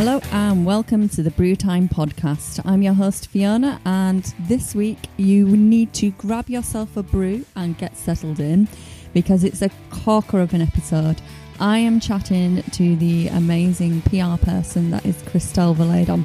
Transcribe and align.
Hello 0.00 0.18
and 0.32 0.64
welcome 0.64 1.10
to 1.10 1.22
the 1.22 1.30
Brew 1.30 1.54
Time 1.54 1.86
podcast. 1.86 2.58
I'm 2.64 2.80
your 2.80 2.94
host 2.94 3.26
Fiona, 3.26 3.78
and 3.84 4.24
this 4.40 4.74
week 4.74 4.96
you 5.18 5.46
need 5.46 5.92
to 5.92 6.10
grab 6.12 6.48
yourself 6.48 6.96
a 6.96 7.02
brew 7.02 7.44
and 7.54 7.76
get 7.76 7.94
settled 7.98 8.40
in 8.40 8.66
because 9.12 9.44
it's 9.44 9.60
a 9.60 9.68
corker 9.90 10.40
of 10.40 10.54
an 10.54 10.62
episode. 10.62 11.20
I 11.60 11.76
am 11.80 12.00
chatting 12.00 12.62
to 12.62 12.96
the 12.96 13.28
amazing 13.28 14.00
PR 14.00 14.42
person 14.42 14.90
that 14.90 15.04
is 15.04 15.16
Christelle 15.24 15.76
Valedon, 15.76 16.24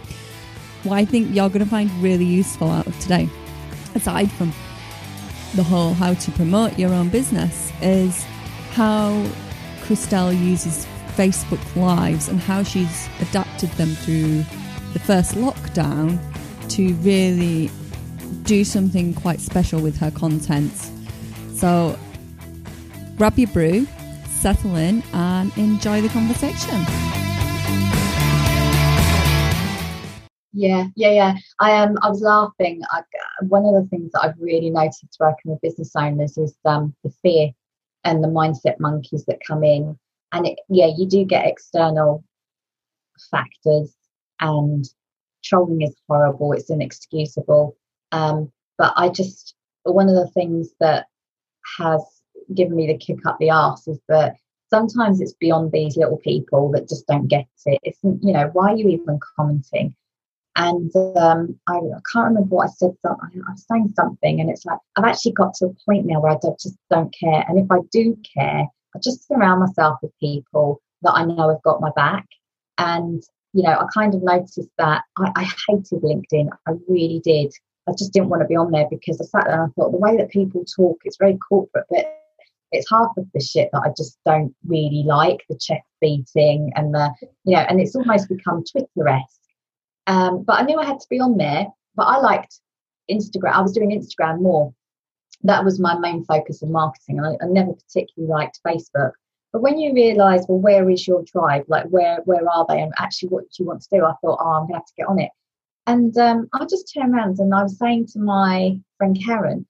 who 0.84 0.94
I 0.94 1.04
think 1.04 1.36
you're 1.36 1.50
going 1.50 1.66
to 1.66 1.70
find 1.70 1.92
really 2.02 2.24
useful 2.24 2.70
out 2.70 2.88
of 2.88 2.98
today. 3.02 3.28
Aside 3.94 4.32
from 4.32 4.54
the 5.56 5.64
whole 5.64 5.94
how 5.96 6.14
to 6.14 6.32
promote 6.32 6.80
your 6.80 6.94
own 6.94 7.10
business, 7.10 7.74
is 7.82 8.24
how 8.72 9.12
Christelle 9.82 10.32
uses 10.32 10.88
Facebook 11.16 11.76
Lives 11.76 12.28
and 12.28 12.40
how 12.40 12.62
she's 12.62 13.08
adapted 13.22 13.70
them 13.72 13.90
through 13.90 14.44
the 14.94 15.00
first 15.00 15.36
lockdown 15.36 16.20
to 16.70 16.94
really 16.96 17.70
do 18.44 18.64
something 18.64 19.14
quite 19.14 19.40
special 19.40 19.82
with 19.82 19.98
her 19.98 20.12
content. 20.12 20.74
So 21.54 21.98
grab 23.18 23.40
your 23.40 23.48
brew, 23.48 23.88
settle 24.28 24.76
in, 24.76 25.04
and 25.14 25.58
enjoy 25.58 26.02
the 26.02 26.10
conversation. 26.10 26.86
Yeah, 30.52 30.88
yeah, 30.96 31.12
yeah. 31.12 31.34
I 31.60 31.84
um, 31.84 31.98
I 32.02 32.10
was 32.10 32.22
laughing. 32.22 32.82
I, 32.92 33.02
one 33.42 33.66
of 33.66 33.74
the 33.74 33.88
things 33.90 34.12
that 34.14 34.24
I've 34.24 34.40
really 34.40 34.70
noticed 34.70 35.18
working 35.20 35.52
with 35.52 35.62
business 35.62 35.92
owners 35.96 36.38
is 36.38 36.56
um, 36.66 36.94
the 37.04 37.12
fear 37.22 37.52
and 38.04 38.24
the 38.24 38.28
mindset 38.28 38.80
monkeys 38.80 39.26
that 39.26 39.40
come 39.46 39.64
in 39.64 39.98
and 40.32 40.48
it, 40.48 40.60
yeah, 40.70 40.90
you 40.96 41.06
do 41.08 41.26
get 41.26 41.48
external 41.48 42.24
factors, 43.32 43.94
and 44.40 44.86
trolling 45.44 45.82
is 45.82 45.96
horrible. 46.08 46.54
It's 46.54 46.70
inexcusable. 46.70 47.76
Um, 48.12 48.52
but 48.78 48.94
I 48.96 49.10
just 49.10 49.56
one 49.84 50.10
of 50.10 50.16
the 50.16 50.30
things 50.32 50.70
that 50.80 51.08
has 51.78 52.02
given 52.54 52.76
me 52.76 52.88
the 52.88 52.98
kick 52.98 53.26
up 53.26 53.38
the 53.40 53.50
arse 53.50 53.88
is 53.88 54.00
that 54.08 54.36
sometimes 54.70 55.22
it's 55.22 55.34
beyond 55.34 55.72
these 55.72 55.98
little 55.98 56.18
people 56.18 56.72
that 56.72 56.90
just 56.90 57.08
don't 57.08 57.28
get 57.28 57.46
it. 57.66 57.80
It's 57.84 58.00
you 58.04 58.34
know 58.34 58.50
why 58.54 58.72
are 58.72 58.76
you 58.76 58.90
even 58.90 59.20
commenting? 59.38 59.96
And 60.58 60.96
um, 61.18 61.60
I, 61.68 61.76
I, 61.76 62.00
can't 62.14 62.30
remember 62.30 62.56
what 62.56 62.70
I 62.70 62.72
said. 62.72 62.92
I, 63.06 63.10
I 63.10 63.52
was 63.52 63.66
saying 63.70 63.94
something, 63.96 64.40
and 64.40 64.50
it's 64.50 64.66
like 64.66 64.80
I've 64.96 65.04
actually 65.04 65.34
got 65.34 65.54
to 65.56 65.66
a 65.66 65.74
point 65.86 66.06
now 66.06 66.22
where 66.22 66.32
I 66.32 66.38
don't, 66.42 66.58
just 66.60 66.78
don't 66.90 67.14
care. 67.14 67.44
And 67.48 67.60
if 67.60 67.70
I 67.70 67.80
do 67.92 68.18
care, 68.38 68.66
I 68.96 69.00
just 69.04 69.28
surround 69.28 69.60
myself 69.60 70.00
with 70.02 70.12
people 70.20 70.82
that 71.02 71.12
I 71.12 71.26
know 71.26 71.50
have 71.50 71.62
got 71.64 71.82
my 71.82 71.92
back. 71.96 72.26
And, 72.78 73.22
you 73.54 73.64
know, 73.64 73.72
I 73.72 73.86
kind 73.94 74.16
of 74.16 74.24
noticed 74.24 74.60
that 74.78 75.04
I, 75.18 75.32
I 75.36 75.44
hated 75.68 76.02
LinkedIn. 76.02 76.50
I 76.68 76.72
really 76.88 77.22
did. 77.24 77.54
I 77.88 77.92
just 77.92 78.14
didn't 78.14 78.30
want 78.30 78.42
to 78.42 78.48
be 78.48 78.56
on 78.56 78.72
there 78.72 78.88
because 78.90 79.20
I 79.22 79.26
sat 79.26 79.46
there 79.46 79.62
and 79.62 79.72
I 79.72 79.74
thought 79.76 79.92
the 79.92 79.98
way 79.98 80.18
that 80.18 80.32
people 80.32 80.64
talk, 80.66 81.00
it's 81.04 81.18
very 81.18 81.38
corporate, 81.38 81.86
but 81.90 82.06
it's 82.72 82.90
half 82.90 83.12
of 83.18 83.28
the 83.34 83.40
shit 83.40 83.70
that 83.74 83.84
I 83.86 83.90
just 83.96 84.18
don't 84.26 84.56
really 84.68 85.04
like 85.06 85.46
the 85.50 85.58
chest 85.58 85.86
beating 86.02 86.72
and 86.76 86.94
the, 86.94 87.14
you 87.44 87.56
know, 87.56 87.60
and 87.60 87.80
it's 87.80 87.96
almost 87.96 88.30
become 88.30 88.64
Twitter 88.64 89.08
esque. 89.08 89.42
Um, 90.08 90.44
but 90.44 90.60
I 90.60 90.64
knew 90.64 90.80
I 90.80 90.86
had 90.86 91.00
to 91.00 91.08
be 91.10 91.20
on 91.20 91.38
there, 91.38 91.68
but 91.96 92.04
I 92.04 92.18
liked 92.18 92.60
Instagram. 93.10 93.54
I 93.54 93.62
was 93.62 93.74
doing 93.74 93.92
Instagram 93.92 94.42
more 94.42 94.74
that 95.48 95.64
was 95.64 95.80
my 95.80 95.98
main 95.98 96.24
focus 96.26 96.62
of 96.62 96.70
marketing. 96.70 97.24
I, 97.24 97.34
I 97.42 97.48
never 97.48 97.74
particularly 97.74 98.32
liked 98.32 98.60
Facebook. 98.66 99.12
But 99.54 99.62
when 99.62 99.78
you 99.78 99.94
realise, 99.94 100.46
well, 100.48 100.60
where 100.60 100.90
is 100.90 101.08
your 101.08 101.24
tribe? 101.24 101.66
Like, 101.68 101.86
where 101.86 102.20
where 102.26 102.50
are 102.50 102.66
they? 102.68 102.82
And 102.82 102.94
actually, 102.98 103.30
what 103.30 103.44
do 103.44 103.64
you 103.64 103.66
want 103.66 103.82
to 103.84 103.90
do? 103.90 104.04
I 104.04 104.14
thought, 104.22 104.40
oh, 104.42 104.52
I'm 104.52 104.64
going 104.64 104.74
to 104.74 104.78
have 104.80 104.86
to 104.86 104.94
get 104.98 105.08
on 105.08 105.20
it. 105.20 105.32
And 105.88 106.18
um, 106.18 106.50
I 106.54 106.66
just 106.66 106.92
turned 106.94 107.14
around 107.14 107.40
and 107.40 107.54
I 107.54 107.64
was 107.64 107.78
saying 107.78 108.08
to 108.08 108.20
my 108.20 108.80
friend 108.98 109.18
Karen, 109.24 109.66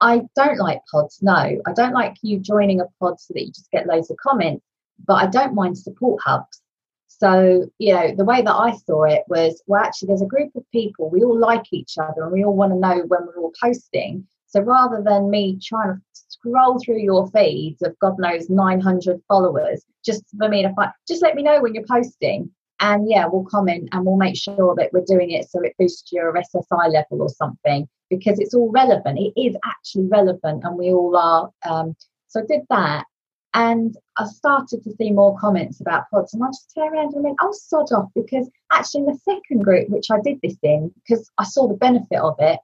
I 0.00 0.22
don't 0.36 0.58
like 0.58 0.80
pods. 0.92 1.18
No, 1.22 1.32
I 1.32 1.72
don't 1.74 1.94
like 1.94 2.16
you 2.22 2.38
joining 2.38 2.80
a 2.80 2.86
pod 3.00 3.18
so 3.18 3.32
that 3.34 3.42
you 3.42 3.48
just 3.48 3.70
get 3.70 3.86
loads 3.86 4.10
of 4.10 4.18
comments. 4.18 4.64
But 5.06 5.14
I 5.14 5.26
don't 5.26 5.54
mind 5.54 5.78
support 5.78 6.22
hubs. 6.22 6.62
So, 7.08 7.66
you 7.78 7.94
know, 7.94 8.14
the 8.14 8.24
way 8.24 8.42
that 8.42 8.54
I 8.54 8.76
saw 8.76 9.04
it 9.04 9.22
was, 9.28 9.62
well, 9.66 9.82
actually, 9.82 10.08
there's 10.08 10.22
a 10.22 10.26
group 10.26 10.54
of 10.54 10.70
people, 10.70 11.08
we 11.08 11.22
all 11.22 11.38
like 11.38 11.72
each 11.72 11.96
other 11.98 12.22
and 12.22 12.32
we 12.32 12.44
all 12.44 12.54
want 12.54 12.72
to 12.72 12.78
know 12.78 13.04
when 13.06 13.26
we're 13.26 13.38
all 13.38 13.52
posting. 13.60 14.26
So 14.56 14.62
rather 14.62 15.02
than 15.02 15.28
me 15.28 15.58
trying 15.62 15.96
to 15.96 16.00
scroll 16.12 16.78
through 16.78 17.00
your 17.00 17.26
feeds 17.28 17.82
of 17.82 17.94
God 17.98 18.14
knows 18.18 18.48
900 18.48 19.20
followers, 19.28 19.84
just 20.02 20.24
for 20.38 20.48
me 20.48 20.62
to 20.62 20.72
find, 20.72 20.90
just 21.06 21.20
let 21.20 21.34
me 21.34 21.42
know 21.42 21.60
when 21.60 21.74
you're 21.74 21.84
posting. 21.86 22.50
And 22.80 23.06
yeah, 23.06 23.26
we'll 23.26 23.44
comment 23.44 23.90
and 23.92 24.06
we'll 24.06 24.16
make 24.16 24.36
sure 24.36 24.74
that 24.78 24.94
we're 24.94 25.04
doing 25.06 25.30
it 25.30 25.50
so 25.50 25.60
it 25.60 25.74
boosts 25.78 26.10
your 26.10 26.32
SSI 26.32 26.90
level 26.90 27.20
or 27.20 27.28
something 27.28 27.86
because 28.08 28.40
it's 28.40 28.54
all 28.54 28.70
relevant. 28.70 29.18
It 29.18 29.38
is 29.38 29.56
actually 29.62 30.06
relevant 30.06 30.64
and 30.64 30.78
we 30.78 30.90
all 30.90 31.14
are. 31.18 31.50
Um, 31.68 31.94
so 32.28 32.40
I 32.40 32.46
did 32.46 32.62
that. 32.70 33.04
And 33.52 33.94
I 34.16 34.24
started 34.24 34.82
to 34.84 34.92
see 34.92 35.10
more 35.10 35.38
comments 35.38 35.80
about 35.80 36.04
pods, 36.10 36.34
and 36.34 36.44
I 36.44 36.48
just 36.48 36.72
turned 36.74 36.94
around 36.94 37.14
and 37.14 37.24
went, 37.24 37.38
"Oh, 37.40 37.52
sod 37.52 37.90
off!" 37.90 38.10
Because 38.14 38.50
actually, 38.70 39.00
in 39.00 39.06
the 39.06 39.18
second 39.24 39.64
group, 39.64 39.88
which 39.88 40.10
I 40.10 40.20
did 40.20 40.38
this 40.42 40.58
in, 40.62 40.92
because 40.94 41.30
I 41.38 41.44
saw 41.44 41.66
the 41.66 41.74
benefit 41.74 42.18
of 42.18 42.36
it, 42.38 42.60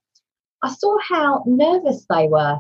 I 0.63 0.73
saw 0.73 0.97
how 1.09 1.43
nervous 1.47 2.07
they 2.09 2.29
were. 2.29 2.59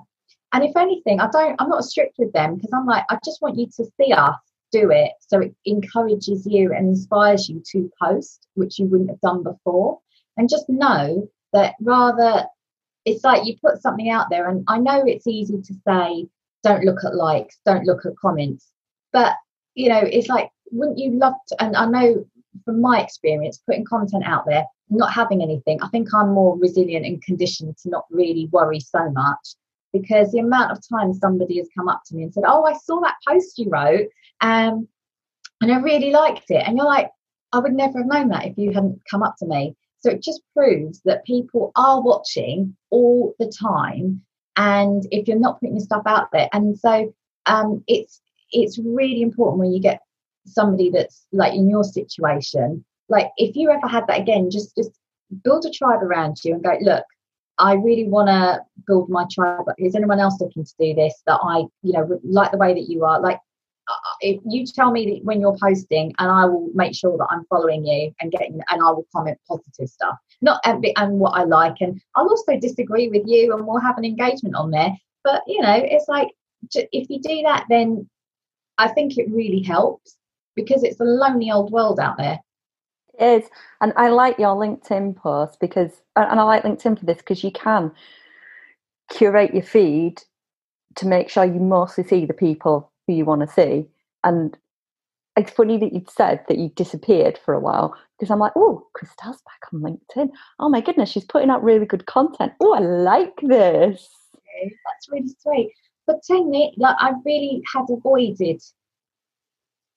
And 0.53 0.65
if 0.65 0.77
anything, 0.77 1.21
I 1.21 1.29
don't, 1.31 1.57
I'm 1.59 1.69
not 1.69 1.85
strict 1.85 2.17
with 2.19 2.33
them 2.33 2.57
because 2.57 2.73
I'm 2.75 2.87
like, 2.87 3.05
I 3.09 3.19
just 3.25 3.41
want 3.41 3.57
you 3.57 3.67
to 3.67 3.85
see 4.01 4.13
us 4.13 4.37
do 4.71 4.91
it 4.91 5.13
so 5.21 5.41
it 5.41 5.55
encourages 5.65 6.47
you 6.47 6.73
and 6.73 6.89
inspires 6.89 7.49
you 7.49 7.63
to 7.73 7.91
post, 8.03 8.47
which 8.55 8.79
you 8.79 8.87
wouldn't 8.87 9.11
have 9.11 9.21
done 9.21 9.43
before. 9.43 9.99
And 10.37 10.49
just 10.49 10.69
know 10.69 11.29
that 11.53 11.75
rather, 11.81 12.47
it's 13.05 13.25
like 13.25 13.47
you 13.47 13.57
put 13.65 13.83
something 13.83 14.11
out 14.11 14.29
there, 14.31 14.49
and 14.49 14.65
I 14.69 14.79
know 14.79 15.03
it's 15.05 15.27
easy 15.27 15.61
to 15.61 15.75
say, 15.87 16.27
don't 16.63 16.85
look 16.85 17.05
at 17.05 17.15
likes, 17.15 17.59
don't 17.67 17.85
look 17.85 18.07
at 18.07 18.17
comments. 18.17 18.69
But, 19.13 19.35
you 19.75 19.89
know, 19.89 20.01
it's 20.01 20.29
like, 20.29 20.51
wouldn't 20.71 20.99
you 20.99 21.19
love 21.19 21.35
to? 21.49 21.63
And 21.63 21.77
I 21.77 21.87
know 21.87 22.25
from 22.65 22.81
my 22.81 23.01
experience, 23.01 23.63
putting 23.67 23.85
content 23.85 24.25
out 24.27 24.45
there, 24.47 24.65
not 24.91 25.13
having 25.13 25.43
anything, 25.43 25.83
I 25.83 25.89
think 25.89 26.09
I'm 26.15 26.33
more 26.33 26.59
resilient 26.59 27.07
and 27.07 27.23
conditioned 27.23 27.77
to 27.79 27.91
not 27.91 28.05
really 28.11 28.49
worry 28.53 28.81
so 28.81 29.11
much 29.11 29.55
because 29.93 30.33
the 30.33 30.39
amount 30.39 30.73
of 30.73 30.79
time 30.89 31.13
somebody 31.13 31.59
has 31.59 31.69
come 31.77 31.89
up 31.89 32.03
to 32.07 32.15
me 32.15 32.25
and 32.25 32.33
said, 32.33 32.45
Oh, 32.47 32.65
I 32.65 32.75
saw 32.75 33.01
that 33.01 33.17
post 33.27 33.59
you 33.59 33.69
wrote 33.71 34.09
um, 34.41 34.89
and 35.61 35.73
I 35.73 35.79
really 35.79 36.11
liked 36.11 36.51
it. 36.51 36.63
And 36.67 36.77
you're 36.77 36.87
like, 36.87 37.11
I 37.53 37.59
would 37.59 37.75
never 37.75 37.99
have 37.99 38.07
known 38.07 38.29
that 38.29 38.47
if 38.47 38.59
you 38.59 38.73
hadn't 38.73 39.01
come 39.11 39.23
up 39.23 39.37
to 39.39 39.47
me. 39.47 39.77
So 40.01 40.11
it 40.11 40.23
just 40.23 40.43
proves 40.55 41.01
that 41.05 41.25
people 41.25 41.71
are 41.77 42.03
watching 42.03 42.77
all 42.91 43.35
the 43.39 43.47
time. 43.47 44.23
And 44.57 45.07
if 45.11 45.29
you're 45.29 45.39
not 45.39 45.61
putting 45.61 45.77
your 45.77 45.85
stuff 45.85 46.03
out 46.07 46.29
there, 46.33 46.49
and 46.53 46.79
so 46.79 47.15
um, 47.47 47.83
it's 47.87 48.21
it's 48.51 48.79
really 48.79 49.23
important 49.23 49.61
when 49.61 49.73
you 49.73 49.81
get 49.81 50.01
somebody 50.47 50.91
that's 50.91 51.27
like 51.33 51.55
in 51.55 51.69
your 51.69 51.85
situation 51.85 52.85
like 53.09 53.29
if 53.37 53.55
you 53.55 53.71
ever 53.71 53.87
had 53.87 54.07
that 54.07 54.21
again 54.21 54.51
just 54.51 54.75
just 54.77 54.91
build 55.45 55.65
a 55.65 55.71
tribe 55.71 56.03
around 56.03 56.37
you 56.45 56.55
and 56.55 56.65
go 56.65 56.77
look 56.81 57.05
i 57.59 57.75
really 57.75 58.09
want 58.09 58.29
to 58.29 58.61
build 58.87 59.09
my 59.09 59.25
tribe 59.31 59.65
is 59.79 59.95
anyone 59.95 60.19
else 60.19 60.41
looking 60.41 60.65
to 60.65 60.75
do 60.81 60.95
this 60.95 61.23
that 61.27 61.39
i 61.43 61.59
you 61.83 61.93
know 61.93 62.21
like 62.25 62.51
the 62.51 62.59
way 62.59 62.75
that 62.75 62.89
you 62.89 63.05
are? 63.05 63.21
Like 63.21 63.39
uh, 63.89 63.95
if 64.21 64.41
you 64.45 64.65
tell 64.65 64.93
me 64.93 65.05
that 65.07 65.25
when 65.25 65.41
you're 65.41 65.57
posting 65.61 66.13
and 66.19 66.31
i 66.31 66.45
will 66.45 66.71
make 66.75 66.95
sure 66.95 67.17
that 67.19 67.27
i'm 67.31 67.45
following 67.47 67.85
you 67.85 68.13
and 68.21 68.31
getting 68.31 68.61
and 68.71 68.83
i 68.83 68.91
will 68.91 69.07
comment 69.15 69.39
positive 69.49 69.89
stuff. 69.89 70.17
Not 70.41 70.61
and, 70.65 70.87
and 70.97 71.19
what 71.19 71.37
i 71.37 71.45
like 71.45 71.77
and 71.81 72.01
i'll 72.17 72.29
also 72.29 72.59
disagree 72.59 73.09
with 73.09 73.23
you 73.27 73.53
and 73.53 73.67
we'll 73.67 73.81
have 73.81 73.99
an 73.99 74.05
engagement 74.05 74.55
on 74.55 74.71
there. 74.71 74.93
But 75.25 75.43
you 75.47 75.61
know 75.61 75.75
it's 75.75 76.09
like 76.09 76.29
if 76.75 77.11
you 77.11 77.21
do 77.21 77.43
that 77.43 77.67
then 77.69 78.09
i 78.79 78.87
think 78.89 79.19
it 79.19 79.29
really 79.31 79.63
helps 79.63 80.17
because 80.55 80.83
it's 80.83 81.01
a 81.01 81.05
lonely 81.05 81.51
old 81.51 81.73
world 81.73 82.01
out 82.01 82.17
there 82.19 82.39
is. 83.23 83.45
And 83.81 83.93
I 83.97 84.09
like 84.09 84.39
your 84.39 84.55
LinkedIn 84.57 85.17
post 85.17 85.59
because, 85.61 86.03
and 86.17 86.41
I 86.41 86.43
like 86.43 86.65
LinkedIn 86.65 86.99
for 86.99 87.07
this 87.07 87.19
because 87.19 87.45
you 87.45 87.53
can 87.53 87.93
curate 89.11 89.55
your 89.55 89.63
feed 89.63 90.23
to 90.97 91.07
make 91.07 91.29
sure 91.29 91.45
you 91.45 91.61
mostly 91.61 92.05
see 92.05 92.27
the 92.27 92.35
people 92.35 92.91
who 93.07 93.15
you 93.15 93.25
want 93.25 93.41
to 93.43 93.47
see. 93.47 93.87
And 94.25 94.57
it's 95.37 95.51
funny 95.51 95.79
that 95.79 95.93
you'd 95.93 96.11
said 96.11 96.45
that 96.49 96.59
you 96.59 96.69
disappeared 96.71 97.39
for 97.43 97.55
a 97.55 97.61
while 97.61 97.97
because 98.19 98.31
I'm 98.31 98.39
like, 98.39 98.53
oh, 98.57 98.87
Christelle's 98.95 99.43
back 99.43 99.73
on 99.73 99.81
LinkedIn. 99.81 100.31
Oh 100.59 100.69
my 100.69 100.81
goodness, 100.81 101.11
she's 101.11 101.25
putting 101.25 101.51
out 101.51 101.65
really 101.65 101.87
good 101.87 102.07
content. 102.07 102.53
Oh, 102.61 102.75
I 102.75 102.81
like 102.81 103.41
this. 103.43 104.09
That's 104.63 105.09
really 105.11 105.35
sweet. 105.39 105.73
But 106.07 106.23
technically, 106.23 106.75
like 106.77 106.97
I 106.99 107.13
really 107.25 107.63
had 107.73 107.87
avoided 107.89 108.61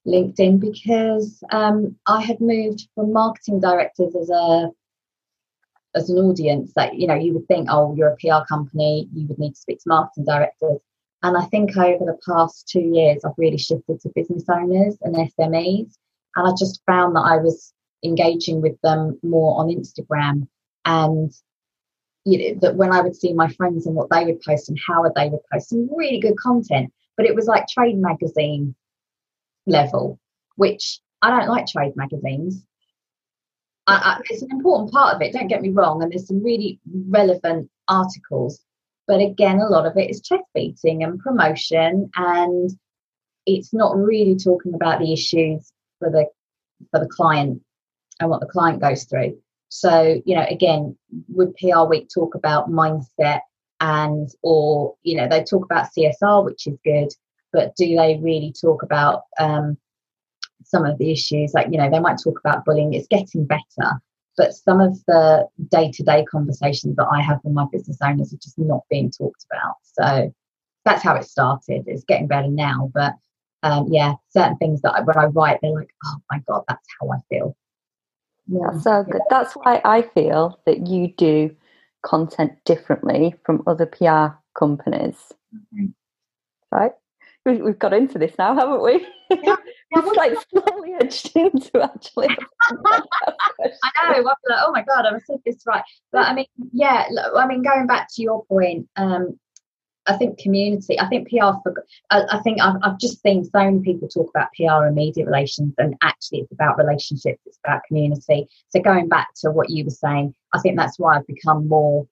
LinkedIn 0.07 0.59
because 0.59 1.43
um, 1.51 1.95
I 2.07 2.21
had 2.21 2.39
moved 2.39 2.87
from 2.95 3.13
marketing 3.13 3.59
directors 3.59 4.15
as 4.15 4.29
a 4.29 4.69
as 5.95 6.09
an 6.09 6.17
audience 6.17 6.73
that 6.75 6.95
you 6.95 7.07
know 7.07 7.15
you 7.15 7.33
would 7.33 7.47
think 7.47 7.67
oh 7.71 7.95
you're 7.95 8.09
a 8.09 8.17
PR 8.17 8.45
company 8.47 9.07
you 9.13 9.25
would 9.27 9.39
need 9.39 9.53
to 9.53 9.59
speak 9.59 9.79
to 9.79 9.89
marketing 9.89 10.25
directors. 10.25 10.79
And 11.23 11.37
I 11.37 11.45
think 11.45 11.75
over 11.75 12.05
the 12.05 12.19
past 12.25 12.67
two 12.67 12.81
years 12.81 13.23
I've 13.23 13.37
really 13.37 13.57
shifted 13.57 13.99
to 14.01 14.11
business 14.13 14.43
owners 14.49 14.97
and 15.01 15.15
SMEs 15.15 15.95
and 16.35 16.47
I 16.47 16.51
just 16.57 16.81
found 16.85 17.15
that 17.15 17.21
I 17.21 17.37
was 17.37 17.73
engaging 18.03 18.61
with 18.61 18.79
them 18.81 19.17
more 19.23 19.59
on 19.59 19.69
Instagram. 19.69 20.47
And 20.83 21.31
you 22.25 22.53
know 22.53 22.59
that 22.61 22.75
when 22.75 22.91
I 22.91 23.01
would 23.01 23.15
see 23.15 23.33
my 23.33 23.51
friends 23.53 23.85
and 23.85 23.95
what 23.95 24.09
they 24.09 24.25
would 24.25 24.41
post 24.41 24.69
and 24.69 24.79
how 24.85 25.03
they 25.15 25.29
would 25.29 25.41
post 25.51 25.69
some 25.69 25.89
really 25.95 26.19
good 26.19 26.37
content, 26.37 26.91
but 27.17 27.25
it 27.25 27.35
was 27.35 27.45
like 27.45 27.67
trade 27.67 27.97
magazine 27.97 28.75
level, 29.65 30.19
which 30.55 30.99
I 31.21 31.29
don't 31.29 31.49
like 31.49 31.67
trade 31.67 31.93
magazines. 31.95 32.65
I, 33.87 33.93
I, 33.95 34.21
it's 34.29 34.41
an 34.41 34.51
important 34.51 34.91
part 34.91 35.15
of 35.15 35.21
it, 35.21 35.33
don't 35.33 35.47
get 35.47 35.61
me 35.61 35.69
wrong, 35.69 36.01
and 36.01 36.11
there's 36.11 36.27
some 36.27 36.43
really 36.43 36.79
relevant 37.09 37.69
articles. 37.87 38.59
But 39.07 39.21
again, 39.21 39.59
a 39.59 39.69
lot 39.69 39.85
of 39.85 39.95
it 39.97 40.09
is 40.09 40.21
chest 40.21 40.43
beating 40.53 41.03
and 41.03 41.19
promotion, 41.19 42.09
and 42.15 42.71
it's 43.45 43.73
not 43.73 43.95
really 43.95 44.35
talking 44.35 44.73
about 44.73 44.99
the 44.99 45.13
issues 45.13 45.71
for 45.99 46.09
the 46.09 46.25
for 46.91 46.99
the 46.99 47.07
client 47.07 47.61
and 48.19 48.29
what 48.29 48.39
the 48.39 48.47
client 48.47 48.81
goes 48.81 49.03
through. 49.05 49.37
So, 49.69 50.21
you 50.25 50.35
know, 50.35 50.45
again, 50.49 50.97
would 51.29 51.55
PR 51.57 51.83
Week 51.83 52.07
talk 52.13 52.35
about 52.35 52.71
mindset 52.71 53.41
and 53.81 54.29
or 54.41 54.95
you 55.03 55.17
know 55.17 55.27
they 55.27 55.43
talk 55.43 55.65
about 55.65 55.89
CSR, 55.95 56.45
which 56.45 56.67
is 56.67 56.77
good, 56.83 57.09
but 57.55 57.75
do 57.77 57.87
they 57.95 58.19
really 58.21 58.53
talk 58.59 58.83
about 58.83 59.23
um, 59.39 59.77
some 60.65 60.85
of 60.85 60.97
the 60.97 61.11
issues? 61.11 61.53
Like 61.53 61.67
you 61.71 61.77
know, 61.77 61.89
they 61.89 61.99
might 61.99 62.19
talk 62.21 62.39
about 62.39 62.65
bullying. 62.65 62.93
It's 62.93 63.07
getting 63.07 63.45
better, 63.45 64.01
but 64.37 64.53
some 64.53 64.81
of 64.81 65.03
the 65.05 65.47
day-to-day 65.71 66.25
conversations 66.25 66.97
that 66.97 67.07
I 67.11 67.21
have 67.21 67.39
with 67.43 67.53
my 67.53 67.65
business 67.71 67.97
owners 68.03 68.33
are 68.33 68.37
just 68.37 68.59
not 68.59 68.81
being 68.89 69.09
talked 69.09 69.45
about. 69.49 69.75
So 69.83 70.33
that's 70.83 71.01
how 71.01 71.15
it 71.15 71.23
started. 71.23 71.85
It's 71.87 72.03
getting 72.03 72.27
better 72.27 72.49
now, 72.49 72.91
but 72.93 73.13
um, 73.63 73.87
yeah, 73.89 74.15
certain 74.29 74.57
things 74.57 74.81
that 74.81 74.91
I, 74.91 75.01
when 75.01 75.17
I 75.17 75.25
write, 75.25 75.59
they're 75.61 75.73
like, 75.73 75.89
oh 76.05 76.17
my 76.29 76.39
god, 76.47 76.63
that's 76.67 76.87
how 76.99 77.09
I 77.09 77.17
feel. 77.29 77.55
Yeah. 78.47 78.77
so 78.79 79.03
good. 79.09 79.21
That's 79.29 79.53
why 79.53 79.81
I 79.83 80.03
feel 80.03 80.59
that 80.65 80.85
you 80.87 81.13
do 81.17 81.55
content 82.03 82.51
differently 82.65 83.33
from 83.43 83.63
other 83.65 83.87
PR 83.87 84.37
companies. 84.57 85.15
Mm-hmm. 85.53 85.85
Right? 86.71 86.91
We, 87.45 87.57
have 87.57 87.79
got 87.79 87.93
into 87.93 88.17
this 88.17 88.33
now, 88.39 88.55
haven't 88.55 88.81
we? 88.81 89.05
Yeah. 89.29 89.55
it's 89.91 90.17
like 90.17 90.33
slowly 90.49 90.95
edged 90.99 91.35
into 91.35 91.81
actually. 91.81 92.29
I 92.61 94.13
know. 94.13 94.21
Like, 94.21 94.37
oh 94.49 94.71
my 94.71 94.83
god, 94.83 95.05
I've 95.05 95.21
said 95.27 95.39
this 95.45 95.63
right. 95.67 95.83
But 96.11 96.27
I 96.27 96.33
mean, 96.33 96.47
yeah. 96.73 97.07
I 97.35 97.45
mean, 97.45 97.61
going 97.61 97.85
back 97.85 98.07
to 98.15 98.21
your 98.21 98.43
point, 98.45 98.87
um, 98.95 99.39
I 100.07 100.17
think 100.17 100.37
community, 100.37 100.99
I 100.99 101.07
think 101.07 101.29
PR 101.29 101.53
for, 101.63 101.85
I, 102.11 102.23
I 102.29 102.39
think 102.41 102.61
I've, 102.61 102.75
I've, 102.83 102.99
just 102.99 103.21
seen 103.21 103.43
so 103.43 103.59
many 103.59 103.79
people 103.79 104.07
talk 104.07 104.29
about 104.29 104.49
PR 104.55 104.85
and 104.85 104.95
media 104.95 105.25
relations, 105.25 105.73
and 105.77 105.95
actually 106.03 106.39
it's 106.39 106.51
about 106.51 106.77
relationships, 106.77 107.41
it's 107.45 107.59
about 107.63 107.81
community. 107.87 108.47
So 108.69 108.81
going 108.81 109.07
back 109.07 109.29
to 109.41 109.51
what 109.51 109.69
you 109.69 109.83
were 109.83 109.91
saying, 109.91 110.35
I 110.53 110.59
think 110.59 110.77
that's 110.77 110.99
why 110.99 111.15
I've 111.15 111.27
become 111.27 111.67
more 111.67 112.07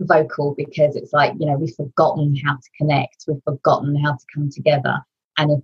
vocal 0.00 0.54
because 0.56 0.96
it's 0.96 1.12
like, 1.12 1.34
you 1.38 1.46
know, 1.46 1.56
we've 1.56 1.74
forgotten 1.74 2.36
how 2.44 2.54
to 2.54 2.70
connect, 2.76 3.24
we've 3.28 3.42
forgotten 3.44 3.96
how 3.96 4.12
to 4.12 4.24
come 4.34 4.50
together. 4.50 4.98
And 5.38 5.50
if, 5.52 5.60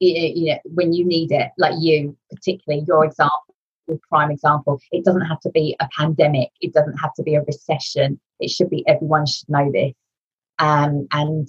you 0.00 0.52
know, 0.52 0.58
when 0.64 0.92
you 0.92 1.04
need 1.04 1.32
it, 1.32 1.50
like 1.58 1.74
you, 1.78 2.16
particularly 2.30 2.84
your 2.86 3.04
example, 3.04 3.48
your 3.88 3.98
prime 4.08 4.30
example. 4.30 4.80
It 4.92 5.04
doesn't 5.04 5.26
have 5.26 5.40
to 5.40 5.50
be 5.50 5.76
a 5.80 5.88
pandemic. 5.98 6.50
It 6.60 6.72
doesn't 6.72 6.98
have 6.98 7.14
to 7.14 7.22
be 7.22 7.34
a 7.34 7.42
recession. 7.42 8.20
It 8.38 8.50
should 8.50 8.70
be 8.70 8.86
everyone 8.86 9.26
should 9.26 9.48
know 9.48 9.70
this. 9.72 9.94
Um, 10.58 11.08
and 11.12 11.48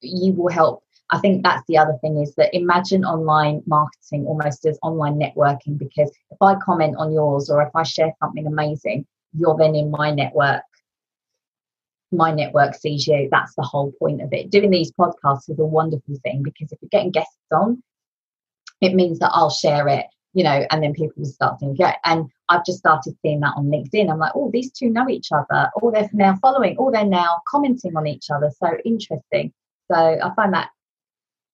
you 0.00 0.34
will 0.34 0.52
help. 0.52 0.84
I 1.10 1.18
think 1.18 1.42
that's 1.42 1.64
the 1.68 1.78
other 1.78 1.96
thing 2.02 2.20
is 2.20 2.34
that 2.34 2.54
imagine 2.54 3.04
online 3.04 3.62
marketing 3.66 4.26
almost 4.26 4.66
as 4.66 4.78
online 4.82 5.18
networking 5.18 5.78
because 5.78 6.10
if 6.30 6.36
I 6.40 6.56
comment 6.56 6.96
on 6.98 7.12
yours 7.12 7.48
or 7.48 7.62
if 7.62 7.70
I 7.74 7.82
share 7.82 8.12
something 8.20 8.46
amazing, 8.46 9.06
you're 9.36 9.56
then 9.56 9.74
in 9.74 9.90
my 9.90 10.10
network. 10.10 10.62
My 12.10 12.32
network 12.32 12.74
sees 12.74 13.06
you. 13.06 13.28
That's 13.30 13.54
the 13.54 13.62
whole 13.62 13.92
point 13.98 14.22
of 14.22 14.32
it. 14.32 14.50
Doing 14.50 14.70
these 14.70 14.92
podcasts 14.92 15.50
is 15.50 15.58
a 15.58 15.64
wonderful 15.64 16.16
thing 16.22 16.42
because 16.42 16.72
if 16.72 16.78
you're 16.80 16.88
getting 16.90 17.10
guests 17.10 17.36
on, 17.52 17.82
it 18.80 18.94
means 18.94 19.18
that 19.18 19.30
I'll 19.34 19.50
share 19.50 19.88
it 19.88 20.06
you 20.34 20.44
know, 20.44 20.64
and 20.70 20.82
then 20.82 20.92
people 20.92 21.14
will 21.16 21.26
start 21.26 21.58
thinking, 21.58 21.76
yeah. 21.78 21.96
And 22.04 22.30
I've 22.48 22.64
just 22.64 22.78
started 22.78 23.16
seeing 23.22 23.40
that 23.40 23.54
on 23.56 23.66
LinkedIn. 23.66 24.10
I'm 24.10 24.18
like, 24.18 24.32
oh, 24.34 24.50
these 24.52 24.70
two 24.70 24.90
know 24.90 25.08
each 25.08 25.28
other. 25.32 25.70
Oh, 25.82 25.90
they're 25.90 26.08
now 26.12 26.36
following. 26.40 26.76
Oh, 26.78 26.90
they're 26.90 27.04
now 27.04 27.38
commenting 27.48 27.96
on 27.96 28.06
each 28.06 28.30
other. 28.30 28.50
So 28.56 28.76
interesting. 28.84 29.52
So 29.90 29.96
I 29.96 30.30
find 30.36 30.52
that, 30.54 30.68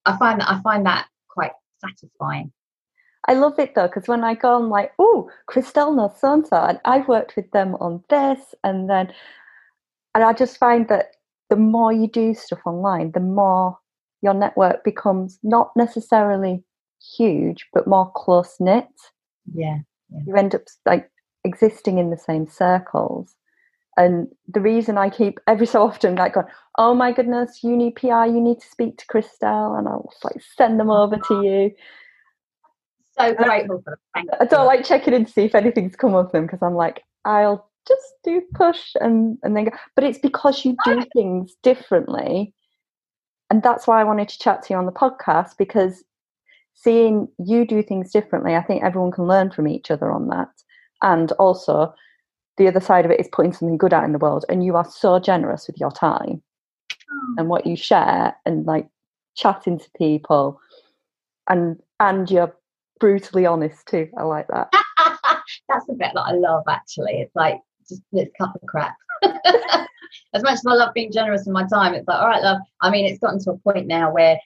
I 0.05 0.17
find 0.17 0.41
that, 0.41 0.51
I 0.51 0.61
find 0.61 0.87
that 0.87 1.07
quite 1.29 1.53
satisfying. 1.79 2.53
I 3.27 3.35
love 3.35 3.59
it 3.59 3.75
though, 3.75 3.87
because 3.87 4.07
when 4.07 4.23
I 4.23 4.35
go, 4.35 4.57
I'm 4.57 4.69
like, 4.69 4.93
oh, 4.99 5.31
Christelle 5.49 5.97
knows 5.97 6.19
so 6.21 6.43
and 6.53 6.81
I've 6.85 7.09
worked 7.09 7.37
with 7.37 7.51
them 7.53 7.75
on 7.77 8.05
this. 8.11 8.55
And 8.63 8.89
then, 8.91 9.13
and 10.15 10.25
I 10.25 10.33
just 10.33 10.59
find 10.59 10.89
that 10.89 11.17
the 11.49 11.57
more 11.57 11.93
you 11.93 12.09
do 12.09 12.35
stuff 12.35 12.61
online, 12.67 13.13
the 13.13 13.21
more 13.21 13.79
your 14.23 14.35
network 14.35 14.85
becomes 14.85 15.39
not 15.43 15.71
necessarily 15.77 16.63
huge 17.17 17.67
but 17.73 17.87
more 17.87 18.11
close 18.15 18.57
knit. 18.61 18.89
Yeah, 19.53 19.79
yeah. 20.11 20.21
You 20.27 20.37
end 20.37 20.55
up 20.55 20.63
like 20.87 21.11
existing 21.45 21.99
in 21.99 22.11
the 22.11 22.19
same 22.19 22.49
circles. 22.49 23.35
And 23.97 24.29
the 24.49 24.61
reason 24.61 24.99
I 24.99 25.11
keep 25.11 25.39
every 25.47 25.67
so 25.75 25.83
often 25.83 26.17
like 26.17 26.35
going, 26.35 26.47
oh 26.79 26.95
my 26.95 27.13
goodness, 27.13 27.63
you 27.63 27.77
need 27.77 27.97
PR, 27.97 28.25
you 28.25 28.41
need 28.41 28.61
to 28.61 28.67
speak 28.69 28.99
to 28.99 29.07
Christelle, 29.07 29.79
and 29.79 29.89
I'll 29.89 30.13
like 30.25 30.43
send 30.57 30.81
them 30.81 30.91
over 30.91 31.17
to 31.17 31.43
you. 31.43 31.71
So 33.19 33.35
grateful 33.35 33.83
for 33.83 33.99
them. 34.15 34.27
I 34.41 34.45
don't 34.45 34.67
like 34.67 34.85
checking 34.85 35.15
in 35.15 35.27
to 35.27 35.33
see 35.33 35.45
if 35.45 35.55
anything's 35.55 35.97
come 35.97 36.15
of 36.15 36.33
them 36.33 36.47
because 36.47 36.63
I'm 36.63 36.75
like, 36.75 37.03
I'll 37.25 37.71
just 37.87 38.15
do 38.25 38.43
push 38.55 38.93
and 39.01 39.39
and 39.43 39.57
then 39.57 39.67
go. 39.67 39.71
But 39.95 40.05
it's 40.05 40.19
because 40.19 40.65
you 40.65 40.77
do 40.85 41.05
things 41.15 41.55
differently, 41.63 42.53
and 43.51 43.63
that's 43.63 43.87
why 43.87 44.01
I 44.01 44.05
wanted 44.05 44.29
to 44.31 44.39
chat 44.39 44.63
to 44.65 44.75
you 44.75 44.79
on 44.79 44.87
the 44.87 44.93
podcast 44.93 45.57
because 45.59 46.03
seeing 46.75 47.29
you 47.39 47.67
do 47.67 47.83
things 47.83 48.11
differently, 48.11 48.57
I 48.57 48.63
think 48.63 48.83
everyone 48.83 49.13
can 49.13 49.27
learn 49.27 49.51
from 49.51 49.69
each 49.69 49.91
other 49.91 50.11
on 50.11 50.29
that. 50.29 50.51
And 51.03 51.33
also, 51.33 51.95
the 52.57 52.69
other 52.69 52.81
side 52.81 53.05
of 53.05 53.11
it 53.11 53.21
is 53.21 53.29
putting 53.33 53.53
something 53.53 53.79
good 53.79 53.95
out 53.95 54.05
in 54.05 54.13
the 54.13 54.19
world. 54.19 54.45
And 54.49 54.65
you 54.65 54.77
are 54.77 54.85
so 54.85 55.19
generous 55.19 55.67
with 55.67 55.79
your 55.79 55.91
time 55.91 56.43
oh. 57.11 57.35
and 57.39 57.49
what 57.49 57.67
you 57.67 57.77
share 57.77 58.35
and 58.45 58.67
like 58.67 58.89
chatting 59.37 59.79
to 59.79 59.91
people. 59.97 60.61
And 61.49 61.81
and 62.01 62.31
you're 62.31 62.55
brutally 63.01 63.47
honest 63.47 63.87
too. 63.87 64.09
I 64.17 64.23
like 64.25 64.47
that. 64.49 64.69
That's 65.69 65.87
the 65.87 65.95
bit 65.95 66.13
that 66.15 66.21
I 66.21 66.33
love 66.33 66.65
actually. 66.69 67.21
It's 67.21 67.35
like 67.35 67.61
just 67.89 68.03
this 68.13 68.29
cup 68.39 68.55
of 68.55 68.67
crap. 68.67 68.97
as 69.23 70.43
much 70.43 70.55
as 70.55 70.67
I 70.67 70.75
love 70.75 70.95
being 70.95 71.13
generous 71.13 71.47
in 71.47 71.53
my 71.53 71.67
time, 71.67 71.95
it's 71.95 72.09
like, 72.09 72.21
all 72.21 72.29
right, 72.29 72.43
love. 72.43 72.61
I 72.81 72.91
mean, 72.91 73.07
it's 73.07 73.19
gotten 73.19 73.39
to 73.45 73.53
a 73.53 73.59
point 73.59 73.87
now 73.87 74.13
where 74.13 74.39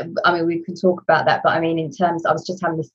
uh, 0.00 0.06
I 0.24 0.34
mean, 0.34 0.46
we 0.46 0.62
can 0.62 0.74
talk 0.74 1.02
about 1.02 1.26
that, 1.26 1.42
but 1.42 1.50
I 1.50 1.60
mean, 1.60 1.78
in 1.78 1.90
terms, 1.90 2.24
I 2.26 2.32
was 2.32 2.46
just 2.46 2.62
having 2.62 2.78
this 2.78 2.90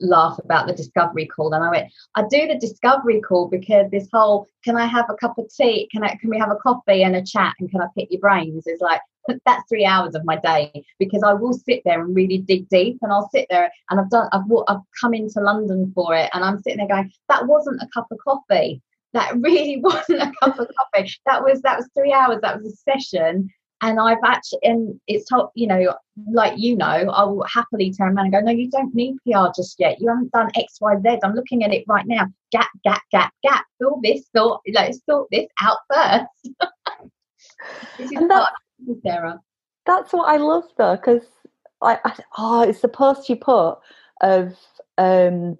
laugh 0.00 0.38
about 0.42 0.66
the 0.66 0.72
discovery 0.72 1.26
call, 1.26 1.52
and 1.52 1.64
I 1.64 1.70
went, 1.70 1.92
I 2.14 2.22
do 2.30 2.46
the 2.46 2.58
discovery 2.58 3.20
call 3.20 3.48
because 3.48 3.90
this 3.90 4.08
whole, 4.12 4.46
can 4.64 4.76
I 4.76 4.86
have 4.86 5.06
a 5.10 5.14
cup 5.14 5.38
of 5.38 5.50
tea? 5.54 5.88
Can 5.92 6.02
I, 6.02 6.16
can 6.16 6.30
we 6.30 6.38
have 6.38 6.50
a 6.50 6.56
coffee 6.56 7.02
and 7.02 7.16
a 7.16 7.24
chat? 7.24 7.54
And 7.60 7.70
can 7.70 7.82
I 7.82 7.86
pick 7.96 8.08
your 8.10 8.20
brains? 8.20 8.66
Is 8.66 8.80
like 8.80 9.00
that's 9.44 9.68
three 9.68 9.84
hours 9.84 10.14
of 10.14 10.24
my 10.24 10.36
day 10.36 10.84
because 10.98 11.22
I 11.22 11.32
will 11.32 11.52
sit 11.52 11.82
there 11.84 12.02
and 12.02 12.14
really 12.14 12.38
dig 12.38 12.68
deep, 12.68 12.98
and 13.02 13.12
I'll 13.12 13.30
sit 13.30 13.46
there 13.50 13.70
and 13.90 14.00
I've 14.00 14.10
done, 14.10 14.28
I've 14.32 14.42
I've 14.68 14.82
come 15.00 15.14
into 15.14 15.40
London 15.40 15.92
for 15.94 16.14
it, 16.14 16.30
and 16.32 16.44
I'm 16.44 16.58
sitting 16.58 16.78
there 16.78 16.88
going, 16.88 17.12
that 17.28 17.46
wasn't 17.46 17.82
a 17.82 17.88
cup 17.94 18.06
of 18.10 18.18
coffee 18.18 18.82
that 19.12 19.34
really 19.40 19.80
wasn't 19.80 20.22
a 20.22 20.32
cup 20.40 20.58
of 20.58 20.68
coffee. 20.76 21.10
That 21.26 21.42
was 21.42 21.60
that 21.62 21.78
was 21.78 21.88
three 21.94 22.12
hours. 22.12 22.38
That 22.42 22.60
was 22.60 22.72
a 22.72 22.92
session, 22.92 23.48
and 23.82 24.00
I've 24.00 24.18
actually, 24.24 24.60
and 24.62 25.00
it's 25.06 25.28
top 25.28 25.52
you 25.54 25.66
know, 25.66 25.94
like 26.32 26.54
you 26.56 26.76
know, 26.76 26.86
I 26.86 27.24
will 27.24 27.44
happily 27.52 27.92
turn 27.92 28.16
around 28.16 28.26
and 28.26 28.32
go, 28.32 28.40
no, 28.40 28.52
you 28.52 28.70
don't 28.70 28.94
need 28.94 29.16
PR 29.26 29.48
just 29.54 29.76
yet. 29.78 30.00
You 30.00 30.08
haven't 30.08 30.32
done 30.32 30.50
X, 30.54 30.78
Y, 30.80 30.94
Z. 31.02 31.18
I'm 31.22 31.34
looking 31.34 31.64
at 31.64 31.72
it 31.72 31.84
right 31.86 32.06
now. 32.06 32.26
Gap, 32.52 32.68
gap, 32.84 33.02
gap, 33.10 33.32
gap. 33.42 33.64
Fill 33.78 34.00
this, 34.02 34.28
fill, 34.32 34.60
let's 34.72 35.00
sort 35.08 35.28
this 35.30 35.46
out 35.60 35.78
first. 35.92 36.50
this 37.98 38.12
is 38.12 38.28
that, 38.28 38.52
Sarah. 39.04 39.40
That's 39.86 40.12
what 40.12 40.28
I 40.28 40.36
love 40.36 40.64
though, 40.76 40.96
because 40.96 41.24
I, 41.82 41.98
I, 42.04 42.18
oh, 42.38 42.62
it's 42.62 42.80
the 42.80 42.88
post 42.88 43.28
you 43.28 43.36
put 43.36 43.78
of 44.20 44.56
um 44.98 45.58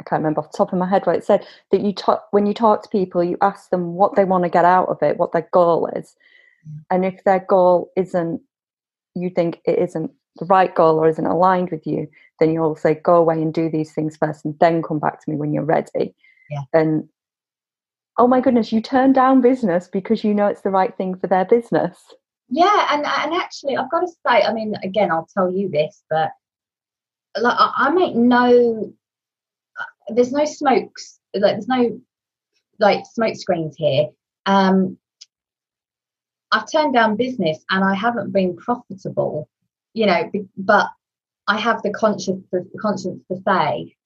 I 0.00 0.04
can't 0.04 0.20
remember 0.20 0.40
off 0.40 0.50
the 0.50 0.56
top 0.58 0.72
of 0.72 0.78
my 0.78 0.88
head 0.88 1.06
what 1.06 1.16
it 1.16 1.24
said 1.24 1.46
that 1.70 1.82
you 1.82 1.92
talk 1.92 2.26
when 2.30 2.46
you 2.46 2.54
talk 2.54 2.82
to 2.82 2.88
people, 2.88 3.22
you 3.22 3.36
ask 3.40 3.70
them 3.70 3.94
what 3.94 4.16
they 4.16 4.24
want 4.24 4.44
to 4.44 4.50
get 4.50 4.64
out 4.64 4.88
of 4.88 5.02
it, 5.02 5.18
what 5.18 5.32
their 5.32 5.48
goal 5.52 5.88
is, 5.94 6.16
and 6.90 7.04
if 7.04 7.22
their 7.24 7.44
goal 7.48 7.90
isn't, 7.96 8.40
you 9.14 9.30
think 9.30 9.60
it 9.64 9.78
isn't 9.78 10.10
the 10.38 10.46
right 10.46 10.74
goal 10.74 10.98
or 10.98 11.08
isn't 11.08 11.26
aligned 11.26 11.70
with 11.70 11.86
you, 11.86 12.08
then 12.40 12.52
you'll 12.52 12.76
say, 12.76 12.94
go 12.94 13.16
away 13.16 13.40
and 13.40 13.52
do 13.52 13.68
these 13.68 13.92
things 13.92 14.16
first 14.16 14.44
and 14.44 14.58
then 14.58 14.82
come 14.82 14.98
back 14.98 15.22
to 15.22 15.30
me 15.30 15.36
when 15.36 15.52
you're 15.52 15.62
ready. 15.62 16.14
Yeah. 16.50 16.62
And 16.72 17.08
oh 18.18 18.26
my 18.26 18.40
goodness, 18.40 18.72
you 18.72 18.80
turn 18.80 19.12
down 19.12 19.40
business 19.40 19.88
because 19.88 20.24
you 20.24 20.34
know 20.34 20.46
it's 20.46 20.62
the 20.62 20.70
right 20.70 20.96
thing 20.96 21.16
for 21.16 21.26
their 21.26 21.44
business. 21.44 21.98
Yeah, 22.48 22.86
and 22.90 23.06
and 23.06 23.34
actually, 23.34 23.76
I've 23.76 23.90
got 23.90 24.00
to 24.00 24.08
say, 24.08 24.42
I 24.42 24.52
mean, 24.52 24.74
again, 24.82 25.10
I'll 25.10 25.28
tell 25.32 25.50
you 25.50 25.70
this, 25.70 26.02
but 26.10 26.30
like 27.40 27.56
I, 27.58 27.90
make 27.90 28.14
no. 28.14 28.92
There's 30.08 30.32
no 30.32 30.44
smokes. 30.44 31.18
Like 31.34 31.54
there's 31.54 31.68
no 31.68 31.98
like 32.78 33.04
smoke 33.06 33.36
screens 33.36 33.76
here. 33.76 34.08
Um, 34.44 34.98
I've 36.50 36.70
turned 36.70 36.92
down 36.92 37.16
business 37.16 37.64
and 37.70 37.82
I 37.82 37.94
haven't 37.94 38.32
been 38.32 38.56
profitable, 38.56 39.48
you 39.94 40.04
know, 40.04 40.30
but 40.58 40.88
I 41.48 41.58
have 41.58 41.82
the 41.82 41.90
conscience 41.90 42.44
the 42.52 42.68
conscience 42.80 43.22
to 43.28 43.36
say, 43.46 43.96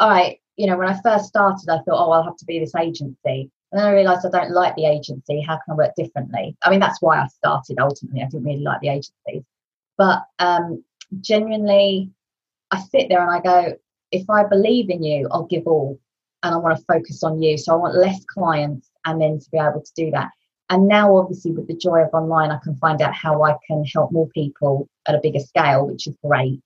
all 0.00 0.10
right, 0.10 0.40
you 0.56 0.66
know, 0.66 0.76
when 0.76 0.88
I 0.88 1.00
first 1.02 1.26
started, 1.26 1.68
I 1.68 1.78
thought, 1.78 2.06
oh, 2.06 2.10
I'll 2.10 2.24
have 2.24 2.36
to 2.36 2.44
be 2.44 2.58
this 2.58 2.74
agency. 2.74 3.50
And 3.70 3.80
then 3.80 3.86
I 3.86 3.92
realised 3.92 4.26
I 4.26 4.30
don't 4.30 4.52
like 4.52 4.76
the 4.76 4.86
agency. 4.86 5.40
How 5.40 5.54
can 5.54 5.72
I 5.72 5.74
work 5.74 5.94
differently? 5.96 6.56
I 6.62 6.70
mean, 6.70 6.80
that's 6.80 7.00
why 7.00 7.18
I 7.18 7.26
started 7.28 7.78
ultimately. 7.80 8.20
I 8.20 8.26
didn't 8.26 8.44
really 8.44 8.62
like 8.62 8.80
the 8.80 8.90
agencies. 8.90 9.44
But 9.96 10.24
um, 10.38 10.84
genuinely, 11.20 12.10
I 12.70 12.80
sit 12.80 13.08
there 13.08 13.22
and 13.22 13.30
I 13.30 13.40
go, 13.40 13.74
if 14.10 14.28
I 14.28 14.44
believe 14.44 14.90
in 14.90 15.02
you, 15.02 15.28
I'll 15.30 15.46
give 15.46 15.66
all. 15.66 15.98
And 16.42 16.54
I 16.54 16.58
want 16.58 16.76
to 16.76 16.84
focus 16.84 17.22
on 17.22 17.40
you. 17.40 17.56
So 17.56 17.72
I 17.72 17.76
want 17.76 17.96
less 17.96 18.22
clients 18.24 18.90
and 19.06 19.20
then 19.20 19.38
to 19.38 19.50
be 19.50 19.58
able 19.58 19.80
to 19.80 19.92
do 19.96 20.10
that. 20.10 20.30
And 20.68 20.88
now, 20.88 21.16
obviously, 21.16 21.52
with 21.52 21.68
the 21.68 21.76
joy 21.76 22.00
of 22.00 22.10
online, 22.12 22.50
I 22.50 22.58
can 22.62 22.76
find 22.76 23.00
out 23.00 23.14
how 23.14 23.42
I 23.42 23.56
can 23.66 23.84
help 23.84 24.12
more 24.12 24.28
people 24.28 24.88
at 25.06 25.14
a 25.14 25.20
bigger 25.22 25.40
scale, 25.40 25.86
which 25.86 26.06
is 26.06 26.16
great. 26.24 26.62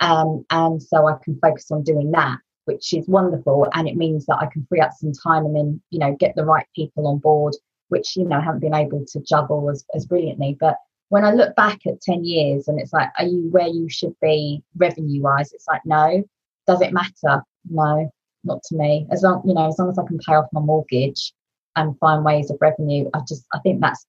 Um, 0.00 0.44
and 0.50 0.82
so 0.82 1.06
I 1.06 1.16
can 1.22 1.38
focus 1.40 1.70
on 1.70 1.82
doing 1.82 2.10
that 2.12 2.38
which 2.64 2.92
is 2.92 3.08
wonderful. 3.08 3.68
And 3.74 3.88
it 3.88 3.96
means 3.96 4.26
that 4.26 4.38
I 4.38 4.46
can 4.46 4.66
free 4.68 4.80
up 4.80 4.92
some 4.92 5.12
time 5.12 5.44
and 5.44 5.56
then, 5.56 5.82
you 5.90 5.98
know, 5.98 6.16
get 6.18 6.34
the 6.36 6.44
right 6.44 6.66
people 6.74 7.06
on 7.06 7.18
board, 7.18 7.54
which, 7.88 8.16
you 8.16 8.24
know, 8.24 8.36
I 8.36 8.40
haven't 8.40 8.60
been 8.60 8.74
able 8.74 9.04
to 9.04 9.20
juggle 9.20 9.70
as, 9.70 9.84
as 9.94 10.06
brilliantly. 10.06 10.56
But 10.58 10.76
when 11.08 11.24
I 11.24 11.32
look 11.32 11.54
back 11.56 11.80
at 11.86 12.00
10 12.00 12.24
years 12.24 12.68
and 12.68 12.80
it's 12.80 12.92
like, 12.92 13.10
are 13.18 13.26
you 13.26 13.50
where 13.50 13.66
you 13.66 13.88
should 13.88 14.14
be 14.20 14.62
revenue 14.76 15.22
wise? 15.22 15.52
It's 15.52 15.68
like, 15.68 15.82
no. 15.84 16.24
Does 16.66 16.80
it 16.80 16.92
matter? 16.92 17.42
No, 17.68 18.10
not 18.44 18.62
to 18.64 18.76
me. 18.76 19.06
As 19.10 19.22
long, 19.22 19.42
you 19.44 19.54
know, 19.54 19.68
as 19.68 19.78
long 19.78 19.90
as 19.90 19.98
I 19.98 20.06
can 20.06 20.18
pay 20.18 20.34
off 20.34 20.46
my 20.52 20.60
mortgage 20.60 21.32
and 21.74 21.98
find 21.98 22.24
ways 22.24 22.50
of 22.50 22.58
revenue, 22.60 23.10
I 23.14 23.20
just, 23.26 23.44
I 23.52 23.58
think 23.58 23.80
that's 23.80 24.06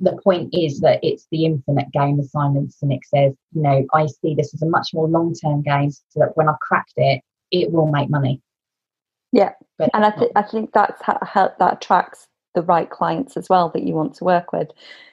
the 0.00 0.18
point 0.22 0.50
is 0.52 0.80
that 0.80 1.00
it's 1.02 1.26
the 1.30 1.44
infinite 1.44 1.90
game, 1.92 2.20
as 2.20 2.30
Simon 2.30 2.68
Sinek 2.68 3.04
says. 3.04 3.34
You 3.52 3.62
know, 3.62 3.86
I 3.94 4.06
see 4.06 4.34
this 4.34 4.54
as 4.54 4.62
a 4.62 4.66
much 4.66 4.90
more 4.94 5.08
long 5.08 5.34
term 5.34 5.62
game 5.62 5.90
so 5.90 6.20
that 6.20 6.36
when 6.36 6.48
I've 6.48 6.60
cracked 6.60 6.94
it, 6.96 7.22
it 7.50 7.72
will 7.72 7.86
make 7.86 8.10
money. 8.10 8.42
Yeah, 9.32 9.52
but 9.78 9.90
and 9.94 10.04
I, 10.04 10.10
th- 10.10 10.32
I 10.36 10.42
think 10.42 10.72
that's 10.72 11.00
how, 11.02 11.52
that 11.58 11.74
attracts 11.74 12.28
the 12.54 12.62
right 12.62 12.88
clients 12.88 13.36
as 13.36 13.48
well 13.48 13.70
that 13.70 13.82
you 13.82 13.94
want 13.94 14.14
to 14.14 14.24
work 14.24 14.52
with. 14.52 14.68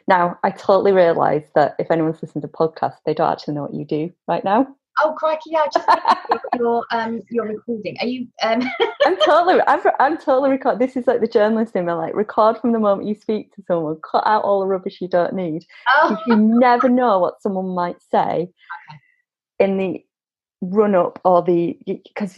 Now, 0.07 0.39
I 0.43 0.51
totally 0.51 0.93
realise 0.93 1.45
that 1.55 1.75
if 1.79 1.91
anyone's 1.91 2.21
listening 2.21 2.41
to 2.43 2.47
podcasts, 2.47 2.99
they 3.05 3.13
don't 3.13 3.31
actually 3.31 3.55
know 3.55 3.63
what 3.63 3.73
you 3.73 3.85
do 3.85 4.11
right 4.27 4.43
now. 4.43 4.67
Oh 5.03 5.13
crikey! 5.17 5.49
Yeah, 5.51 5.65
just 5.73 5.87
your 6.57 6.85
um 6.91 7.21
your 7.29 7.47
recording. 7.47 7.97
Are 7.99 8.07
you? 8.07 8.27
Um... 8.43 8.61
I'm 9.05 9.17
totally. 9.17 9.59
I'm, 9.67 9.81
I'm 9.99 10.17
totally 10.17 10.51
record. 10.51 10.79
This 10.79 10.95
is 10.95 11.05
like 11.05 11.19
the 11.19 11.27
journalist 11.27 11.75
in 11.75 11.85
me. 11.85 11.93
Like 11.93 12.15
record 12.15 12.57
from 12.59 12.71
the 12.71 12.79
moment 12.79 13.07
you 13.07 13.15
speak 13.15 13.53
to 13.55 13.63
someone. 13.67 13.97
Cut 14.09 14.25
out 14.25 14.43
all 14.43 14.61
the 14.61 14.67
rubbish 14.67 15.01
you 15.01 15.09
don't 15.09 15.33
need. 15.33 15.65
Oh. 15.87 16.17
You 16.27 16.37
never 16.37 16.87
know 16.87 17.19
what 17.19 17.41
someone 17.41 17.75
might 17.75 18.01
say 18.09 18.49
okay. 18.89 18.99
in 19.59 19.77
the 19.77 20.04
run 20.71 20.95
up 20.95 21.19
or 21.23 21.41
the 21.41 21.77
because 21.85 22.37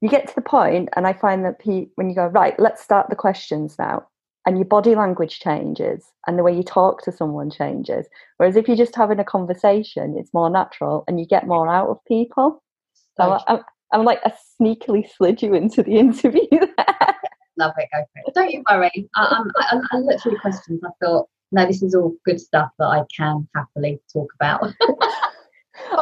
you 0.00 0.08
get 0.08 0.28
to 0.28 0.34
the 0.34 0.42
point 0.42 0.88
and 0.96 1.06
i 1.06 1.12
find 1.12 1.44
that 1.44 1.58
pe- 1.58 1.86
when 1.94 2.08
you 2.08 2.14
go 2.14 2.26
right 2.26 2.58
let's 2.58 2.82
start 2.82 3.08
the 3.08 3.16
questions 3.16 3.76
now 3.78 4.06
and 4.46 4.58
your 4.58 4.66
body 4.66 4.94
language 4.94 5.40
changes 5.40 6.04
and 6.26 6.38
the 6.38 6.42
way 6.42 6.54
you 6.54 6.62
talk 6.62 7.02
to 7.02 7.10
someone 7.10 7.50
changes. 7.50 8.06
Whereas 8.36 8.56
if 8.56 8.68
you're 8.68 8.76
just 8.76 8.94
having 8.94 9.18
a 9.18 9.24
conversation 9.24 10.16
it's 10.18 10.34
more 10.34 10.50
natural 10.50 11.04
and 11.08 11.18
you 11.18 11.26
get 11.26 11.46
more 11.46 11.66
out 11.66 11.88
of 11.88 12.04
people. 12.06 12.62
So 13.16 13.38
I'm, 13.48 13.60
I'm 13.92 14.04
like 14.04 14.20
a 14.24 14.32
sneakily 14.60 15.08
slid 15.16 15.40
you 15.40 15.54
into 15.54 15.82
the 15.82 15.92
interview 15.98 16.46
love 17.56 17.72
it 17.78 17.88
go 17.92 18.04
for 18.12 18.22
it. 18.26 18.34
Don't 18.34 18.50
you 18.50 18.62
worry. 18.70 19.08
I, 19.16 19.42
I, 19.56 19.80
I 19.92 19.98
looked 19.98 20.22
through 20.22 20.32
the 20.32 20.38
questions 20.38 20.80
i 20.84 20.88
thought 21.02 21.28
no 21.52 21.66
this 21.66 21.82
is 21.82 21.94
all 21.94 22.14
good 22.24 22.40
stuff 22.40 22.70
that 22.78 22.86
i 22.86 23.02
can 23.16 23.46
happily 23.54 24.00
talk 24.12 24.32
about 24.40 24.60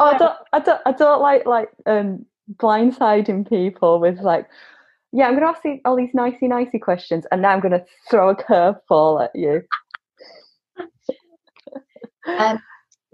I 0.05 0.19
don't, 0.19 0.37
I 0.53 0.61
don't, 0.61 0.81
I 0.87 0.93
don't 0.93 1.21
like 1.21 1.47
like 1.47 1.71
um, 1.87 2.27
blindsiding 2.57 3.49
people 3.49 4.01
with 4.01 4.21
like, 4.21 4.49
yeah, 5.13 5.27
I'm 5.27 5.33
going 5.33 5.43
to 5.43 5.49
ask 5.49 5.65
you 5.65 5.81
all 5.85 5.97
these 5.97 6.15
nicey 6.15 6.49
nicey 6.49 6.79
questions, 6.79 7.27
and 7.31 7.43
now 7.43 7.51
I'm 7.51 7.61
going 7.61 7.73
to 7.73 7.85
throw 8.11 8.31
a 8.31 8.37
curveball 8.37 9.25
at 9.25 9.35
you. 9.35 9.63
um, 12.27 12.59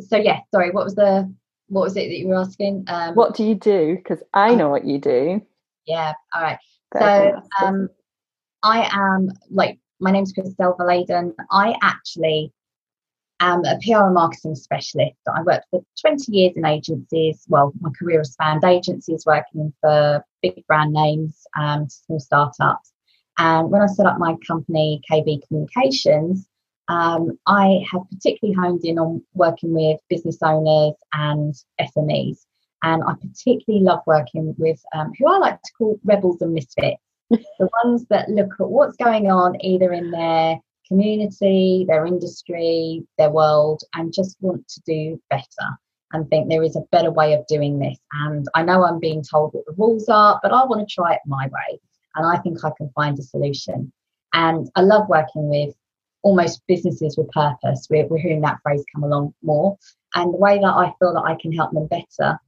so 0.01 0.17
yeah, 0.17 0.41
sorry, 0.53 0.71
what 0.71 0.85
was 0.85 0.95
the 0.95 1.33
what 1.69 1.83
was 1.83 1.97
it 1.97 2.09
that 2.09 2.19
you 2.19 2.29
were 2.29 2.37
asking? 2.37 2.85
Um, 2.89 3.15
what 3.15 3.35
do 3.35 3.45
you 3.45 3.55
do? 3.55 3.97
Because 3.97 4.23
I 4.33 4.55
know 4.55 4.69
what 4.69 4.85
you 4.85 4.99
do. 4.99 5.43
Yeah. 5.87 6.15
All 6.35 6.43
right. 6.43 6.59
So 6.97 7.41
um, 7.61 7.89
I 8.63 8.89
am 8.93 9.31
like 9.51 9.79
my 10.01 10.11
name's 10.11 10.33
Christelle 10.33 10.77
Verladen. 10.79 11.35
I 11.51 11.77
actually 11.83 12.53
am 13.41 13.65
a 13.65 13.79
PR 13.85 14.05
and 14.05 14.15
marketing 14.15 14.55
specialist. 14.55 15.17
I 15.33 15.43
worked 15.43 15.67
for 15.71 15.83
20 16.01 16.33
years 16.33 16.53
in 16.57 16.65
agencies. 16.65 17.45
Well, 17.49 17.73
my 17.81 17.91
career 17.99 18.19
has 18.19 18.33
spanned 18.33 18.65
agencies, 18.65 19.25
working 19.27 19.73
for 19.81 20.25
big 20.43 20.67
brand 20.67 20.93
names, 20.93 21.47
um, 21.59 21.89
small 21.89 22.21
startups. 22.21 22.93
And 23.39 23.71
when 23.71 23.83
I 23.83 23.87
set 23.87 24.07
up 24.07 24.19
my 24.19 24.37
company, 24.47 25.01
KB 25.11 25.47
Communications, 25.47 26.49
um, 26.89 27.39
I 27.47 27.85
have 27.91 28.03
particularly 28.11 28.57
honed 28.57 28.85
in 28.85 28.99
on 28.99 29.23
working 29.35 29.73
with 29.73 30.01
business 30.09 30.39
owners 30.43 30.95
and 31.13 31.55
SMEs. 31.81 32.39
And 32.83 33.03
I 33.05 33.15
particularly 33.15 33.85
love 33.85 34.01
working 34.07 34.55
with 34.59 34.81
um, 34.95 35.13
who 35.19 35.27
I 35.29 35.39
like 35.39 35.61
to 35.63 35.73
call 35.77 36.01
rebels 36.05 36.41
and 36.41 36.55
misfits, 36.55 37.03
the 37.31 37.69
ones 37.85 38.07
that 38.11 38.31
look 38.31 38.53
at 38.59 38.69
what's 38.69 38.97
going 38.97 39.31
on 39.31 39.63
either 39.65 39.93
in 39.93 40.11
their 40.11 40.59
community, 40.89 41.85
their 41.87 42.07
industry, 42.07 43.07
their 43.19 43.31
world, 43.31 43.83
and 43.95 44.13
just 44.13 44.37
want 44.41 44.67
to 44.69 44.81
do 44.87 45.21
better 45.31 45.79
and 46.13 46.29
think 46.29 46.49
there 46.49 46.63
is 46.63 46.77
a 46.77 46.85
better 46.91 47.11
way 47.11 47.35
of 47.35 47.47
doing 47.47 47.79
this. 47.79 47.99
And 48.13 48.47
I 48.55 48.63
know 48.63 48.85
I'm 48.85 48.99
being 48.99 49.23
told 49.23 49.53
what 49.53 49.67
the 49.67 49.75
rules 49.77 50.09
are, 50.09 50.41
but 50.43 50.53
I 50.53 50.65
want 50.65 50.87
to 50.87 50.95
try 50.95 51.13
it 51.13 51.21
my 51.27 51.47
way. 51.47 51.79
And 52.15 52.27
I 52.27 52.41
think 52.41 52.65
I 52.65 52.71
can 52.77 52.91
find 52.95 53.19
a 53.19 53.23
solution. 53.23 53.93
And 54.33 54.69
I 54.75 54.81
love 54.81 55.09
working 55.09 55.49
with 55.49 55.75
almost 56.23 56.63
businesses 56.67 57.17
with 57.17 57.29
purpose. 57.31 57.87
We're, 57.91 58.07
we're 58.07 58.19
hearing 58.19 58.41
that 58.41 58.59
phrase 58.63 58.85
come 58.95 59.05
along 59.05 59.35
more. 59.43 59.77
And 60.15 60.33
the 60.33 60.39
way 60.39 60.59
that 60.59 60.65
I 60.67 60.93
feel 60.99 61.15
that 61.15 61.25
I 61.25 61.37
can 61.41 61.53
help 61.53 61.73
them 61.73 61.87
better 61.87 62.39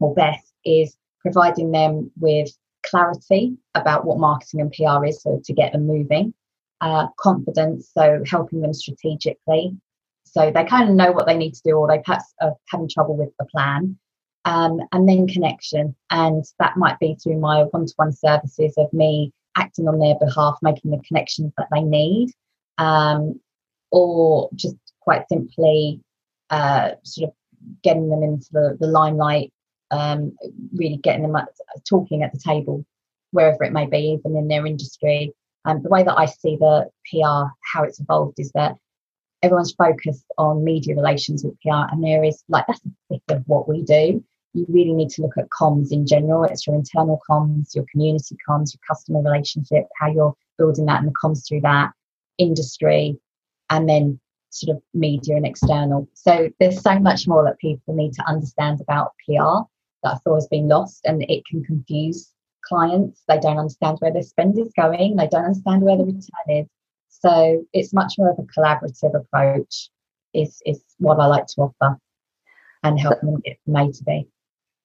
or 0.00 0.14
best 0.14 0.52
is 0.64 0.96
providing 1.20 1.70
them 1.70 2.10
with 2.18 2.50
clarity 2.84 3.56
about 3.74 4.04
what 4.04 4.18
marketing 4.18 4.60
and 4.60 4.72
PR 4.72 5.04
is 5.04 5.22
so 5.22 5.40
to 5.44 5.52
get 5.52 5.72
them 5.72 5.86
moving 5.86 6.34
uh, 6.80 7.06
confidence, 7.18 7.90
so 7.96 8.22
helping 8.26 8.60
them 8.60 8.74
strategically. 8.74 9.76
So 10.24 10.50
they 10.50 10.64
kind 10.64 10.88
of 10.88 10.94
know 10.94 11.12
what 11.12 11.26
they 11.26 11.36
need 11.36 11.54
to 11.54 11.62
do, 11.64 11.72
or 11.72 11.88
they 11.88 12.02
perhaps 12.04 12.24
are 12.40 12.54
having 12.68 12.88
trouble 12.88 13.16
with 13.16 13.30
the 13.38 13.46
plan. 13.46 13.98
Um, 14.44 14.78
and 14.92 15.08
then 15.08 15.26
connection, 15.26 15.96
and 16.10 16.44
that 16.60 16.76
might 16.76 17.00
be 17.00 17.16
through 17.16 17.40
my 17.40 17.64
one 17.64 17.86
to 17.86 17.92
one 17.96 18.12
services 18.12 18.74
of 18.76 18.92
me 18.92 19.32
acting 19.56 19.88
on 19.88 19.98
their 19.98 20.14
behalf, 20.20 20.58
making 20.62 20.92
the 20.92 21.02
connections 21.08 21.52
that 21.58 21.66
they 21.72 21.82
need, 21.82 22.30
um, 22.78 23.40
or 23.90 24.48
just 24.54 24.76
quite 25.00 25.24
simply 25.28 26.00
uh, 26.50 26.90
sort 27.02 27.30
of 27.30 27.34
getting 27.82 28.08
them 28.08 28.22
into 28.22 28.46
the, 28.52 28.76
the 28.78 28.86
limelight, 28.86 29.52
um, 29.90 30.36
really 30.74 30.98
getting 30.98 31.22
them 31.22 31.36
talking 31.88 32.22
at 32.22 32.32
the 32.32 32.38
table, 32.38 32.84
wherever 33.32 33.64
it 33.64 33.72
may 33.72 33.86
be, 33.86 34.18
even 34.18 34.36
in 34.36 34.46
their 34.46 34.66
industry, 34.66 35.32
um, 35.66 35.82
the 35.82 35.88
way 35.88 36.04
that 36.04 36.16
I 36.16 36.26
see 36.26 36.56
the 36.56 36.88
PR, 37.10 37.50
how 37.72 37.82
it's 37.82 38.00
evolved, 38.00 38.38
is 38.38 38.52
that 38.52 38.76
everyone's 39.42 39.72
focused 39.72 40.26
on 40.38 40.64
media 40.64 40.94
relations 40.94 41.44
with 41.44 41.60
PR, 41.60 41.92
and 41.92 42.02
there 42.02 42.24
is 42.24 42.42
like 42.48 42.66
that's 42.66 42.80
a 42.86 42.90
fifth 43.14 43.36
of 43.36 43.42
what 43.46 43.68
we 43.68 43.82
do. 43.82 44.24
You 44.54 44.64
really 44.68 44.94
need 44.94 45.10
to 45.10 45.22
look 45.22 45.36
at 45.36 45.48
comms 45.50 45.92
in 45.92 46.06
general. 46.06 46.44
It's 46.44 46.66
your 46.66 46.76
internal 46.76 47.20
comms, 47.28 47.74
your 47.74 47.84
community 47.90 48.36
comms, 48.48 48.72
your 48.72 48.80
customer 48.88 49.20
relationship, 49.22 49.84
how 50.00 50.06
you're 50.06 50.34
building 50.56 50.86
that 50.86 51.00
and 51.00 51.08
the 51.08 51.14
comms 51.20 51.46
through 51.46 51.60
that, 51.62 51.92
industry, 52.38 53.18
and 53.68 53.88
then 53.88 54.18
sort 54.50 54.76
of 54.76 54.82
media 54.94 55.36
and 55.36 55.46
external. 55.46 56.08
So 56.14 56.48
there's 56.60 56.80
so 56.80 56.98
much 56.98 57.26
more 57.26 57.44
that 57.44 57.58
people 57.58 57.94
need 57.94 58.14
to 58.14 58.26
understand 58.26 58.80
about 58.80 59.12
PR 59.26 59.66
that 60.02 60.14
I 60.14 60.18
thought 60.18 60.36
has 60.36 60.48
been 60.48 60.68
lost, 60.68 61.04
and 61.04 61.22
it 61.28 61.44
can 61.44 61.64
confuse 61.64 62.32
clients. 62.68 63.22
They 63.28 63.38
don't 63.38 63.58
understand 63.58 63.98
where 64.00 64.12
their 64.12 64.22
spend 64.22 64.58
is 64.58 64.72
going. 64.76 65.16
They 65.16 65.28
don't 65.28 65.44
understand 65.44 65.82
where 65.82 65.96
the 65.96 66.04
mm. 66.04 66.16
return 66.16 66.64
is. 66.64 66.66
So 67.08 67.64
it's 67.72 67.92
much 67.92 68.14
more 68.18 68.30
of 68.30 68.38
a 68.38 68.42
collaborative 68.42 69.14
approach. 69.14 69.88
Is 70.34 70.60
is 70.66 70.82
what 70.98 71.18
I 71.18 71.26
like 71.26 71.46
to 71.46 71.62
offer, 71.62 71.98
and 72.82 73.00
help 73.00 73.20
them 73.22 73.40
get 73.40 73.56
from 73.64 73.76
A 73.76 73.90
to 73.90 74.04
B. 74.04 74.28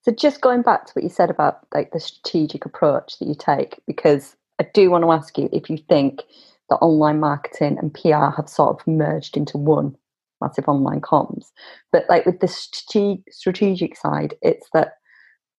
So 0.03 0.11
just 0.11 0.41
going 0.41 0.61
back 0.61 0.85
to 0.85 0.93
what 0.93 1.03
you 1.03 1.09
said 1.09 1.29
about 1.29 1.67
like 1.73 1.91
the 1.91 1.99
strategic 1.99 2.65
approach 2.65 3.19
that 3.19 3.27
you 3.27 3.35
take, 3.35 3.79
because 3.85 4.35
I 4.59 4.67
do 4.73 4.89
want 4.89 5.03
to 5.03 5.11
ask 5.11 5.37
you 5.37 5.49
if 5.51 5.69
you 5.69 5.77
think 5.77 6.21
that 6.69 6.77
online 6.77 7.19
marketing 7.19 7.77
and 7.79 7.93
PR 7.93 8.35
have 8.35 8.47
sort 8.47 8.79
of 8.79 8.87
merged 8.87 9.35
into 9.35 9.57
one 9.57 9.95
massive 10.41 10.67
online 10.67 11.01
comms. 11.01 11.51
But 11.91 12.05
like 12.09 12.25
with 12.25 12.39
the 12.39 12.47
strategic 12.47 13.95
side, 13.95 14.33
it's 14.41 14.67
that 14.73 14.93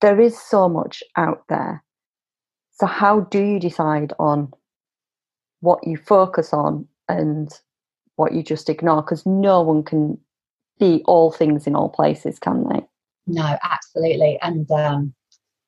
there 0.00 0.21
is 0.21 0.41
so 0.41 0.69
much 0.69 1.02
out 1.17 1.45
there. 1.49 1.83
So 2.73 2.87
how 2.87 3.21
do 3.21 3.43
you 3.43 3.61
decide 3.61 4.12
on 4.19 4.52
what 5.61 5.87
you 5.87 5.97
focus 5.97 6.52
on 6.52 6.88
and 7.09 7.52
what 8.17 8.33
you 8.33 8.43
just 8.43 8.69
ignore? 8.69 9.02
Because 9.02 9.25
no 9.26 9.61
one 9.62 9.83
can 9.83 10.19
be 10.79 11.02
all 11.07 11.31
things 11.31 11.67
in 11.67 11.76
all 11.76 11.91
places, 11.91 12.38
can 12.38 12.69
they? 12.69 12.81
No, 13.26 13.57
absolutely. 13.62 14.38
And 14.43 14.69
um, 14.71 15.14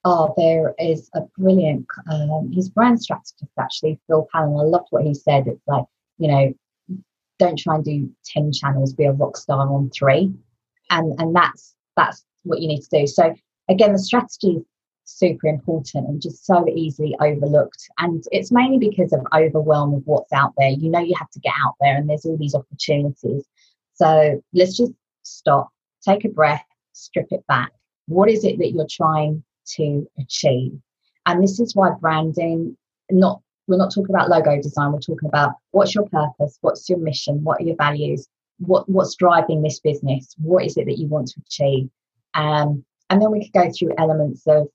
oh, 0.04 0.34
there 0.36 0.74
is 0.78 1.10
a 1.14 1.20
brilliant, 1.38 1.86
um, 2.10 2.50
his 2.52 2.68
brand 2.68 3.00
strategist 3.02 3.44
actually, 3.58 4.00
Phil 4.06 4.26
Pallen. 4.32 4.58
I 4.58 4.62
loved 4.62 4.88
what 4.90 5.04
he 5.04 5.14
said. 5.14 5.46
It's 5.46 5.62
like, 5.66 5.84
you 6.18 6.28
know, 6.28 6.54
don't 7.38 7.58
try 7.58 7.76
and 7.76 7.84
do 7.84 8.10
10 8.26 8.52
channels, 8.52 8.94
be 8.94 9.04
a 9.04 9.12
rock 9.12 9.36
star 9.36 9.68
on 9.68 9.90
three. 9.90 10.32
And, 10.90 11.12
and 11.20 11.34
that's, 11.36 11.74
that's 11.96 12.24
what 12.42 12.60
you 12.60 12.68
need 12.68 12.82
to 12.82 13.00
do. 13.00 13.06
So 13.06 13.34
again, 13.68 13.92
the 13.92 13.98
strategy 13.98 14.64
super 15.04 15.46
important 15.46 16.08
and 16.08 16.20
just 16.20 16.44
so 16.46 16.66
easily 16.68 17.14
overlooked. 17.20 17.88
And 17.98 18.24
it's 18.32 18.50
mainly 18.50 18.78
because 18.78 19.12
of 19.12 19.26
overwhelm 19.34 19.94
of 19.94 20.02
what's 20.06 20.32
out 20.32 20.52
there. 20.58 20.70
You 20.70 20.90
know, 20.90 21.00
you 21.00 21.14
have 21.18 21.30
to 21.30 21.40
get 21.40 21.52
out 21.64 21.74
there 21.80 21.96
and 21.96 22.08
there's 22.08 22.24
all 22.24 22.36
these 22.36 22.54
opportunities. 22.54 23.44
So 23.94 24.42
let's 24.52 24.76
just 24.76 24.92
stop, 25.22 25.70
take 26.06 26.24
a 26.24 26.28
breath, 26.28 26.64
strip 26.92 27.28
it 27.30 27.46
back. 27.46 27.72
What 28.06 28.28
is 28.28 28.44
it 28.44 28.58
that 28.58 28.72
you're 28.72 28.86
trying 28.90 29.44
to 29.76 30.06
achieve? 30.18 30.72
And 31.26 31.42
this 31.42 31.60
is 31.60 31.74
why 31.74 31.90
branding, 32.00 32.76
not 33.10 33.40
we're 33.66 33.78
not 33.78 33.94
talking 33.94 34.14
about 34.14 34.28
logo 34.28 34.60
design, 34.60 34.92
we're 34.92 34.98
talking 34.98 35.28
about 35.28 35.52
what's 35.70 35.94
your 35.94 36.06
purpose, 36.08 36.58
what's 36.60 36.88
your 36.88 36.98
mission, 36.98 37.42
what 37.42 37.60
are 37.60 37.64
your 37.64 37.76
values, 37.76 38.28
what 38.58 38.88
what's 38.88 39.14
driving 39.14 39.62
this 39.62 39.80
business, 39.80 40.34
what 40.38 40.64
is 40.64 40.76
it 40.76 40.84
that 40.86 40.98
you 40.98 41.08
want 41.08 41.28
to 41.28 41.40
achieve. 41.46 41.88
Um, 42.34 42.84
and 43.10 43.22
then 43.22 43.30
we 43.30 43.44
could 43.44 43.52
go 43.52 43.70
through 43.70 43.94
elements 43.96 44.46
of 44.46 44.68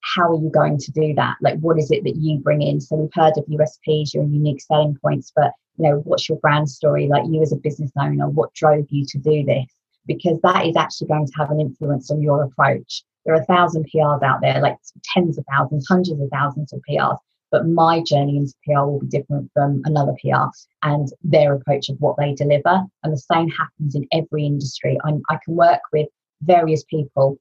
how 0.00 0.30
are 0.30 0.40
you 0.40 0.50
going 0.50 0.78
to 0.78 0.92
do 0.92 1.14
that? 1.14 1.36
Like 1.40 1.58
what 1.60 1.78
is 1.78 1.90
it 1.90 2.04
that 2.04 2.16
you 2.16 2.38
bring 2.38 2.62
in? 2.62 2.80
So 2.80 2.96
we've 2.96 3.10
heard 3.14 3.34
of 3.36 3.44
USPs, 3.46 4.14
your 4.14 4.24
unique 4.24 4.60
selling 4.60 4.96
points, 5.02 5.32
but 5.34 5.52
you 5.76 5.88
know, 5.88 5.96
what's 6.04 6.28
your 6.28 6.38
brand 6.38 6.68
story? 6.68 7.08
Like 7.08 7.24
you 7.26 7.42
as 7.42 7.52
a 7.52 7.56
business 7.56 7.90
owner, 7.98 8.28
what 8.28 8.54
drove 8.54 8.86
you 8.90 9.04
to 9.06 9.18
do 9.18 9.44
this? 9.44 9.66
because 10.08 10.40
that 10.42 10.66
is 10.66 10.74
actually 10.74 11.06
going 11.06 11.26
to 11.26 11.32
have 11.36 11.50
an 11.52 11.60
influence 11.60 12.10
on 12.10 12.20
your 12.20 12.42
approach. 12.42 13.04
There 13.24 13.34
are 13.34 13.42
a 13.42 13.44
thousand 13.44 13.86
PRs 13.94 14.22
out 14.22 14.40
there, 14.40 14.60
like 14.60 14.76
tens 15.04 15.38
of 15.38 15.44
thousands, 15.52 15.86
hundreds 15.86 16.20
of 16.20 16.30
thousands 16.32 16.72
of 16.72 16.80
PRs. 16.88 17.18
But 17.52 17.68
my 17.68 18.02
journey 18.02 18.36
into 18.36 18.52
PR 18.64 18.80
will 18.80 19.00
be 19.00 19.06
different 19.06 19.50
from 19.54 19.82
another 19.84 20.14
PR 20.22 20.48
and 20.82 21.08
their 21.22 21.54
approach 21.54 21.88
of 21.88 21.96
what 22.00 22.16
they 22.18 22.34
deliver. 22.34 22.82
And 23.02 23.12
the 23.12 23.18
same 23.32 23.48
happens 23.48 23.94
in 23.94 24.06
every 24.12 24.44
industry. 24.44 24.98
I'm, 25.04 25.22
I 25.30 25.38
can 25.44 25.56
work 25.56 25.80
with 25.92 26.08
various 26.42 26.84
people 26.84 27.38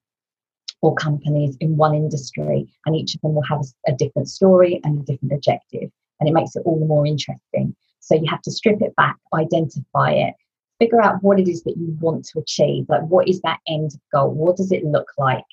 or 0.81 0.93
companies 0.96 1.57
in 1.60 1.77
one 1.77 1.96
industry, 1.96 2.67
and 2.86 2.96
each 2.96 3.15
of 3.15 3.22
them 3.22 3.34
will 3.34 3.43
have 3.43 3.62
a, 3.62 3.91
a 3.91 3.96
different 3.96 4.29
story 4.29 4.79
and 4.84 5.00
a 5.00 5.03
different 5.03 5.34
objective. 5.34 5.89
And 6.19 6.29
it 6.29 6.34
makes 6.34 6.55
it 6.55 6.63
all 6.65 6.79
the 6.79 6.86
more 6.86 7.05
interesting. 7.05 7.75
So 8.00 8.15
you 8.15 8.25
have 8.29 8.41
to 8.43 8.51
strip 8.51 8.81
it 8.81 8.96
back, 8.96 9.17
identify 9.34 10.12
it, 10.12 10.34
figure 10.79 11.01
out 11.01 11.22
what 11.24 11.39
it 11.39 11.48
is 11.48 11.63
that 11.63 11.77
you 11.77 11.98
want 12.00 12.25
to 12.25 12.39
achieve. 12.39 12.86
Like, 12.88 13.01
what 13.01 13.27
is 13.27 13.41
that 13.41 13.60
end 13.67 13.91
goal? 14.13 14.31
What 14.31 14.57
does 14.57 14.72
it 14.72 14.84
look 14.84 15.07
like? 15.17 15.43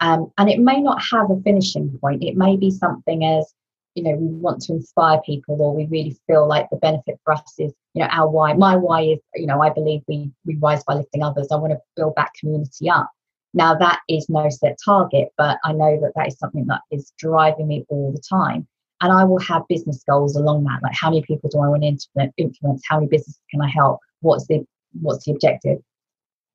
Um, 0.00 0.32
and 0.36 0.50
it 0.50 0.58
may 0.58 0.80
not 0.80 1.00
have 1.12 1.30
a 1.30 1.40
finishing 1.42 1.96
point. 2.00 2.24
It 2.24 2.36
may 2.36 2.56
be 2.56 2.70
something 2.70 3.24
as, 3.24 3.54
you 3.94 4.02
know, 4.02 4.16
we 4.16 4.26
want 4.26 4.60
to 4.62 4.72
inspire 4.72 5.20
people, 5.24 5.62
or 5.62 5.74
we 5.74 5.86
really 5.86 6.16
feel 6.26 6.48
like 6.48 6.68
the 6.70 6.76
benefit 6.76 7.20
for 7.24 7.34
us 7.34 7.54
is, 7.58 7.72
you 7.94 8.02
know, 8.02 8.08
our 8.10 8.28
why. 8.28 8.52
My 8.54 8.74
why 8.74 9.02
is, 9.02 9.18
you 9.34 9.46
know, 9.46 9.62
I 9.62 9.70
believe 9.70 10.02
we 10.08 10.30
we 10.44 10.56
rise 10.56 10.82
by 10.82 10.94
lifting 10.94 11.22
others. 11.22 11.48
I 11.52 11.56
want 11.56 11.72
to 11.72 11.80
build 11.94 12.14
that 12.16 12.32
community 12.38 12.90
up. 12.90 13.10
Now 13.54 13.74
that 13.74 14.00
is 14.08 14.28
no 14.28 14.48
set 14.48 14.78
target, 14.84 15.28
but 15.36 15.58
I 15.64 15.72
know 15.72 15.98
that 16.00 16.12
that 16.16 16.28
is 16.28 16.38
something 16.38 16.66
that 16.66 16.80
is 16.90 17.12
driving 17.18 17.68
me 17.68 17.84
all 17.88 18.12
the 18.12 18.22
time. 18.28 18.66
And 19.00 19.12
I 19.12 19.24
will 19.24 19.40
have 19.40 19.66
business 19.68 20.04
goals 20.08 20.36
along 20.36 20.64
that, 20.64 20.80
like 20.82 20.94
how 20.94 21.10
many 21.10 21.22
people 21.22 21.50
do 21.50 21.58
I 21.58 21.68
want 21.68 21.82
to 21.82 22.32
influence? 22.36 22.82
How 22.88 22.96
many 22.98 23.08
businesses 23.08 23.40
can 23.50 23.60
I 23.60 23.68
help? 23.68 23.98
What's 24.20 24.46
the 24.46 24.64
what's 25.00 25.24
the 25.24 25.32
objective. 25.32 25.78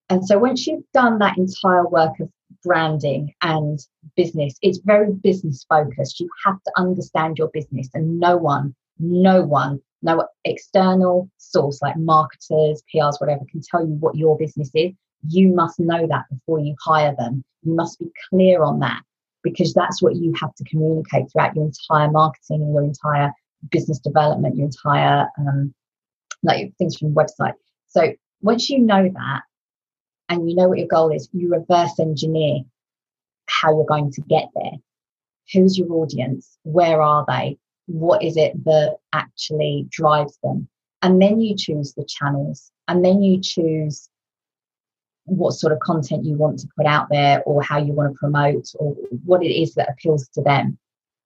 And 0.09 0.25
so 0.25 0.37
once 0.37 0.65
you've 0.67 0.83
done 0.93 1.19
that 1.19 1.37
entire 1.37 1.87
work 1.87 2.19
of 2.19 2.29
branding 2.63 3.33
and 3.41 3.79
business, 4.15 4.55
it's 4.61 4.79
very 4.79 5.11
business 5.11 5.65
focused. 5.67 6.19
You 6.19 6.29
have 6.45 6.61
to 6.63 6.71
understand 6.77 7.37
your 7.37 7.49
business, 7.49 7.89
and 7.93 8.19
no 8.19 8.37
one, 8.37 8.73
no 8.99 9.43
one, 9.43 9.81
no 10.01 10.27
external 10.45 11.29
source 11.37 11.81
like 11.81 11.97
marketers, 11.97 12.81
PRs, 12.93 13.19
whatever, 13.19 13.43
can 13.51 13.61
tell 13.69 13.85
you 13.85 13.93
what 13.95 14.15
your 14.15 14.37
business 14.37 14.71
is. 14.73 14.93
You 15.27 15.49
must 15.49 15.79
know 15.79 16.07
that 16.07 16.25
before 16.29 16.59
you 16.59 16.75
hire 16.83 17.15
them. 17.17 17.43
You 17.63 17.73
must 17.75 17.99
be 17.99 18.11
clear 18.29 18.63
on 18.63 18.79
that 18.79 19.01
because 19.43 19.73
that's 19.73 20.01
what 20.01 20.15
you 20.15 20.33
have 20.39 20.53
to 20.55 20.63
communicate 20.65 21.31
throughout 21.31 21.55
your 21.55 21.65
entire 21.65 22.11
marketing 22.11 22.61
and 22.61 22.73
your 22.73 22.83
entire 22.83 23.31
business 23.71 23.99
development, 23.99 24.55
your 24.55 24.65
entire 24.65 25.27
um, 25.39 25.73
like 26.43 26.73
things 26.77 26.97
from 26.97 27.13
website. 27.13 27.53
So 27.87 28.13
once 28.41 28.69
you 28.69 28.79
know 28.79 29.09
that 29.09 29.41
and 30.29 30.49
you 30.49 30.55
know 30.55 30.67
what 30.67 30.77
your 30.77 30.87
goal 30.87 31.13
is, 31.13 31.29
you 31.33 31.49
reverse 31.49 31.99
engineer 31.99 32.59
how 33.47 33.75
you're 33.75 33.85
going 33.85 34.11
to 34.11 34.21
get 34.21 34.49
there. 34.55 34.73
Who's 35.53 35.77
your 35.77 35.91
audience? 35.93 36.57
Where 36.63 37.01
are 37.01 37.25
they? 37.27 37.57
What 37.87 38.23
is 38.23 38.35
it 38.35 38.63
that 38.65 38.97
actually 39.13 39.87
drives 39.89 40.37
them? 40.43 40.67
And 41.01 41.21
then 41.21 41.39
you 41.39 41.55
choose 41.55 41.93
the 41.93 42.05
channels 42.05 42.71
and 42.87 43.03
then 43.03 43.21
you 43.21 43.39
choose 43.41 44.09
what 45.27 45.51
sort 45.51 45.73
of 45.73 45.79
content 45.79 46.25
you 46.25 46.35
want 46.35 46.57
to 46.59 46.67
put 46.75 46.85
out 46.85 47.07
there 47.09 47.43
or 47.43 47.61
how 47.61 47.77
you 47.77 47.93
want 47.93 48.11
to 48.11 48.17
promote 48.17 48.65
or 48.79 48.95
what 49.25 49.43
it 49.43 49.53
is 49.53 49.75
that 49.75 49.89
appeals 49.89 50.27
to 50.29 50.41
them. 50.41 50.77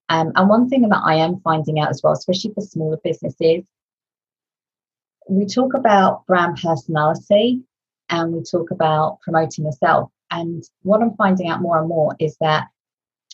Um, 0.09 0.31
and 0.35 0.49
one 0.49 0.67
thing 0.67 0.89
that 0.89 1.01
I 1.05 1.15
am 1.15 1.39
finding 1.41 1.79
out 1.79 1.89
as 1.89 2.01
well, 2.03 2.13
especially 2.13 2.51
for 2.53 2.61
smaller 2.61 2.97
businesses, 3.03 3.63
we 5.29 5.45
talk 5.45 5.75
about 5.75 6.25
brand 6.25 6.57
personality 6.61 7.61
and 8.09 8.33
we 8.33 8.41
talk 8.41 8.71
about 8.71 9.19
promoting 9.21 9.65
yourself. 9.65 10.09
And 10.31 10.63
what 10.81 11.01
I'm 11.01 11.15
finding 11.15 11.47
out 11.47 11.61
more 11.61 11.79
and 11.79 11.87
more 11.87 12.15
is 12.19 12.35
that 12.41 12.67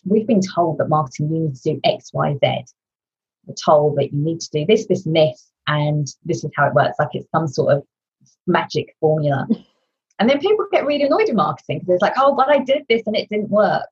we've 0.05 0.27
been 0.27 0.41
told 0.41 0.77
that 0.77 0.89
marketing, 0.89 1.31
you 1.31 1.39
need 1.39 1.55
to 1.55 1.73
do 1.73 1.79
X, 1.83 2.11
Y, 2.13 2.35
Z. 2.43 2.65
We're 3.45 3.55
told 3.55 3.97
that 3.97 4.11
you 4.11 4.19
need 4.19 4.41
to 4.41 4.49
do 4.51 4.65
this, 4.65 4.85
this, 4.87 5.05
and 5.05 5.15
this, 5.15 5.49
and 5.65 6.07
this 6.25 6.43
is 6.43 6.51
how 6.55 6.67
it 6.67 6.73
works. 6.73 6.97
Like 6.99 7.09
it's 7.13 7.31
some 7.31 7.47
sort 7.47 7.73
of 7.73 7.83
magic 8.45 8.95
formula. 8.99 9.47
and 10.19 10.29
then 10.29 10.39
people 10.39 10.65
get 10.71 10.85
really 10.85 11.03
annoyed 11.03 11.29
in 11.29 11.35
marketing 11.35 11.79
because 11.79 11.95
it's 11.95 12.01
like, 12.01 12.13
oh, 12.17 12.35
but 12.35 12.49
I 12.49 12.59
did 12.59 12.85
this 12.89 13.03
and 13.05 13.15
it 13.15 13.29
didn't 13.29 13.49
work. 13.49 13.85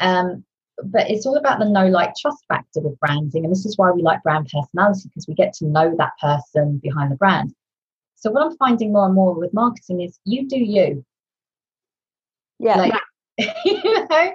Um, 0.00 0.44
but 0.84 1.10
it's 1.10 1.26
all 1.26 1.36
about 1.36 1.58
the 1.58 1.68
no 1.68 1.86
like 1.86 2.14
trust 2.20 2.44
factor 2.48 2.80
with 2.80 2.98
branding 2.98 3.44
and 3.44 3.52
this 3.52 3.66
is 3.66 3.76
why 3.76 3.90
we 3.90 4.02
like 4.02 4.22
brand 4.22 4.50
personality 4.52 5.08
because 5.08 5.28
we 5.28 5.34
get 5.34 5.52
to 5.54 5.66
know 5.66 5.94
that 5.96 6.12
person 6.20 6.78
behind 6.78 7.12
the 7.12 7.16
brand. 7.16 7.54
So 8.16 8.30
what 8.30 8.42
i'm 8.44 8.56
finding 8.56 8.92
more 8.92 9.06
and 9.06 9.14
more 9.14 9.34
with 9.34 9.52
marketing 9.52 10.00
is 10.00 10.18
you 10.24 10.48
do 10.48 10.58
you. 10.58 11.04
Yeah. 12.58 12.76
Like, 12.76 12.92
you 13.64 13.82
know 13.84 14.32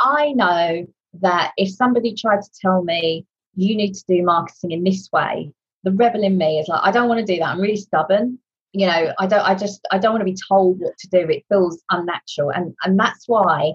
i 0.00 0.32
know 0.32 0.86
that 1.20 1.52
if 1.56 1.70
somebody 1.70 2.14
tried 2.14 2.42
to 2.42 2.50
tell 2.60 2.82
me 2.82 3.24
you 3.54 3.76
need 3.76 3.92
to 3.92 4.04
do 4.08 4.22
marketing 4.24 4.72
in 4.72 4.82
this 4.82 5.08
way 5.12 5.52
the 5.84 5.92
rebel 5.92 6.24
in 6.24 6.36
me 6.36 6.58
is 6.58 6.66
like 6.66 6.80
i 6.82 6.90
don't 6.90 7.08
want 7.08 7.24
to 7.24 7.32
do 7.32 7.38
that. 7.38 7.48
I'm 7.48 7.60
really 7.60 7.76
stubborn 7.76 8.38
you 8.72 8.86
know 8.86 9.12
i 9.18 9.26
don't 9.26 9.40
i 9.40 9.54
just 9.54 9.86
i 9.90 9.98
don't 9.98 10.12
want 10.12 10.20
to 10.20 10.32
be 10.32 10.36
told 10.48 10.78
what 10.78 10.96
to 10.98 11.08
do 11.08 11.28
it 11.28 11.44
feels 11.48 11.82
unnatural 11.90 12.50
and 12.50 12.74
and 12.84 12.98
that's 12.98 13.26
why 13.26 13.72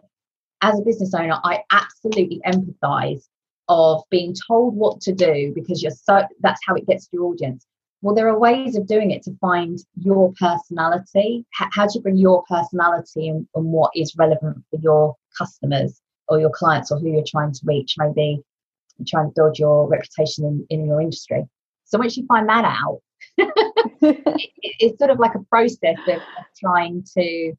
as 0.61 0.79
a 0.79 0.83
business 0.83 1.13
owner, 1.13 1.39
I 1.43 1.63
absolutely 1.71 2.41
empathize 2.45 3.27
of 3.67 4.03
being 4.09 4.35
told 4.47 4.75
what 4.75 5.01
to 5.01 5.13
do 5.13 5.51
because 5.53 5.81
you're 5.81 5.91
so 5.91 6.23
that's 6.41 6.61
how 6.65 6.75
it 6.75 6.87
gets 6.87 7.05
to 7.07 7.17
your 7.17 7.25
audience. 7.25 7.65
Well, 8.01 8.15
there 8.15 8.27
are 8.29 8.37
ways 8.37 8.75
of 8.75 8.87
doing 8.87 9.11
it 9.11 9.23
to 9.23 9.35
find 9.41 9.79
your 9.95 10.33
personality. 10.39 11.45
How, 11.53 11.69
how 11.71 11.85
do 11.85 11.93
you 11.95 12.01
bring 12.01 12.17
your 12.17 12.43
personality 12.49 13.29
and, 13.29 13.47
and 13.55 13.65
what 13.65 13.91
is 13.95 14.15
relevant 14.17 14.63
for 14.69 14.79
your 14.81 15.15
customers 15.37 15.99
or 16.29 16.39
your 16.39 16.51
clients 16.51 16.91
or 16.91 16.99
who 16.99 17.09
you're 17.09 17.23
trying 17.25 17.51
to 17.53 17.61
reach? 17.63 17.95
Maybe 17.97 18.41
trying 19.07 19.29
to 19.29 19.33
build 19.35 19.59
your 19.59 19.87
reputation 19.87 20.45
in, 20.45 20.65
in 20.69 20.85
your 20.85 21.01
industry. 21.01 21.45
So 21.85 21.97
once 21.97 22.17
you 22.17 22.25
find 22.27 22.47
that 22.49 22.65
out, 22.65 23.01
it, 23.37 24.51
it's 24.61 24.99
sort 24.99 25.11
of 25.11 25.19
like 25.19 25.35
a 25.35 25.43
process 25.49 25.97
of 26.07 26.21
trying 26.59 27.03
to 27.17 27.53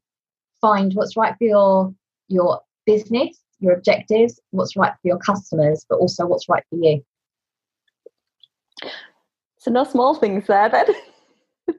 find 0.61 0.93
what's 0.93 1.17
right 1.17 1.35
for 1.37 1.43
your 1.45 1.93
your 2.27 2.61
business, 2.85 3.41
your 3.59 3.73
objectives, 3.73 4.39
what's 4.51 4.75
right 4.75 4.93
for 4.93 5.07
your 5.07 5.17
customers, 5.17 5.85
but 5.89 5.97
also 5.97 6.25
what's 6.25 6.49
right 6.49 6.63
for 6.69 6.77
you. 6.77 7.03
So 9.57 9.71
no 9.71 9.83
small 9.83 10.15
things 10.15 10.47
there 10.47 10.69
then. 10.69 10.85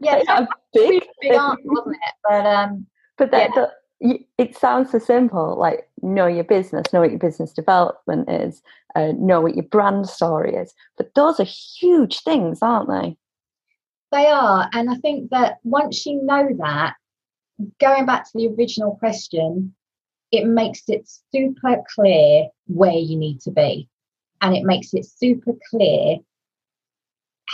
Yeah, 0.02 0.44
big, 0.74 1.02
big 1.22 1.32
answer, 1.32 1.62
wasn't 1.64 1.96
it? 1.96 2.14
But 2.22 2.44
um, 2.44 2.86
but 3.16 3.30
that, 3.30 3.50
yeah. 3.56 3.66
the, 4.00 4.18
it 4.36 4.54
sounds 4.54 4.92
so 4.92 4.98
simple. 4.98 5.56
Like 5.58 5.88
know 6.02 6.26
your 6.26 6.44
business, 6.44 6.92
know 6.92 7.00
what 7.00 7.08
your 7.08 7.18
business 7.18 7.54
development 7.54 8.30
is, 8.30 8.60
uh, 8.96 9.12
know 9.18 9.40
what 9.40 9.54
your 9.54 9.64
brand 9.64 10.06
story 10.06 10.54
is. 10.54 10.74
But 10.98 11.14
those 11.14 11.40
are 11.40 11.44
huge 11.44 12.20
things, 12.20 12.58
aren't 12.60 12.90
they? 12.90 13.16
They 14.10 14.26
are. 14.26 14.68
And 14.72 14.90
I 14.90 14.94
think 14.96 15.30
that 15.30 15.58
once 15.64 16.06
you 16.06 16.22
know 16.22 16.48
that, 16.58 16.94
going 17.80 18.06
back 18.06 18.24
to 18.24 18.30
the 18.34 18.48
original 18.48 18.96
question, 18.96 19.74
it 20.30 20.46
makes 20.46 20.82
it 20.88 21.08
super 21.32 21.82
clear 21.94 22.48
where 22.66 22.92
you 22.92 23.16
need 23.16 23.40
to 23.42 23.50
be. 23.50 23.88
And 24.40 24.56
it 24.56 24.64
makes 24.64 24.94
it 24.94 25.04
super 25.04 25.52
clear 25.70 26.18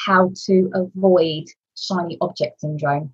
how 0.07 0.33
to 0.47 0.71
avoid 0.75 1.45
shiny 1.77 2.19
object 2.21 2.61
syndrome. 2.61 3.13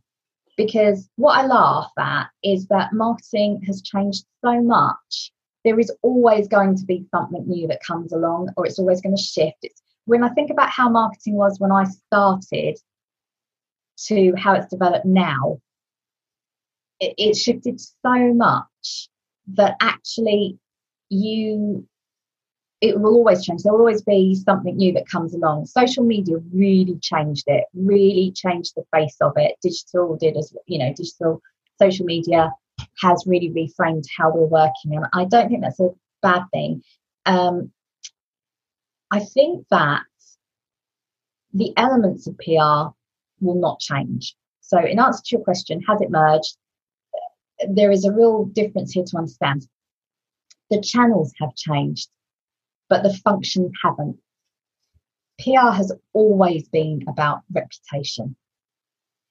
Because 0.56 1.08
what 1.16 1.38
I 1.38 1.46
laugh 1.46 1.92
at 1.98 2.28
is 2.42 2.66
that 2.66 2.92
marketing 2.92 3.62
has 3.66 3.80
changed 3.80 4.24
so 4.44 4.60
much. 4.60 5.32
There 5.64 5.78
is 5.78 5.92
always 6.02 6.48
going 6.48 6.76
to 6.76 6.84
be 6.84 7.06
something 7.14 7.46
new 7.46 7.68
that 7.68 7.82
comes 7.82 8.12
along, 8.12 8.50
or 8.56 8.66
it's 8.66 8.78
always 8.78 9.00
going 9.00 9.16
to 9.16 9.22
shift. 9.22 9.58
It's, 9.62 9.80
when 10.06 10.24
I 10.24 10.30
think 10.30 10.50
about 10.50 10.70
how 10.70 10.88
marketing 10.88 11.34
was 11.34 11.60
when 11.60 11.70
I 11.72 11.84
started 11.84 12.78
to 14.06 14.32
how 14.36 14.54
it's 14.54 14.68
developed 14.68 15.06
now, 15.06 15.60
it, 16.98 17.14
it 17.18 17.36
shifted 17.36 17.80
so 17.80 18.34
much 18.34 19.08
that 19.54 19.76
actually 19.80 20.58
you 21.08 21.86
it 22.80 22.98
will 22.98 23.14
always 23.14 23.44
change. 23.44 23.62
There 23.62 23.72
will 23.72 23.80
always 23.80 24.02
be 24.02 24.34
something 24.34 24.74
new 24.74 24.92
that 24.94 25.08
comes 25.08 25.34
along. 25.34 25.66
Social 25.66 26.02
media 26.02 26.36
really 26.52 26.98
changed 27.02 27.44
it, 27.46 27.64
really 27.74 28.32
changed 28.34 28.72
the 28.74 28.84
face 28.94 29.16
of 29.20 29.32
it. 29.36 29.56
Digital 29.62 30.16
did 30.16 30.36
as 30.36 30.54
you 30.66 30.78
know, 30.78 30.92
digital 30.94 31.42
social 31.78 32.06
media 32.06 32.50
has 33.02 33.24
really 33.26 33.50
reframed 33.50 34.04
how 34.16 34.32
we're 34.32 34.46
working, 34.46 34.96
and 34.96 35.06
I 35.12 35.26
don't 35.26 35.48
think 35.48 35.62
that's 35.62 35.80
a 35.80 35.90
bad 36.22 36.44
thing. 36.52 36.82
Um, 37.26 37.70
I 39.10 39.20
think 39.20 39.66
that 39.70 40.02
the 41.52 41.72
elements 41.76 42.26
of 42.26 42.38
PR 42.38 42.94
will 43.40 43.60
not 43.60 43.80
change. 43.80 44.34
So, 44.60 44.78
in 44.78 44.98
answer 44.98 45.22
to 45.24 45.36
your 45.36 45.44
question, 45.44 45.82
has 45.88 46.00
it 46.00 46.10
merged? 46.10 46.56
There 47.68 47.90
is 47.90 48.04
a 48.04 48.12
real 48.12 48.46
difference 48.46 48.92
here 48.92 49.04
to 49.04 49.18
understand. 49.18 49.66
The 50.70 50.80
channels 50.80 51.32
have 51.40 51.54
changed 51.56 52.08
but 52.90 53.04
the 53.04 53.14
functions 53.24 53.70
haven't. 53.82 54.18
PR 55.38 55.70
has 55.70 55.90
always 56.12 56.68
been 56.68 57.02
about 57.08 57.40
reputation. 57.54 58.36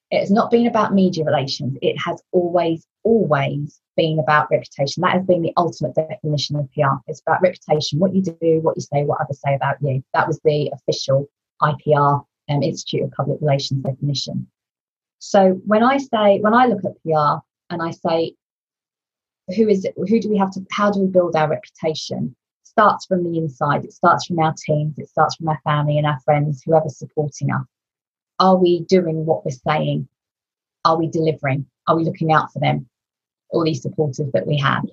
It 0.10 0.22
has 0.22 0.32
not 0.32 0.50
been 0.50 0.66
about 0.66 0.96
media 0.96 1.24
relations. 1.24 1.78
It 1.84 1.96
has 2.04 2.24
always, 2.32 2.88
always 3.04 3.80
been 3.96 4.18
about 4.18 4.50
reputation. 4.50 5.02
That 5.02 5.14
has 5.14 5.26
been 5.26 5.44
the 5.44 5.54
ultimate 5.56 5.94
definition 5.94 6.56
of 6.56 6.68
PR. 6.72 6.96
It's 7.06 7.22
about 7.22 7.44
reputation, 7.44 8.00
what 8.00 8.16
you 8.16 8.24
do, 8.24 8.60
what 8.62 8.76
you 8.76 8.82
say, 8.82 9.04
what 9.04 9.22
others 9.22 9.40
say 9.46 9.54
about 9.54 9.76
you. 9.82 10.04
That 10.16 10.28
was 10.28 10.40
the 10.44 10.72
official 10.74 11.30
IPR, 11.62 12.26
um, 12.50 12.64
Institute 12.64 13.04
of 13.04 13.12
Public 13.12 13.40
Relations 13.42 13.84
definition. 13.84 14.48
So 15.20 15.62
when 15.66 15.84
I 15.84 15.98
say, 15.98 16.40
when 16.40 16.54
I 16.54 16.66
look 16.66 16.84
at 16.86 17.02
PR 17.04 17.44
and 17.70 17.82
I 17.82 17.92
say, 17.92 18.36
who 19.56 19.68
is 19.68 19.86
it, 19.86 19.94
who 19.98 20.20
do 20.20 20.30
we 20.30 20.38
have 20.38 20.52
to, 20.52 20.66
how 20.72 20.92
do 20.92 21.02
we 21.02 21.08
build 21.08 21.36
our 21.36 21.50
reputation? 21.50 22.36
starts 22.80 23.06
from 23.06 23.24
the 23.24 23.38
inside. 23.38 23.84
It 23.84 23.92
starts 23.92 24.26
from 24.26 24.40
our 24.40 24.54
teams. 24.66 24.98
It 24.98 25.10
starts 25.10 25.36
from 25.36 25.50
our 25.50 25.60
family 25.66 25.98
and 25.98 26.08
our 26.08 26.20
friends, 26.22 26.64
whoever's 26.66 26.98
supporting 26.98 27.52
us. 27.52 27.66
Are 28.40 28.56
we 28.56 28.86
doing 28.86 29.26
what 29.26 29.44
we're 29.44 29.52
saying? 29.68 30.08
Are 30.86 30.98
we 30.98 31.08
delivering? 31.10 31.66
Are 31.88 31.98
we 31.98 32.06
looking 32.06 32.32
out 32.32 32.54
for 32.54 32.60
them? 32.60 32.88
All 33.50 33.66
these 33.66 33.82
supporters 33.82 34.32
that 34.34 34.48
we 34.48 34.58
have, 34.60 34.86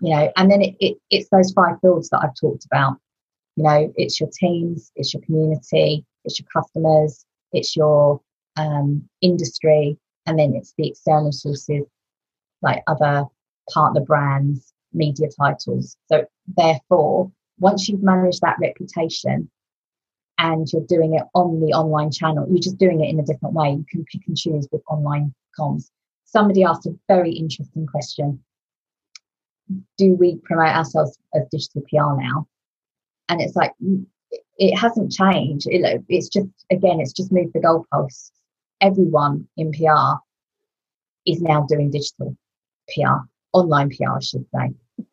you 0.00 0.14
know, 0.14 0.30
and 0.36 0.48
then 0.48 0.62
it, 0.62 0.76
it, 0.78 0.98
it's 1.10 1.28
those 1.30 1.50
five 1.52 1.80
builds 1.82 2.10
that 2.10 2.20
I've 2.22 2.36
talked 2.40 2.66
about. 2.66 2.98
You 3.56 3.64
know, 3.64 3.92
it's 3.96 4.20
your 4.20 4.28
teams, 4.32 4.92
it's 4.94 5.12
your 5.12 5.22
community, 5.22 6.04
it's 6.24 6.38
your 6.38 6.48
customers, 6.52 7.24
it's 7.52 7.76
your 7.76 8.20
um, 8.56 9.08
industry, 9.20 9.98
and 10.26 10.38
then 10.38 10.54
it's 10.54 10.74
the 10.76 10.88
external 10.88 11.32
sources 11.32 11.84
like 12.62 12.82
other 12.86 13.24
partner 13.72 14.00
brands, 14.00 14.72
media 14.92 15.28
titles. 15.38 15.96
So 16.10 16.26
therefore, 16.56 17.30
once 17.58 17.88
you've 17.88 18.02
managed 18.02 18.40
that 18.42 18.56
reputation 18.60 19.50
and 20.38 20.68
you're 20.72 20.86
doing 20.86 21.14
it 21.14 21.24
on 21.34 21.60
the 21.60 21.72
online 21.72 22.10
channel, 22.10 22.46
you're 22.48 22.62
just 22.62 22.78
doing 22.78 23.02
it 23.02 23.08
in 23.08 23.20
a 23.20 23.24
different 23.24 23.54
way. 23.54 23.70
You 23.70 23.84
can 23.90 24.04
pick 24.04 24.22
and 24.26 24.36
choose 24.36 24.68
with 24.70 24.82
online 24.88 25.34
comms. 25.58 25.90
Somebody 26.24 26.64
asked 26.64 26.86
a 26.86 26.94
very 27.08 27.32
interesting 27.32 27.86
question. 27.86 28.40
Do 29.98 30.14
we 30.14 30.36
promote 30.36 30.74
ourselves 30.74 31.18
as 31.34 31.42
digital 31.50 31.82
PR 31.82 32.20
now? 32.20 32.46
And 33.28 33.40
it's 33.40 33.56
like, 33.56 33.72
it 34.58 34.76
hasn't 34.76 35.12
changed. 35.12 35.66
It, 35.70 36.04
it's 36.08 36.28
just, 36.28 36.48
again, 36.70 37.00
it's 37.00 37.12
just 37.12 37.32
moved 37.32 37.54
the 37.54 37.60
goalposts. 37.60 38.32
Everyone 38.80 39.48
in 39.56 39.72
PR 39.72 40.18
is 41.26 41.40
now 41.40 41.64
doing 41.68 41.90
digital 41.90 42.36
PR 42.88 43.26
online 43.52 43.90
PR, 43.90 44.16
I 44.16 44.20
should 44.20 44.46
say. 44.54 45.04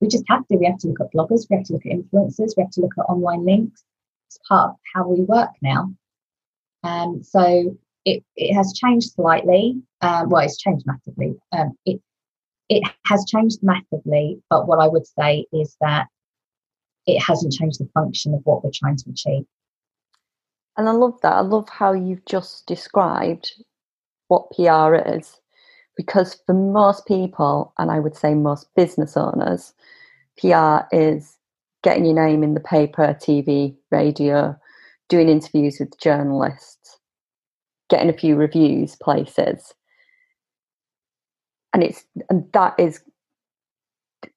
We 0.00 0.08
just 0.08 0.24
have 0.28 0.46
to. 0.48 0.56
We 0.56 0.66
have 0.66 0.78
to 0.78 0.88
look 0.88 1.00
at 1.00 1.12
bloggers, 1.12 1.46
we 1.48 1.56
have 1.56 1.64
to 1.66 1.74
look 1.74 1.86
at 1.86 1.92
influencers, 1.92 2.52
we 2.56 2.62
have 2.62 2.70
to 2.72 2.80
look 2.80 2.92
at 2.98 3.02
online 3.02 3.46
links. 3.46 3.82
It's 4.28 4.38
part 4.48 4.70
of 4.70 4.76
how 4.94 5.08
we 5.08 5.22
work 5.22 5.50
now. 5.62 5.94
Um, 6.82 7.22
so 7.22 7.76
it, 8.04 8.22
it 8.36 8.54
has 8.54 8.72
changed 8.74 9.12
slightly. 9.12 9.80
Um, 10.02 10.28
well, 10.28 10.44
it's 10.44 10.58
changed 10.58 10.86
massively. 10.86 11.34
Um, 11.52 11.72
it 11.86 12.00
it 12.68 12.82
has 13.06 13.24
changed 13.26 13.60
massively, 13.62 14.42
but 14.50 14.66
what 14.66 14.80
I 14.80 14.88
would 14.88 15.06
say 15.06 15.46
is 15.52 15.76
that 15.80 16.08
it 17.06 17.20
hasn't 17.20 17.52
changed 17.52 17.80
the 17.80 17.88
function 17.94 18.34
of 18.34 18.40
what 18.44 18.64
we're 18.64 18.70
trying 18.74 18.96
to 18.96 19.10
achieve. 19.10 19.44
And 20.76 20.88
I 20.88 20.92
love 20.92 21.18
that. 21.22 21.32
I 21.32 21.40
love 21.40 21.68
how 21.68 21.92
you've 21.92 22.24
just 22.26 22.66
described 22.66 23.52
what 24.28 24.50
PR 24.50 24.94
is 25.16 25.40
because 25.96 26.38
for 26.46 26.52
most 26.52 27.06
people, 27.06 27.72
and 27.78 27.90
I 27.90 27.98
would 27.98 28.14
say 28.14 28.34
most 28.34 28.68
business 28.76 29.16
owners, 29.16 29.72
PR 30.38 30.80
is 30.92 31.36
getting 31.82 32.04
your 32.04 32.14
name 32.14 32.42
in 32.42 32.54
the 32.54 32.60
paper, 32.60 33.16
TV, 33.20 33.74
radio, 33.90 34.56
doing 35.08 35.28
interviews 35.28 35.78
with 35.80 35.98
journalists, 35.98 36.98
getting 37.88 38.10
a 38.10 38.16
few 38.16 38.36
reviews 38.36 38.96
places. 38.96 39.72
And 41.72 41.82
it's 41.82 42.04
and 42.28 42.50
that 42.52 42.74
is 42.78 43.00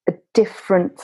a 0.08 0.12
different 0.34 1.00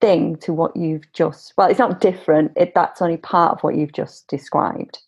thing 0.00 0.36
to 0.36 0.52
what 0.52 0.76
you've 0.76 1.10
just 1.12 1.52
well, 1.56 1.68
it's 1.68 1.78
not 1.78 2.00
different, 2.00 2.52
it 2.56 2.72
that's 2.74 3.02
only 3.02 3.16
part 3.16 3.52
of 3.52 3.60
what 3.62 3.76
you've 3.76 3.92
just 3.92 4.28
described. 4.28 4.98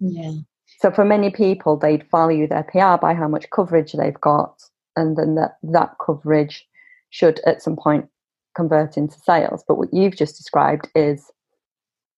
Yeah. 0.00 0.32
So 0.80 0.90
for 0.90 1.04
many 1.04 1.30
people, 1.30 1.76
they'd 1.76 2.08
value 2.10 2.46
their 2.46 2.62
PR 2.64 3.00
by 3.00 3.14
how 3.14 3.28
much 3.28 3.50
coverage 3.50 3.92
they've 3.92 4.20
got, 4.20 4.62
and 4.96 5.16
then 5.16 5.34
that 5.34 5.56
that 5.62 5.96
coverage 6.04 6.66
should 7.10 7.40
at 7.46 7.62
some 7.62 7.76
point 7.76 8.08
convert 8.54 8.96
into 8.96 9.18
sales. 9.20 9.64
But 9.66 9.78
what 9.78 9.92
you've 9.92 10.16
just 10.16 10.36
described 10.36 10.88
is 10.94 11.30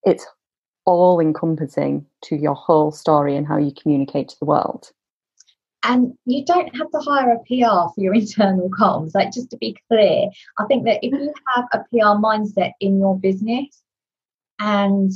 it's 0.02 0.26
all 0.84 1.20
encompassing 1.20 2.06
to 2.22 2.36
your 2.36 2.54
whole 2.54 2.90
story 2.90 3.36
and 3.36 3.46
how 3.46 3.58
you 3.58 3.72
communicate 3.72 4.28
to 4.30 4.38
the 4.40 4.46
world. 4.46 4.90
And 5.82 6.12
you 6.26 6.44
don't 6.44 6.74
have 6.76 6.90
to 6.90 6.98
hire 6.98 7.32
a 7.32 7.38
PR 7.38 7.92
for 7.94 7.94
your 7.98 8.14
internal 8.22 8.68
comms. 8.70 9.14
Like, 9.14 9.32
just 9.32 9.50
to 9.50 9.56
be 9.56 9.76
clear, 9.88 10.28
I 10.58 10.64
think 10.66 10.84
that 10.84 10.98
if 11.02 11.12
you 11.12 11.32
have 11.54 11.64
a 11.72 11.78
PR 11.90 12.20
mindset 12.20 12.72
in 12.80 12.98
your 12.98 13.18
business 13.18 13.82
and 14.58 15.10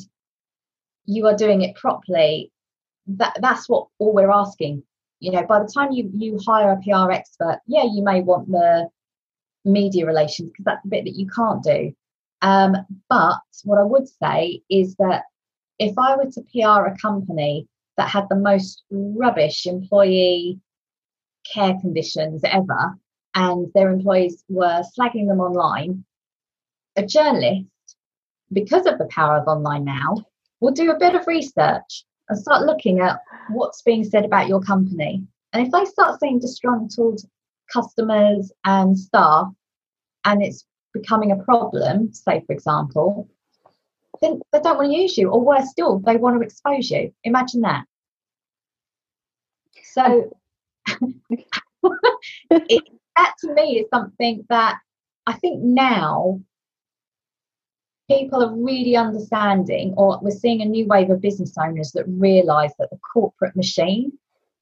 you 1.06 1.26
are 1.26 1.36
doing 1.36 1.62
it 1.62 1.76
properly, 1.76 2.50
that 3.06 3.36
that's 3.40 3.68
what 3.68 3.88
all 3.98 4.14
we're 4.14 4.30
asking 4.30 4.82
you 5.20 5.30
know 5.30 5.44
by 5.46 5.58
the 5.58 5.70
time 5.72 5.92
you 5.92 6.10
you 6.14 6.38
hire 6.46 6.72
a 6.72 6.80
pr 6.82 7.10
expert 7.10 7.60
yeah 7.66 7.84
you 7.84 8.02
may 8.02 8.20
want 8.20 8.46
the 8.50 8.88
media 9.64 10.06
relations 10.06 10.50
because 10.50 10.64
that's 10.64 10.82
the 10.82 10.88
bit 10.88 11.04
that 11.04 11.16
you 11.16 11.26
can't 11.26 11.62
do 11.62 11.92
um, 12.42 12.76
but 13.08 13.38
what 13.64 13.78
i 13.78 13.82
would 13.82 14.06
say 14.22 14.60
is 14.70 14.94
that 14.96 15.22
if 15.78 15.96
i 15.98 16.16
were 16.16 16.30
to 16.30 16.42
pr 16.52 16.86
a 16.86 16.96
company 16.98 17.66
that 17.96 18.08
had 18.08 18.26
the 18.28 18.36
most 18.36 18.84
rubbish 18.90 19.66
employee 19.66 20.60
care 21.52 21.74
conditions 21.80 22.42
ever 22.44 22.94
and 23.34 23.66
their 23.74 23.90
employees 23.90 24.44
were 24.48 24.82
slagging 24.98 25.28
them 25.28 25.40
online 25.40 26.04
a 26.96 27.04
journalist 27.04 27.66
because 28.52 28.86
of 28.86 28.98
the 28.98 29.06
power 29.06 29.36
of 29.36 29.48
online 29.48 29.84
now 29.84 30.16
will 30.60 30.72
do 30.72 30.90
a 30.90 30.98
bit 30.98 31.14
of 31.14 31.26
research 31.26 32.04
and 32.28 32.38
start 32.38 32.64
looking 32.64 33.00
at 33.00 33.20
what's 33.50 33.82
being 33.82 34.04
said 34.04 34.24
about 34.24 34.48
your 34.48 34.60
company. 34.60 35.22
And 35.52 35.66
if 35.66 35.72
they 35.72 35.84
start 35.84 36.20
seeing 36.20 36.38
disgruntled 36.38 37.20
customers 37.72 38.52
and 38.64 38.98
staff 38.98 39.48
and 40.24 40.42
it's 40.42 40.64
becoming 40.92 41.32
a 41.32 41.42
problem, 41.42 42.12
say 42.12 42.42
for 42.46 42.52
example, 42.52 43.28
then 44.20 44.40
they 44.52 44.60
don't 44.60 44.76
want 44.76 44.90
to 44.90 44.96
use 44.96 45.16
you, 45.16 45.30
or 45.30 45.40
worse 45.40 45.70
still, 45.70 45.98
they 45.98 46.16
want 46.16 46.40
to 46.40 46.46
expose 46.46 46.90
you. 46.90 47.12
Imagine 47.24 47.62
that. 47.62 47.84
So 49.92 50.30
oh. 50.88 51.10
it, 52.50 52.82
that 53.16 53.34
to 53.40 53.54
me 53.54 53.78
is 53.78 53.86
something 53.92 54.44
that 54.48 54.78
I 55.26 55.34
think 55.34 55.62
now 55.62 56.40
people 58.10 58.42
are 58.42 58.54
really 58.54 58.96
understanding, 58.96 59.94
or 59.96 60.18
we're 60.22 60.30
seeing 60.30 60.62
a 60.62 60.66
new 60.66 60.86
wave 60.86 61.10
of 61.10 61.20
business 61.20 61.54
owners 61.58 61.92
that 61.92 62.04
realize 62.06 62.72
that 62.78 62.90
the 62.90 62.98
corporate 63.12 63.56
machine 63.56 64.12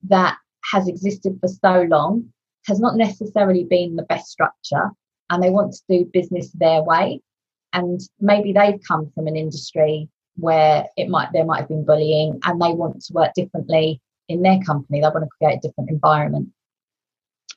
that 0.05 0.37
has 0.71 0.87
existed 0.87 1.39
for 1.41 1.49
so 1.49 1.83
long 1.83 2.33
has 2.67 2.79
not 2.79 2.97
necessarily 2.97 3.65
been 3.65 3.97
the 3.97 4.05
best 4.05 4.29
structure 4.29 4.91
and 5.31 5.43
they 5.43 5.51
want 5.51 5.73
to 5.73 5.81
do 5.89 6.11
business 6.13 6.51
their 6.53 6.83
way 6.83 7.21
and 7.73 8.01
maybe 8.21 8.53
they've 8.53 8.81
come 8.87 9.11
from 9.15 9.27
an 9.27 9.37
industry 9.37 10.09
where 10.37 10.87
it 10.97 11.09
might 11.09 11.29
there 11.33 11.45
might 11.45 11.61
have 11.61 11.69
been 11.69 11.85
bullying 11.85 12.39
and 12.45 12.61
they 12.61 12.73
want 12.73 13.01
to 13.03 13.13
work 13.13 13.33
differently 13.35 14.01
in 14.29 14.43
their 14.43 14.61
company 14.61 15.01
they 15.01 15.09
want 15.09 15.25
to 15.25 15.29
create 15.39 15.59
a 15.59 15.69
different 15.69 15.91
environment 15.91 16.49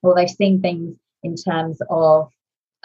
or 0.03 0.13
they've 0.13 0.29
seen 0.29 0.61
things 0.61 0.95
in 1.23 1.35
terms 1.35 1.79
of 1.89 2.29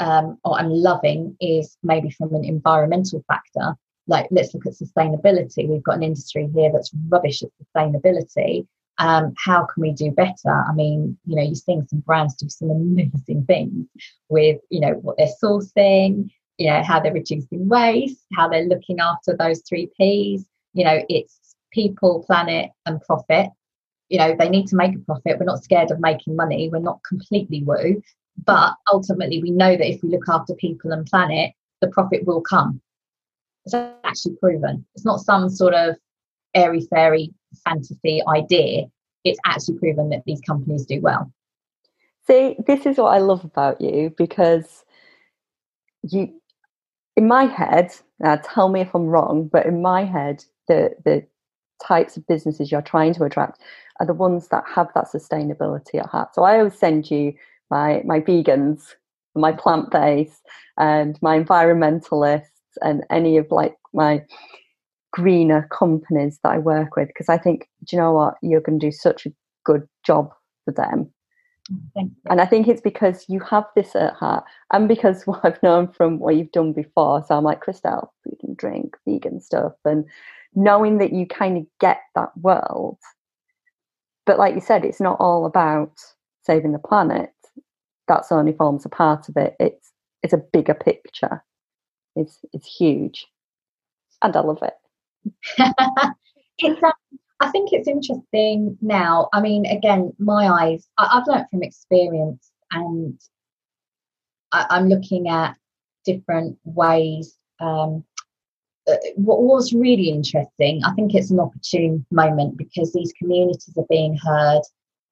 um, 0.01 0.39
or 0.45 0.59
I'm 0.59 0.71
loving 0.71 1.37
is 1.41 1.77
maybe 1.83 2.11
from 2.11 2.35
an 2.35 2.45
environmental 2.45 3.23
factor. 3.29 3.75
Like, 4.07 4.27
let's 4.31 4.55
look 4.55 4.67
at 4.67 4.73
sustainability. 4.73 5.69
We've 5.69 5.83
got 5.83 5.97
an 5.97 6.03
industry 6.03 6.49
here 6.55 6.73
that's 6.73 6.91
rubbish 7.09 7.43
at 7.43 7.51
sustainability. 7.63 8.67
Um, 8.99 9.35
how 9.37 9.67
can 9.67 9.83
we 9.83 9.93
do 9.93 10.11
better? 10.11 10.65
I 10.69 10.73
mean, 10.75 11.17
you 11.27 11.37
know, 11.37 11.43
you're 11.43 11.55
seeing 11.55 11.87
some 11.89 12.01
brands 12.01 12.35
do 12.35 12.49
some 12.49 12.71
amazing 12.71 13.45
things 13.47 13.87
with, 14.29 14.61
you 14.71 14.81
know, 14.81 14.93
what 14.95 15.17
they're 15.17 15.29
sourcing, 15.43 16.31
you 16.61 16.67
know, 16.67 16.83
how 16.83 17.01
they're 17.01 17.15
reducing 17.15 17.69
waste, 17.71 18.27
how 18.35 18.47
they're 18.47 18.67
looking 18.67 19.01
after 19.01 19.35
those 19.35 19.63
three 19.67 19.91
P's. 19.97 20.45
You 20.75 20.85
know, 20.85 21.03
it's 21.09 21.57
people, 21.73 22.23
planet, 22.27 22.71
and 22.85 23.01
profit. 23.01 23.49
You 24.11 24.19
know, 24.19 24.37
they 24.39 24.51
need 24.51 24.67
to 24.67 24.77
make 24.77 24.95
a 24.95 24.99
profit. 24.99 25.39
We're 25.39 25.47
not 25.47 25.65
scared 25.65 25.91
of 25.91 26.01
making 26.01 26.37
money. 26.37 26.69
We're 26.69 26.81
not 26.81 27.01
completely 27.09 27.63
woo. 27.65 28.03
But 28.45 28.75
ultimately, 28.93 29.41
we 29.41 29.51
know 29.51 29.75
that 29.75 29.89
if 29.89 30.03
we 30.03 30.11
look 30.11 30.29
after 30.29 30.55
people 30.55 30.93
and 30.93 31.07
planet, 31.07 31.53
the 31.81 31.89
profit 31.89 32.27
will 32.27 32.43
come. 32.43 32.83
It's 33.65 33.75
actually 34.05 34.37
proven. 34.37 34.85
It's 34.95 35.07
not 35.07 35.21
some 35.21 35.49
sort 35.49 35.73
of 35.73 35.97
airy 36.55 36.87
fairy 36.91 37.33
fantasy 37.65 38.21
idea. 38.29 38.85
It's 39.25 39.41
actually 39.47 39.79
proven 39.79 40.11
that 40.11 40.25
these 40.27 40.43
companies 40.43 40.85
do 40.85 41.01
well. 41.01 41.33
See, 42.27 42.57
this 42.67 42.85
is 42.85 42.99
what 42.99 43.15
I 43.15 43.19
love 43.19 43.45
about 43.45 43.81
you 43.81 44.13
because 44.17 44.85
you, 46.03 46.40
in 47.17 47.29
my 47.29 47.45
head, 47.45 47.93
now 48.19 48.37
tell 48.37 48.69
me 48.69 48.81
if 48.81 48.95
I'm 48.95 49.07
wrong, 49.07 49.49
but 49.53 49.67
in 49.67 49.83
my 49.83 50.05
head, 50.05 50.45
the 50.69 50.91
the 51.05 51.27
types 51.83 52.17
of 52.17 52.27
businesses 52.27 52.71
you're 52.71 52.83
trying 52.83 53.15
to 53.15 53.25
attract 53.25 53.61
are 53.99 54.07
the 54.07 54.15
ones 54.15 54.49
that 54.49 54.65
have 54.67 54.89
that 54.95 55.07
sustainability 55.07 55.99
at 55.99 56.07
heart. 56.07 56.35
So 56.35 56.43
I 56.43 56.59
always 56.59 56.79
send 56.79 57.11
you 57.11 57.35
my 57.71 58.03
my 58.05 58.21
vegans, 58.21 58.95
my 59.35 59.53
plant 59.53 59.91
based, 59.91 60.43
and 60.79 61.19
my 61.23 61.39
environmentalists, 61.39 62.47
and 62.83 63.05
any 63.11 63.37
of 63.37 63.51
like 63.51 63.77
my 63.93 64.23
greener 65.13 65.67
companies 65.71 66.39
that 66.43 66.51
I 66.51 66.59
work 66.59 66.97
with 66.97 67.09
because 67.09 67.29
I 67.29 67.39
think, 67.39 67.69
do 67.85 67.97
you 67.97 68.03
know 68.03 68.13
what, 68.13 68.35
you're 68.43 68.61
going 68.61 68.79
to 68.79 68.87
do 68.87 68.93
such 68.93 69.27
a 69.27 69.33
good 69.65 69.87
job 70.07 70.31
for 70.65 70.73
them. 70.73 71.11
And 72.29 72.41
I 72.41 72.47
think 72.47 72.69
it's 72.69 72.81
because 72.81 73.27
you 73.29 73.41
have 73.41 73.65
this 73.77 73.95
at 73.97 74.15
heart, 74.15 74.45
and 74.73 74.89
because 74.89 75.23
what 75.27 75.41
I've 75.45 75.63
known 75.63 75.89
from 75.93 76.19
what 76.19 76.37
you've 76.37 76.53
done 76.53 76.73
before. 76.73 77.25
So 77.27 77.37
I'm 77.37 77.45
like, 77.45 77.63
Christelle, 77.65 78.09
food 78.25 78.39
and 78.43 78.57
drink, 78.57 78.97
vegan 79.07 79.41
stuff, 79.41 79.73
and 79.85 80.05
knowing 80.55 80.99
that 80.99 81.13
you 81.13 81.27
kind 81.27 81.59
of 81.59 81.67
get 81.81 82.01
that 82.17 82.37
world. 82.37 82.99
But 84.27 84.39
like 84.39 84.55
you 84.55 84.61
said, 84.61 84.85
it's 84.85 85.01
not 85.01 85.19
all 85.21 85.47
about 85.47 85.93
saving 86.43 86.73
the 86.73 86.79
planet 86.79 87.31
that's 88.09 88.33
only 88.33 88.53
forms 88.53 88.85
a 88.85 88.89
part 88.89 89.29
of 89.29 89.37
it. 89.37 89.57
It's 89.61 89.93
it's 90.23 90.33
a 90.35 90.39
bigger 90.53 90.75
picture. 90.75 91.43
It's 92.17 92.39
it's 92.53 92.67
huge, 92.67 93.27
and 94.23 94.37
I 94.37 94.41
love 94.41 94.63
it. 94.63 94.75
it's 96.59 96.83
um, 96.83 96.93
I 97.41 97.51
think 97.51 97.73
it's 97.73 97.89
interesting 97.89 98.77
now. 98.83 99.29
I 99.33 99.41
mean, 99.41 99.65
again, 99.67 100.13
my 100.19 100.49
eyes. 100.49 100.87
I, 100.99 101.09
have 101.15 101.27
learned 101.27 101.47
from 101.51 101.63
experience, 101.63 102.51
and 102.71 103.19
I, 104.53 104.67
I'm 104.69 104.89
looking 104.89 105.29
at 105.29 105.57
different 106.05 106.59
ways. 106.65 107.37
Um, 107.61 108.05
uh, 108.87 108.97
what 109.17 109.43
was 109.43 109.73
really 109.73 110.09
interesting, 110.09 110.83
I 110.85 110.93
think 110.95 111.15
it's 111.15 111.31
an 111.31 111.41
opportune 111.41 112.05
moment 112.11 112.57
because 112.57 112.93
these 112.93 113.13
communities 113.19 113.75
are 113.77 113.87
being 113.89 114.17
heard. 114.17 114.63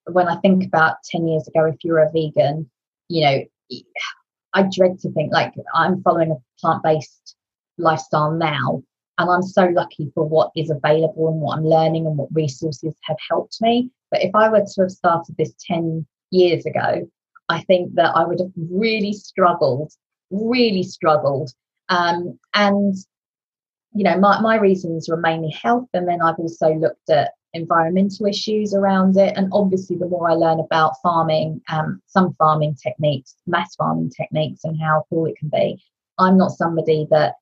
When 0.06 0.28
I 0.28 0.36
think 0.36 0.64
about 0.64 0.96
10 1.10 1.28
years 1.28 1.46
ago, 1.48 1.66
if 1.66 1.76
you 1.82 1.92
were 1.92 2.02
a 2.02 2.10
vegan, 2.10 2.68
you 3.08 3.22
know, 3.24 3.44
I 4.54 4.68
dread 4.74 4.98
to 5.00 5.12
think 5.12 5.32
like 5.32 5.52
I'm 5.74 6.02
following 6.02 6.32
a 6.32 6.36
plant 6.60 6.82
based 6.82 7.36
lifestyle 7.76 8.32
now, 8.32 8.82
and 9.18 9.28
I'm 9.28 9.42
so 9.42 9.64
lucky 9.66 10.10
for 10.14 10.24
what 10.24 10.52
is 10.56 10.70
available 10.70 11.28
and 11.28 11.40
what 11.40 11.58
I'm 11.58 11.64
learning 11.64 12.06
and 12.06 12.16
what 12.16 12.28
resources 12.32 12.94
have 13.02 13.16
helped 13.28 13.58
me. 13.60 13.90
But 14.10 14.22
if 14.22 14.34
I 14.34 14.48
were 14.48 14.64
to 14.64 14.82
have 14.82 14.90
started 14.90 15.36
this 15.36 15.52
10 15.66 16.06
years 16.30 16.64
ago, 16.64 17.08
I 17.48 17.62
think 17.62 17.94
that 17.94 18.14
I 18.14 18.24
would 18.24 18.38
have 18.40 18.52
really 18.70 19.12
struggled, 19.12 19.92
really 20.30 20.84
struggled. 20.84 21.50
Um, 21.88 22.38
and, 22.54 22.94
you 23.92 24.04
know, 24.04 24.18
my, 24.18 24.40
my 24.40 24.56
reasons 24.56 25.08
were 25.08 25.16
mainly 25.16 25.50
health. 25.50 25.88
And 25.92 26.06
then 26.06 26.22
I've 26.22 26.38
also 26.38 26.74
looked 26.74 27.10
at 27.10 27.32
environmental 27.54 28.26
issues 28.26 28.72
around 28.72 29.16
it. 29.16 29.36
And 29.36 29.48
obviously, 29.52 29.96
the 29.96 30.06
more 30.06 30.30
I 30.30 30.34
learn 30.34 30.60
about 30.60 30.94
farming, 31.02 31.60
um, 31.70 32.00
some 32.06 32.34
farming 32.34 32.76
techniques, 32.80 33.34
mass 33.46 33.74
farming 33.74 34.10
techniques, 34.10 34.60
and 34.62 34.80
how 34.80 35.06
cool 35.10 35.26
it 35.26 35.36
can 35.38 35.48
be, 35.48 35.82
I'm 36.18 36.36
not 36.36 36.52
somebody 36.52 37.06
that 37.10 37.34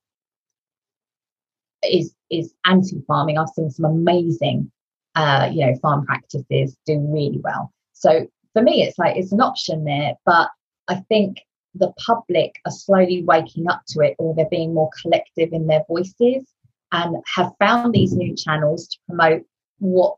is 1.82 2.14
is 2.30 2.52
anti-farming. 2.64 3.38
I've 3.38 3.48
seen 3.50 3.70
some 3.70 3.84
amazing, 3.84 4.70
uh, 5.14 5.48
you 5.52 5.66
know, 5.66 5.74
farm 5.76 6.04
practices 6.06 6.76
do 6.86 6.98
really 6.98 7.40
well. 7.42 7.72
So 7.92 8.26
for 8.52 8.62
me, 8.62 8.82
it's 8.82 8.98
like 8.98 9.16
it's 9.16 9.32
an 9.32 9.40
option 9.40 9.84
there, 9.84 10.14
but 10.24 10.48
I 10.88 10.96
think 11.08 11.38
the 11.74 11.92
public 11.98 12.54
are 12.64 12.72
slowly 12.72 13.22
waking 13.22 13.68
up 13.68 13.82
to 13.88 14.00
it, 14.00 14.16
or 14.18 14.34
they're 14.34 14.48
being 14.50 14.74
more 14.74 14.90
collective 15.02 15.50
in 15.52 15.66
their 15.66 15.84
voices 15.88 16.44
and 16.92 17.16
have 17.34 17.52
found 17.58 17.94
these 17.94 18.12
new 18.12 18.34
channels 18.34 18.88
to 18.88 18.98
promote 19.08 19.44
what 19.78 20.16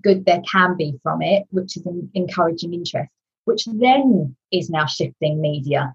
good 0.00 0.24
there 0.26 0.42
can 0.50 0.76
be 0.76 0.98
from 1.02 1.22
it, 1.22 1.44
which 1.50 1.76
is 1.76 1.86
encouraging 2.14 2.74
interest, 2.74 3.10
which 3.44 3.64
then 3.66 4.36
is 4.52 4.68
now 4.68 4.86
shifting 4.86 5.40
media 5.40 5.94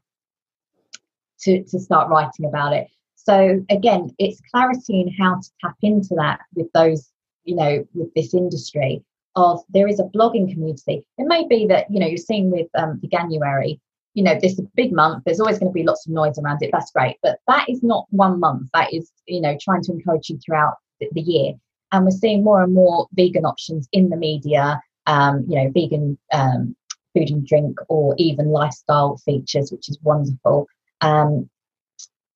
to, 1.41 1.63
to 1.63 1.79
start 1.79 2.09
writing 2.09 2.45
about 2.45 2.73
it. 2.73 2.87
So 3.27 3.63
again, 3.69 4.15
it's 4.19 4.41
clarity 4.51 5.01
in 5.01 5.13
how 5.19 5.35
to 5.35 5.49
tap 5.61 5.75
into 5.81 6.15
that 6.15 6.39
with 6.55 6.71
those, 6.73 7.11
you 7.43 7.55
know, 7.55 7.85
with 7.93 8.13
this 8.13 8.33
industry 8.33 9.03
of 9.35 9.61
there 9.69 9.87
is 9.87 9.99
a 9.99 10.03
blogging 10.03 10.51
community. 10.51 11.05
It 11.17 11.27
may 11.27 11.45
be 11.45 11.67
that, 11.67 11.91
you 11.91 11.99
know, 11.99 12.07
you're 12.07 12.17
seeing 12.17 12.49
with 12.51 12.67
um, 12.75 12.99
the 13.01 13.07
January, 13.07 13.79
you 14.13 14.23
know, 14.23 14.37
this 14.41 14.53
is 14.53 14.59
a 14.59 14.71
big 14.75 14.93
month. 14.93 15.23
There's 15.25 15.41
always 15.41 15.59
going 15.59 15.71
to 15.71 15.73
be 15.73 15.83
lots 15.83 16.07
of 16.07 16.13
noise 16.13 16.39
around 16.39 16.63
it. 16.63 16.69
That's 16.71 16.91
great. 16.91 17.17
But 17.21 17.39
that 17.47 17.67
is 17.69 17.83
not 17.83 18.07
one 18.11 18.39
month. 18.39 18.69
That 18.73 18.93
is, 18.93 19.11
you 19.27 19.41
know, 19.41 19.57
trying 19.61 19.83
to 19.83 19.91
encourage 19.91 20.29
you 20.29 20.39
throughout 20.43 20.75
the, 20.99 21.09
the 21.11 21.21
year 21.21 21.53
and 21.91 22.05
we're 22.05 22.11
seeing 22.11 22.43
more 22.43 22.63
and 22.63 22.73
more 22.73 23.07
vegan 23.13 23.45
options 23.45 23.87
in 23.91 24.09
the 24.09 24.17
media. 24.17 24.81
Um, 25.05 25.45
you 25.47 25.55
know, 25.55 25.71
vegan 25.71 26.17
um, 26.33 26.75
food 27.13 27.29
and 27.29 27.45
drink, 27.47 27.79
or 27.87 28.13
even 28.17 28.49
lifestyle 28.49 29.17
features, 29.17 29.71
which 29.71 29.87
is 29.87 29.97
wonderful. 30.03 30.67
Um, 30.99 31.49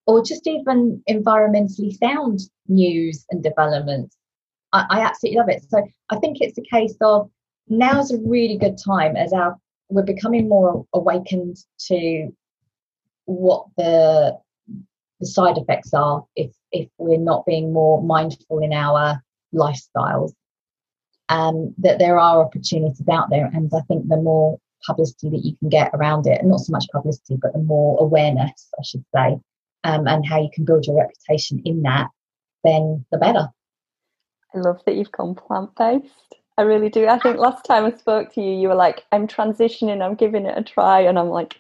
or 0.08 0.24
just 0.24 0.48
even 0.48 1.02
environmentally 1.10 1.96
sound 1.98 2.42
news 2.68 3.26
and 3.30 3.44
developments. 3.44 4.16
I, 4.74 4.86
I 4.90 5.00
absolutely 5.02 5.40
love 5.40 5.50
it. 5.50 5.64
So 5.70 5.88
I 6.10 6.18
think 6.18 6.38
it's 6.40 6.58
a 6.58 6.64
case 6.64 6.96
of 7.02 7.30
now's 7.68 8.12
a 8.12 8.18
really 8.18 8.58
good 8.58 8.78
time 8.84 9.16
as 9.16 9.34
our 9.34 9.58
we're 9.90 10.04
becoming 10.04 10.48
more 10.48 10.86
awakened 10.94 11.58
to 11.88 12.30
what 13.26 13.66
the 13.78 14.38
the 15.20 15.28
side 15.28 15.58
effects 15.58 15.94
are 15.94 16.26
if 16.36 16.52
if 16.72 16.90
we're 16.98 17.18
not 17.18 17.46
being 17.46 17.74
more 17.74 18.02
mindful 18.02 18.60
in 18.60 18.74
our 18.74 19.22
lifestyles, 19.54 20.32
um, 21.30 21.74
that 21.78 22.00
there 22.00 22.18
are 22.18 22.42
opportunities 22.42 23.08
out 23.12 23.30
there. 23.30 23.50
And 23.54 23.72
I 23.76 23.82
think 23.82 24.08
the 24.08 24.18
more 24.18 24.58
publicity 24.86 25.30
that 25.30 25.46
you 25.46 25.56
can 25.58 25.70
get 25.70 25.92
around 25.94 26.26
it, 26.28 26.40
and 26.40 26.50
not 26.50 26.62
so 26.62 26.72
much 26.72 26.88
publicity, 26.92 27.38
but 27.42 27.54
the 27.54 27.60
more 27.60 28.00
awareness, 28.00 28.70
I 28.80 28.84
should 28.84 29.04
say, 29.14 29.40
um, 29.84 30.08
and 30.08 30.26
how 30.26 30.42
you 30.42 30.50
can 30.54 30.66
build 30.66 30.86
your 30.86 30.98
reputation 30.98 31.62
in 31.66 31.82
that, 31.84 32.08
then 32.64 33.06
the 33.12 33.18
better. 33.18 33.48
I 34.54 34.60
love 34.60 34.82
that 34.86 34.96
you've 34.96 35.12
gone 35.12 35.36
plant 35.36 35.76
based. 35.76 36.36
I 36.58 36.64
really 36.64 36.90
do. 36.90 37.08
I 37.08 37.18
think 37.18 37.38
last 37.38 37.66
time 37.66 37.86
I 37.86 37.98
spoke 37.98 38.34
to 38.34 38.42
you, 38.42 38.52
you 38.54 38.68
were 38.68 38.76
like, 38.76 39.06
I'm 39.12 39.28
transitioning, 39.28 40.04
I'm 40.04 40.16
giving 40.16 40.46
it 40.46 40.58
a 40.58 40.64
try. 40.64 41.00
And 41.02 41.18
I'm 41.18 41.30
like, 41.30 41.56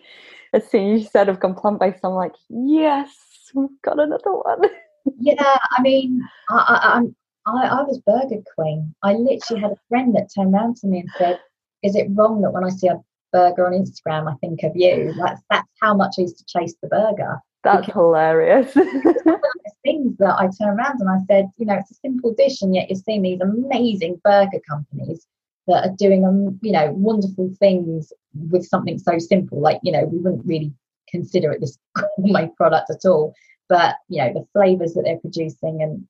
as 0.54 0.70
soon 0.70 0.94
as 0.94 1.02
you 1.02 1.08
said 1.08 1.30
I've 1.30 1.40
gone 1.40 1.56
plant 1.56 1.80
based, 1.80 2.00
I'm 2.04 2.12
like, 2.12 2.34
yes, 2.50 3.10
we've 3.54 3.82
got 3.84 4.00
another 4.00 4.32
one. 4.32 4.64
yeah, 5.20 5.58
I 5.78 5.82
mean, 5.82 6.22
I, 6.50 6.98
am 6.98 7.16
I, 7.46 7.68
I 7.68 7.82
was 7.84 8.00
burger 8.06 8.42
queen. 8.56 8.94
I 9.02 9.14
literally 9.14 9.62
had 9.62 9.72
a 9.72 9.82
friend 9.90 10.16
that 10.16 10.30
turned 10.36 10.54
around 10.54 10.78
to 10.78 10.88
me 10.88 11.00
and 11.00 11.10
said, 11.18 11.40
"Is 11.84 11.96
it 11.96 12.08
wrong 12.12 12.42
that 12.42 12.52
when 12.52 12.64
I 12.64 12.70
see 12.70 12.88
a 12.88 13.02
burger 13.32 13.66
on 13.66 13.74
Instagram, 13.74 14.32
I 14.32 14.36
think 14.36 14.64
of 14.64 14.74
you?" 14.76 15.14
That's 15.18 15.42
that's 15.50 15.68
how 15.82 15.96
much 15.96 16.16
I 16.18 16.22
used 16.22 16.38
to 16.38 16.46
chase 16.46 16.76
the 16.82 16.88
burger. 16.88 17.42
That's 17.64 17.86
because 17.86 17.94
hilarious. 17.94 18.74
things 19.84 20.16
that 20.18 20.36
I 20.38 20.48
turn 20.60 20.78
around 20.78 21.00
and 21.00 21.10
I 21.10 21.18
said, 21.28 21.50
you 21.58 21.66
know, 21.66 21.76
it's 21.76 21.92
a 21.92 21.96
simple 21.96 22.34
dish, 22.34 22.62
and 22.62 22.76
yet 22.76 22.90
you're 22.90 22.98
seeing 22.98 23.22
these 23.22 23.42
amazing 23.42 24.22
burger 24.24 24.60
companies 24.68 25.26
that 25.68 25.86
are 25.86 25.96
doing, 25.98 26.26
um, 26.26 26.60
you 26.62 26.72
know, 26.72 26.92
wonderful 26.92 27.54
things 27.60 28.12
with 28.50 28.66
something 28.66 28.98
so 28.98 29.18
simple. 29.20 29.60
Like, 29.60 29.80
you 29.84 29.92
know, 29.92 30.06
we 30.06 30.20
wouldn't 30.20 30.46
really 30.46 30.74
consider 31.10 31.52
it 31.52 31.62
this 31.62 31.78
gourmet 32.18 32.50
product 32.58 32.90
at 32.90 33.06
all, 33.06 33.34
but 33.70 33.96
you 34.08 34.24
know, 34.24 34.34
the 34.34 34.48
flavors 34.54 34.94
that 34.94 35.04
they're 35.04 35.20
producing, 35.20 35.82
and 35.82 36.08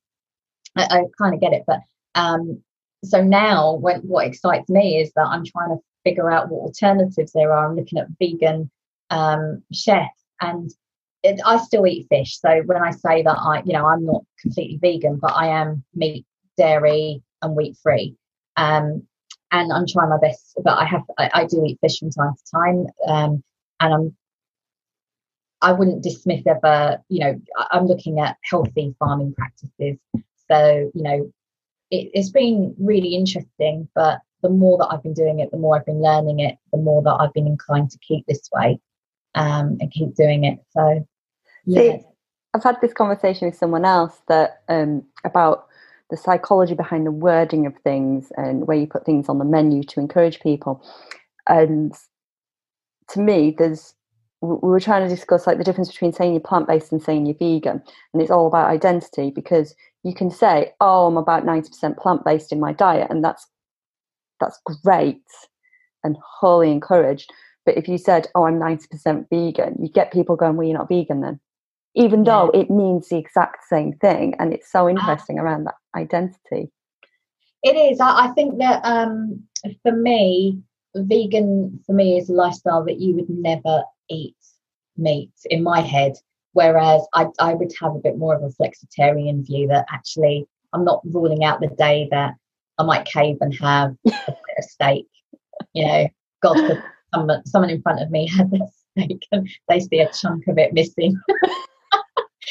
I, 0.76 0.98
I 0.98 1.02
kind 1.18 1.34
of 1.34 1.40
get 1.40 1.52
it. 1.52 1.64
But 1.66 1.80
um, 2.14 2.62
so 3.04 3.22
now, 3.22 3.74
when 3.74 4.00
what 4.00 4.26
excites 4.26 4.68
me 4.68 4.98
is 4.98 5.12
that 5.16 5.26
I'm 5.26 5.44
trying 5.44 5.70
to 5.70 5.82
figure 6.04 6.30
out 6.30 6.48
what 6.48 6.60
alternatives 6.62 7.32
there 7.32 7.52
are. 7.52 7.68
I'm 7.68 7.76
looking 7.76 7.98
at 7.98 8.08
vegan 8.18 8.70
um, 9.10 9.62
chefs 9.72 10.24
and 10.40 10.70
I 11.24 11.56
still 11.58 11.86
eat 11.86 12.06
fish. 12.08 12.38
So 12.38 12.62
when 12.66 12.82
I 12.82 12.90
say 12.90 13.22
that 13.22 13.36
I, 13.38 13.62
you 13.64 13.72
know, 13.72 13.86
I'm 13.86 14.04
not 14.04 14.24
completely 14.40 14.78
vegan, 14.80 15.18
but 15.20 15.32
I 15.32 15.48
am 15.48 15.84
meat, 15.94 16.26
dairy, 16.56 17.22
and 17.42 17.56
wheat 17.56 17.76
free. 17.82 18.16
Um, 18.56 19.06
and 19.50 19.72
I'm 19.72 19.86
trying 19.86 20.10
my 20.10 20.18
best. 20.18 20.54
But 20.62 20.78
I 20.78 20.84
have, 20.84 21.02
I, 21.18 21.30
I 21.32 21.44
do 21.46 21.64
eat 21.64 21.78
fish 21.80 21.98
from 21.98 22.10
time 22.10 22.34
to 22.34 22.50
time, 22.52 22.86
um, 23.06 23.44
and 23.80 23.94
I'm. 23.94 24.16
I 25.64 25.70
wouldn't 25.70 26.02
dismiss 26.02 26.44
ever, 26.44 27.00
you 27.08 27.20
know, 27.20 27.40
I'm 27.70 27.86
looking 27.86 28.18
at 28.18 28.36
healthy 28.42 28.96
farming 28.98 29.32
practices. 29.34 29.96
So, 30.50 30.90
you 30.92 31.02
know, 31.04 31.32
it, 31.92 32.10
it's 32.14 32.30
been 32.30 32.74
really 32.80 33.14
interesting, 33.14 33.88
but 33.94 34.18
the 34.42 34.48
more 34.48 34.76
that 34.78 34.88
I've 34.90 35.04
been 35.04 35.14
doing 35.14 35.38
it, 35.38 35.52
the 35.52 35.58
more 35.58 35.76
I've 35.76 35.86
been 35.86 36.02
learning 36.02 36.40
it, 36.40 36.58
the 36.72 36.78
more 36.78 37.00
that 37.02 37.16
I've 37.20 37.32
been 37.32 37.46
inclined 37.46 37.92
to 37.92 37.98
keep 37.98 38.26
this 38.26 38.50
way 38.52 38.80
um, 39.36 39.76
and 39.80 39.92
keep 39.92 40.16
doing 40.16 40.42
it. 40.42 40.58
So 40.70 41.06
yeah. 41.66 41.80
See, 41.80 42.00
I've 42.54 42.64
had 42.64 42.76
this 42.82 42.92
conversation 42.92 43.48
with 43.48 43.56
someone 43.56 43.84
else 43.84 44.20
that 44.28 44.62
um, 44.68 45.04
about 45.24 45.66
the 46.10 46.16
psychology 46.16 46.74
behind 46.74 47.06
the 47.06 47.12
wording 47.12 47.66
of 47.66 47.76
things 47.84 48.32
and 48.36 48.66
where 48.66 48.76
you 48.76 48.86
put 48.86 49.06
things 49.06 49.28
on 49.28 49.38
the 49.38 49.44
menu 49.44 49.82
to 49.84 50.00
encourage 50.00 50.40
people. 50.40 50.84
And 51.48 51.94
to 53.10 53.20
me, 53.20 53.54
there's 53.56 53.94
we 54.42 54.56
were 54.70 54.80
trying 54.80 55.08
to 55.08 55.14
discuss 55.14 55.46
like 55.46 55.58
the 55.58 55.64
difference 55.64 55.90
between 55.90 56.12
saying 56.12 56.32
you're 56.32 56.40
plant 56.40 56.66
based 56.66 56.92
and 56.92 57.02
saying 57.02 57.26
you're 57.26 57.36
vegan, 57.36 57.82
and 58.12 58.22
it's 58.22 58.30
all 58.30 58.46
about 58.48 58.70
identity 58.70 59.30
because 59.30 59.74
you 60.02 60.14
can 60.14 60.30
say, 60.30 60.74
"Oh, 60.80 61.06
I'm 61.06 61.16
about 61.16 61.44
ninety 61.46 61.68
percent 61.70 61.96
plant 61.98 62.24
based 62.24 62.52
in 62.52 62.60
my 62.60 62.72
diet," 62.72 63.08
and 63.10 63.24
that's 63.24 63.46
that's 64.40 64.60
great 64.84 65.22
and 66.04 66.16
wholly 66.40 66.72
encouraged. 66.72 67.32
But 67.66 67.76
if 67.78 67.88
you 67.88 67.98
said, 67.98 68.28
"Oh, 68.34 68.46
I'm 68.46 68.58
ninety 68.58 68.86
percent 68.90 69.28
vegan," 69.30 69.76
you 69.80 69.88
get 69.88 70.12
people 70.12 70.36
going, 70.36 70.56
"Well, 70.56 70.66
you're 70.68 70.78
not 70.78 70.88
vegan 70.88 71.20
then." 71.22 71.40
Even 71.94 72.24
though 72.24 72.50
it 72.54 72.70
means 72.70 73.08
the 73.08 73.18
exact 73.18 73.64
same 73.68 73.92
thing. 73.94 74.34
And 74.38 74.52
it's 74.52 74.70
so 74.70 74.86
ah. 74.86 74.88
interesting 74.88 75.38
around 75.38 75.64
that 75.64 75.74
identity. 75.94 76.70
It 77.62 77.76
is. 77.76 78.00
I, 78.00 78.26
I 78.26 78.28
think 78.28 78.58
that 78.58 78.80
um, 78.84 79.42
for 79.82 79.92
me, 79.92 80.60
vegan 80.94 81.80
for 81.86 81.92
me 81.92 82.18
is 82.18 82.28
a 82.28 82.34
lifestyle 82.34 82.84
that 82.84 83.00
you 83.00 83.14
would 83.14 83.30
never 83.30 83.84
eat 84.10 84.36
meat 84.96 85.32
in 85.46 85.62
my 85.62 85.80
head. 85.80 86.14
Whereas 86.54 87.02
I, 87.14 87.28
I 87.38 87.54
would 87.54 87.72
have 87.80 87.94
a 87.94 88.00
bit 88.00 88.18
more 88.18 88.34
of 88.34 88.42
a 88.42 88.48
flexitarian 88.48 89.46
view 89.46 89.68
that 89.68 89.86
actually 89.90 90.46
I'm 90.72 90.84
not 90.84 91.00
ruling 91.04 91.44
out 91.44 91.60
the 91.60 91.68
day 91.68 92.08
that 92.10 92.34
I 92.78 92.82
might 92.82 93.06
cave 93.06 93.38
and 93.40 93.54
have 93.58 93.94
a, 94.06 94.10
a 94.58 94.62
steak. 94.62 95.06
You 95.72 95.86
know, 95.86 96.08
God, 96.42 96.82
someone, 97.14 97.46
someone 97.46 97.70
in 97.70 97.82
front 97.82 98.00
of 98.00 98.10
me 98.10 98.26
had 98.28 98.52
a 98.52 98.66
steak 99.00 99.26
and 99.32 99.48
they 99.68 99.80
see 99.80 100.00
a 100.00 100.12
chunk 100.12 100.46
of 100.48 100.58
it 100.58 100.72
missing. 100.72 101.18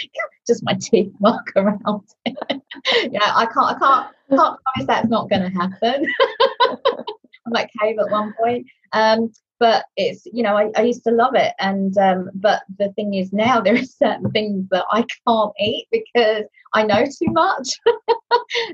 just 0.48 0.64
my 0.64 0.74
teeth 0.74 1.14
mark 1.20 1.52
around 1.56 2.04
yeah, 2.26 3.32
I 3.36 3.46
can't, 3.46 3.76
I 3.76 3.80
can't, 3.80 4.08
can't 4.30 4.60
promise 4.64 4.88
that's 4.88 5.10
not 5.10 5.30
going 5.30 5.42
to 5.42 5.50
happen. 5.50 6.06
I'm 7.46 7.52
like 7.54 7.70
cave 7.80 7.98
at 8.00 8.12
one 8.12 8.34
point. 8.40 8.68
Um, 8.94 9.32
but 9.60 9.86
it's 9.96 10.26
you 10.26 10.42
know 10.42 10.58
I, 10.58 10.72
I 10.76 10.82
used 10.82 11.04
to 11.04 11.12
love 11.12 11.36
it. 11.36 11.54
And 11.60 11.96
um, 11.98 12.30
but 12.34 12.64
the 12.80 12.92
thing 12.94 13.14
is 13.14 13.32
now 13.32 13.62
there 13.62 13.76
are 13.76 13.84
certain 13.84 14.32
things 14.32 14.68
that 14.72 14.86
I 14.92 15.06
can't 15.28 15.54
eat 15.60 15.88
because 15.92 16.46
I 16.74 16.84
know 16.84 17.06
too 17.06 17.32
much. 17.32 17.80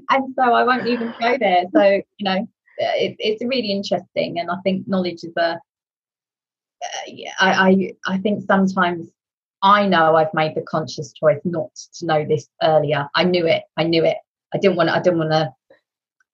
And 0.10 0.34
so 0.36 0.54
I 0.54 0.63
won't 0.63 0.88
even 0.88 1.13
go 1.20 1.38
there. 1.38 1.63
So 1.74 1.84
you 1.84 2.24
know 2.24 2.48
it, 2.78 3.16
it's 3.20 3.44
really 3.44 3.72
interesting. 3.72 4.40
And 4.40 4.50
I 4.50 4.56
think 4.63 4.88
knowledge 4.88 5.24
is 5.24 5.34
a 5.38 5.60
uh, 6.84 7.06
yeah, 7.08 7.34
I, 7.40 7.70
I 8.08 8.13
I 8.13 8.18
think 8.20 8.44
sometimes 8.48 9.10
I 9.62 9.88
know 9.88 10.15
I've 10.15 10.34
made 10.34 10.56
the 10.56 10.62
conscious 10.62 11.13
choice 11.13 11.41
not 11.43 11.74
to 11.96 12.06
know 12.06 12.26
this 12.26 12.48
earlier. 12.62 13.08
I 13.15 13.24
knew 13.24 13.48
it. 13.48 13.63
I 13.76 13.84
knew 13.84 14.06
it. 14.06 14.17
I 14.54 14.58
didn't 14.60 14.78
want. 14.78 14.89
I 14.89 15.02
didn't 15.02 15.20
want 15.20 15.32
to 15.32 15.52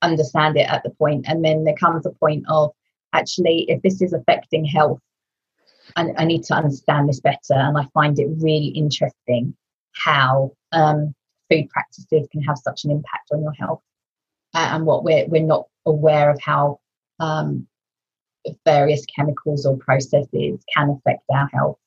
understand 0.01 0.57
it 0.57 0.69
at 0.69 0.83
the 0.83 0.89
point. 0.91 1.25
And 1.27 1.43
then 1.43 1.63
there 1.63 1.75
comes 1.75 2.05
a 2.05 2.11
point 2.11 2.45
of 2.49 2.71
actually, 3.13 3.65
if 3.69 3.81
this 3.81 4.01
is 4.01 4.13
affecting 4.13 4.65
health, 4.65 4.99
I, 5.95 6.09
I 6.17 6.25
need 6.25 6.43
to 6.45 6.53
understand 6.53 7.07
this 7.07 7.21
better. 7.21 7.53
And 7.53 7.77
I 7.77 7.87
find 7.93 8.19
it 8.19 8.27
really 8.39 8.67
interesting 8.67 9.55
how 10.03 10.51
um, 10.71 11.15
food 11.49 11.69
practices 11.69 12.27
can 12.31 12.41
have 12.41 12.57
such 12.57 12.83
an 12.83 12.91
impact 12.91 13.29
on 13.31 13.41
your 13.41 13.53
health, 13.53 13.81
and 14.53 14.85
what 14.85 15.03
we're 15.03 15.27
we're 15.27 15.41
not 15.41 15.67
aware 15.85 16.29
of 16.29 16.39
how 16.41 16.79
um, 17.19 17.67
various 18.65 19.05
chemicals 19.05 19.65
or 19.65 19.77
processes 19.77 20.63
can 20.75 20.89
affect 20.89 21.23
our 21.33 21.47
health 21.53 21.77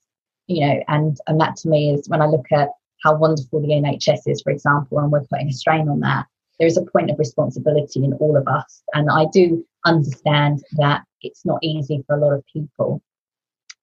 you 0.46 0.66
know, 0.66 0.82
and 0.88 1.16
and 1.26 1.40
that 1.40 1.56
to 1.56 1.68
me 1.68 1.94
is 1.94 2.08
when 2.08 2.22
I 2.22 2.26
look 2.26 2.46
at 2.52 2.68
how 3.02 3.16
wonderful 3.16 3.60
the 3.60 3.68
NHS 3.68 4.20
is, 4.26 4.42
for 4.42 4.50
example, 4.50 4.98
and 4.98 5.10
we're 5.12 5.24
putting 5.24 5.48
a 5.48 5.52
strain 5.52 5.88
on 5.88 6.00
that. 6.00 6.26
There 6.58 6.66
is 6.66 6.76
a 6.78 6.84
point 6.84 7.10
of 7.10 7.18
responsibility 7.18 8.04
in 8.04 8.14
all 8.14 8.36
of 8.36 8.48
us, 8.48 8.82
and 8.94 9.10
I 9.10 9.26
do 9.32 9.64
understand 9.84 10.62
that 10.72 11.02
it's 11.22 11.44
not 11.44 11.58
easy 11.62 12.02
for 12.06 12.16
a 12.16 12.20
lot 12.20 12.32
of 12.32 12.44
people. 12.52 13.02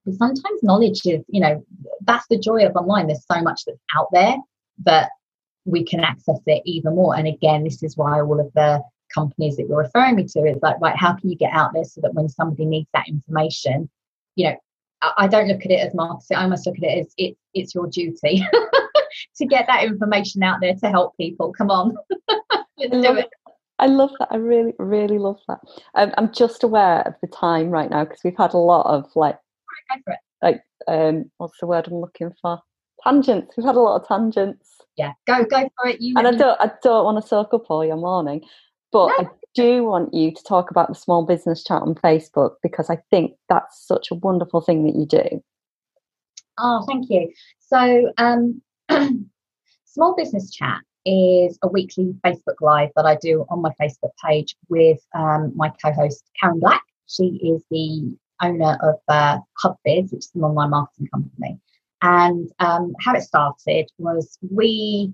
But 0.06 0.16
sometimes 0.16 0.64
knowledge 0.64 1.02
is, 1.06 1.24
you 1.30 1.40
know, 1.42 1.64
that's 2.02 2.28
the 2.28 2.38
joy 2.38 2.66
of 2.66 2.76
online. 2.76 3.08
There's 3.08 3.26
so 3.32 3.42
much 3.42 3.64
that's 3.66 3.80
out 3.96 4.08
there 4.12 4.36
that 4.86 5.12
we 5.66 5.84
can 5.86 6.02
access 6.02 6.40
it 6.46 6.62
even 6.66 6.96
more. 6.96 7.16
And 7.16 7.28
again, 7.28 7.64
this 7.64 7.84
is 7.84 7.96
why 7.96 8.20
all 8.20 8.40
of 8.40 8.52
the 8.54 8.82
companies 9.14 9.56
that 9.58 9.68
you're 9.68 9.78
referring 9.78 10.16
me 10.16 10.26
to 10.26 10.40
is 10.40 10.58
like, 10.62 10.80
right, 10.82 10.98
how 10.98 11.14
can 11.14 11.30
you 11.30 11.38
get 11.38 11.54
out 11.54 11.72
there 11.74 11.84
so 11.84 12.02
that 12.02 12.14
when 12.14 12.28
somebody 12.28 12.66
needs 12.66 12.90
that 12.94 13.08
information, 13.08 13.90
you 14.36 14.50
know, 14.50 14.56
I 15.18 15.28
don't 15.28 15.48
look 15.48 15.66
at 15.66 15.72
it 15.72 15.80
as 15.88 15.94
marketing. 15.94 16.38
I 16.38 16.44
almost 16.44 16.66
look 16.66 16.78
at 16.78 16.84
it 16.84 17.00
as 17.00 17.14
it, 17.18 17.38
it's 17.54 17.76
your 17.76 17.88
duty 17.88 18.46
to 19.38 19.46
get 19.46 19.68
that 19.68 19.84
information 19.84 20.44
out 20.44 20.60
there 20.62 20.76
to 20.76 20.90
help 20.90 21.16
people. 21.18 21.54
Come 21.54 21.70
on, 21.70 21.96
let's 22.78 22.92
do 22.92 23.16
it. 23.16 23.30
I 23.80 23.88
love 23.88 24.12
that. 24.20 24.30
I 24.32 24.38
really, 24.38 24.74
really 24.80 25.18
love 25.18 25.40
that. 25.48 25.60
Um, 25.96 26.14
I'm 26.18 26.32
just 26.32 26.64
aware 26.64 27.02
of 27.02 27.16
the 27.22 27.28
time 27.28 27.70
right 27.70 27.90
now 27.90 28.06
because 28.06 28.22
we've 28.24 28.38
had 28.38 28.54
a 28.54 28.58
lot 28.58 28.86
of 28.86 29.10
like, 29.16 29.38
like, 30.42 30.62
um, 30.88 31.32
what's 31.38 31.60
the 31.60 31.68
word 31.68 31.88
I'm 31.88 31.96
looking 31.96 32.32
for? 32.42 32.60
Tangents. 33.04 33.58
We've 33.58 33.66
had 33.66 33.76
a 33.76 33.82
lot 33.82 34.00
of 34.00 34.08
tangents. 34.08 34.70
Yeah, 34.96 35.14
go, 35.26 35.44
go 35.44 35.70
for 35.78 35.90
it. 35.90 36.00
You 36.00 36.16
and 36.18 36.28
I 36.28 36.32
don't, 36.32 36.62
I 36.62 36.72
don't 36.84 37.04
want 37.04 37.22
to 37.22 37.28
soak 37.28 37.54
up 37.54 37.70
all 37.70 37.84
your 37.84 37.98
morning, 37.98 38.42
but 38.92 39.08
no. 39.08 39.14
I 39.18 39.30
do 39.54 39.84
want 39.84 40.14
you 40.14 40.32
to 40.34 40.44
talk 40.44 40.72
about 40.72 40.90
the 40.90 40.96
small 40.96 41.26
business 41.26 41.64
chat 41.64 41.82
on 41.82 41.96
Facebook 41.96 42.56
because 42.62 42.90
I 42.90 42.98
think 43.10 43.34
that's 43.50 43.86
such 43.86 44.12
a 44.12 44.16
wonderful 44.16 44.62
thing 44.62 44.86
that 44.86 44.96
you 44.96 45.06
do. 45.06 45.44
Oh, 46.58 46.86
thank 46.88 47.10
you. 47.10 47.32
So, 47.60 48.12
um, 48.18 48.62
small 49.86 50.16
business 50.16 50.52
chat 50.52 50.80
is 51.06 51.58
a 51.62 51.68
weekly 51.68 52.16
Facebook 52.26 52.62
Live 52.62 52.90
that 52.96 53.06
I 53.06 53.16
do 53.16 53.46
on 53.50 53.62
my 53.62 53.72
Facebook 53.82 54.12
page 54.24 54.56
with 54.70 55.00
um, 55.16 55.52
my 55.56 55.72
co-host 55.84 56.24
Karen 56.40 56.60
Black. 56.60 56.84
She 57.08 57.40
is 57.44 57.64
the 57.70 58.16
owner 58.42 58.78
of 58.82 58.96
uh, 59.08 59.40
HubBiz, 59.64 60.12
which 60.12 60.26
is 60.26 60.32
an 60.36 60.44
online 60.44 60.70
marketing 60.70 61.10
company. 61.14 61.60
And 62.02 62.50
um, 62.60 62.94
how 63.00 63.16
it 63.16 63.22
started 63.22 63.90
was 63.98 64.38
we 64.52 65.14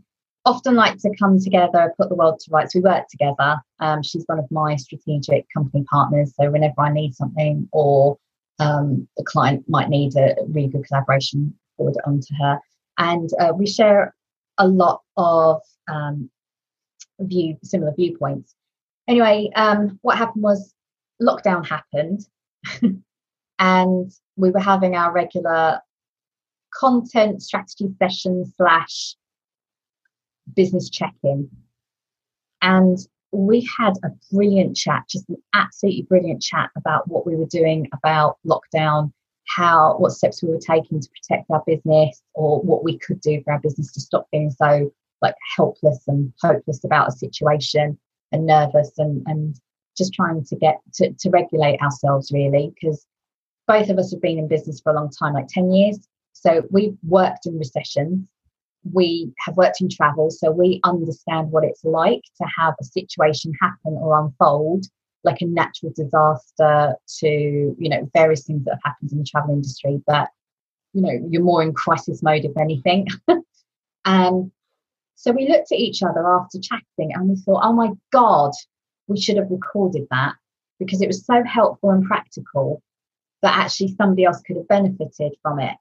often 0.50 0.76
like 0.76 0.98
to 0.98 1.16
come 1.18 1.40
together, 1.40 1.94
put 1.98 2.10
the 2.10 2.16
world 2.16 2.40
to 2.40 2.52
rights. 2.52 2.74
We 2.74 2.82
work 2.82 3.08
together. 3.08 3.58
Um, 3.80 4.02
she's 4.02 4.24
one 4.26 4.40
of 4.40 4.50
my 4.50 4.76
strategic 4.76 5.46
company 5.56 5.84
partners. 5.90 6.34
So 6.40 6.50
whenever 6.50 6.82
I 6.82 6.92
need 6.92 7.14
something 7.14 7.70
or 7.72 8.18
um, 8.60 9.08
the 9.16 9.24
client 9.24 9.64
might 9.68 9.90
need 9.90 10.16
a 10.16 10.36
really 10.48 10.68
good 10.68 10.86
collaboration, 10.88 11.54
forward 11.78 11.96
it 11.96 12.08
on 12.08 12.20
to 12.20 12.34
her. 12.42 12.60
And 12.98 13.30
uh, 13.40 13.54
we 13.56 13.68
share 13.68 14.16
a 14.58 14.68
lot 14.68 15.02
of 15.18 15.62
um, 15.88 16.30
view 17.20 17.58
similar 17.64 17.94
viewpoints. 17.96 18.56
Anyway, 19.08 19.52
um, 19.56 20.00
what 20.02 20.18
happened 20.18 20.44
was 20.44 20.74
lockdown 21.22 21.66
happened, 21.66 22.22
and 23.60 24.12
we 24.36 24.50
were 24.52 24.60
having 24.60 24.96
our 24.96 25.12
regular 25.12 25.80
content 26.74 27.42
strategy 27.42 27.88
session 28.00 28.52
slash 28.58 29.16
business 30.56 30.90
check-in. 30.90 31.50
And 32.62 32.98
we 33.32 33.68
had 33.78 33.94
a 34.04 34.10
brilliant 34.32 34.76
chat 34.76 35.04
just 35.08 35.30
an 35.30 35.38
absolutely 35.54 36.02
brilliant 36.04 36.42
chat 36.42 36.70
about 36.76 37.08
what 37.08 37.28
we 37.28 37.36
were 37.36 37.46
doing 37.46 37.88
about 37.94 38.38
lockdown 38.46 39.12
how 39.48 39.96
what 39.98 40.12
steps 40.12 40.42
we 40.42 40.50
were 40.50 40.60
taking 40.60 41.00
to 41.00 41.10
protect 41.10 41.50
our 41.52 41.64
business 41.66 42.22
or 42.34 42.60
what 42.62 42.84
we 42.84 42.98
could 42.98 43.22
do 43.22 43.42
for 43.44 43.54
our 43.54 43.60
business 43.60 43.92
to 43.92 44.02
stop 44.02 44.28
being 44.32 44.50
so 44.50 44.92
like 45.22 45.36
helpless 45.56 46.04
and 46.08 46.34
hopeless 46.42 46.84
about 46.84 47.10
a 47.10 47.12
situation 47.12 47.98
and 48.32 48.46
nervous 48.46 48.92
and 48.98 49.24
and 49.28 49.60
just 49.98 50.14
trying 50.14 50.44
to 50.46 50.56
get 50.56 50.80
to, 50.94 51.12
to 51.20 51.30
regulate 51.30 51.80
ourselves 51.82 52.32
really 52.32 52.72
because 52.74 53.06
both 53.68 53.90
of 53.90 54.00
us 54.00 54.12
have 54.12 54.22
been 54.22 54.40
in 54.40 54.48
business 54.48 54.80
for 54.82 54.92
a 54.92 54.96
long 54.96 55.12
time 55.12 55.34
like 55.34 55.48
10 55.48 55.72
years. 55.72 56.00
So 56.34 56.64
we've 56.72 56.98
worked 57.04 57.46
in 57.46 57.60
recessions 57.60 58.28
we 58.92 59.32
have 59.46 59.58
worked 59.58 59.82
in 59.82 59.90
travel 59.90 60.30
so 60.32 60.52
we 60.52 60.80
understand 60.84 61.52
what 61.52 61.64
it's 61.64 61.84
like 61.84 62.22
to 62.38 62.48
have 62.58 62.74
a 62.80 62.84
situation 62.84 63.52
happen 63.62 63.94
or 64.00 64.20
unfold 64.20 64.86
like 65.24 65.42
a 65.42 65.46
natural 65.46 65.92
disaster 65.96 66.96
to 67.08 67.28
you 67.78 67.90
know 67.90 68.10
various 68.14 68.46
things 68.46 68.64
that 68.66 68.72
have 68.72 68.82
happened 68.86 69.12
in 69.12 69.18
the 69.20 69.26
travel 69.26 69.54
industry 69.54 70.02
but 70.08 70.30
you 70.94 71.02
know 71.02 71.28
you're 71.30 71.44
more 71.44 71.62
in 71.62 71.74
crisis 71.74 72.24
mode 72.24 72.46
if 72.46 72.58
anything. 72.58 73.08
And 73.28 73.44
um, 74.06 74.52
so 75.16 75.32
we 75.32 75.50
looked 75.50 75.72
at 75.72 75.80
each 75.80 76.02
other 76.02 76.26
after 76.28 76.60
chatting 76.60 77.14
and 77.14 77.30
we 77.30 77.36
thought 77.36 77.62
oh 77.64 77.74
my 77.74 77.92
god 78.12 78.52
we 79.08 79.20
should 79.20 79.38
have 79.38 79.52
recorded 79.52 80.08
that 80.12 80.36
because 80.80 81.02
it 81.02 81.08
was 81.08 81.26
so 81.26 81.44
helpful 81.44 81.92
and 81.92 82.06
practical 82.06 82.82
that 83.42 83.58
actually 83.58 83.94
somebody 83.96 84.24
else 84.24 84.42
could 84.42 84.56
have 84.56 84.68
benefited 84.68 85.34
from 85.42 85.60
it 85.60 85.76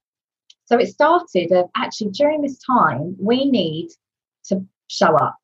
so 0.69 0.79
it 0.79 0.89
started 0.89 1.51
of 1.53 1.71
actually 1.77 2.11
during 2.11 2.43
this 2.43 2.59
time 2.59 3.17
we 3.19 3.51
need 3.51 3.89
to 4.45 4.65
show 4.89 5.15
up 5.17 5.37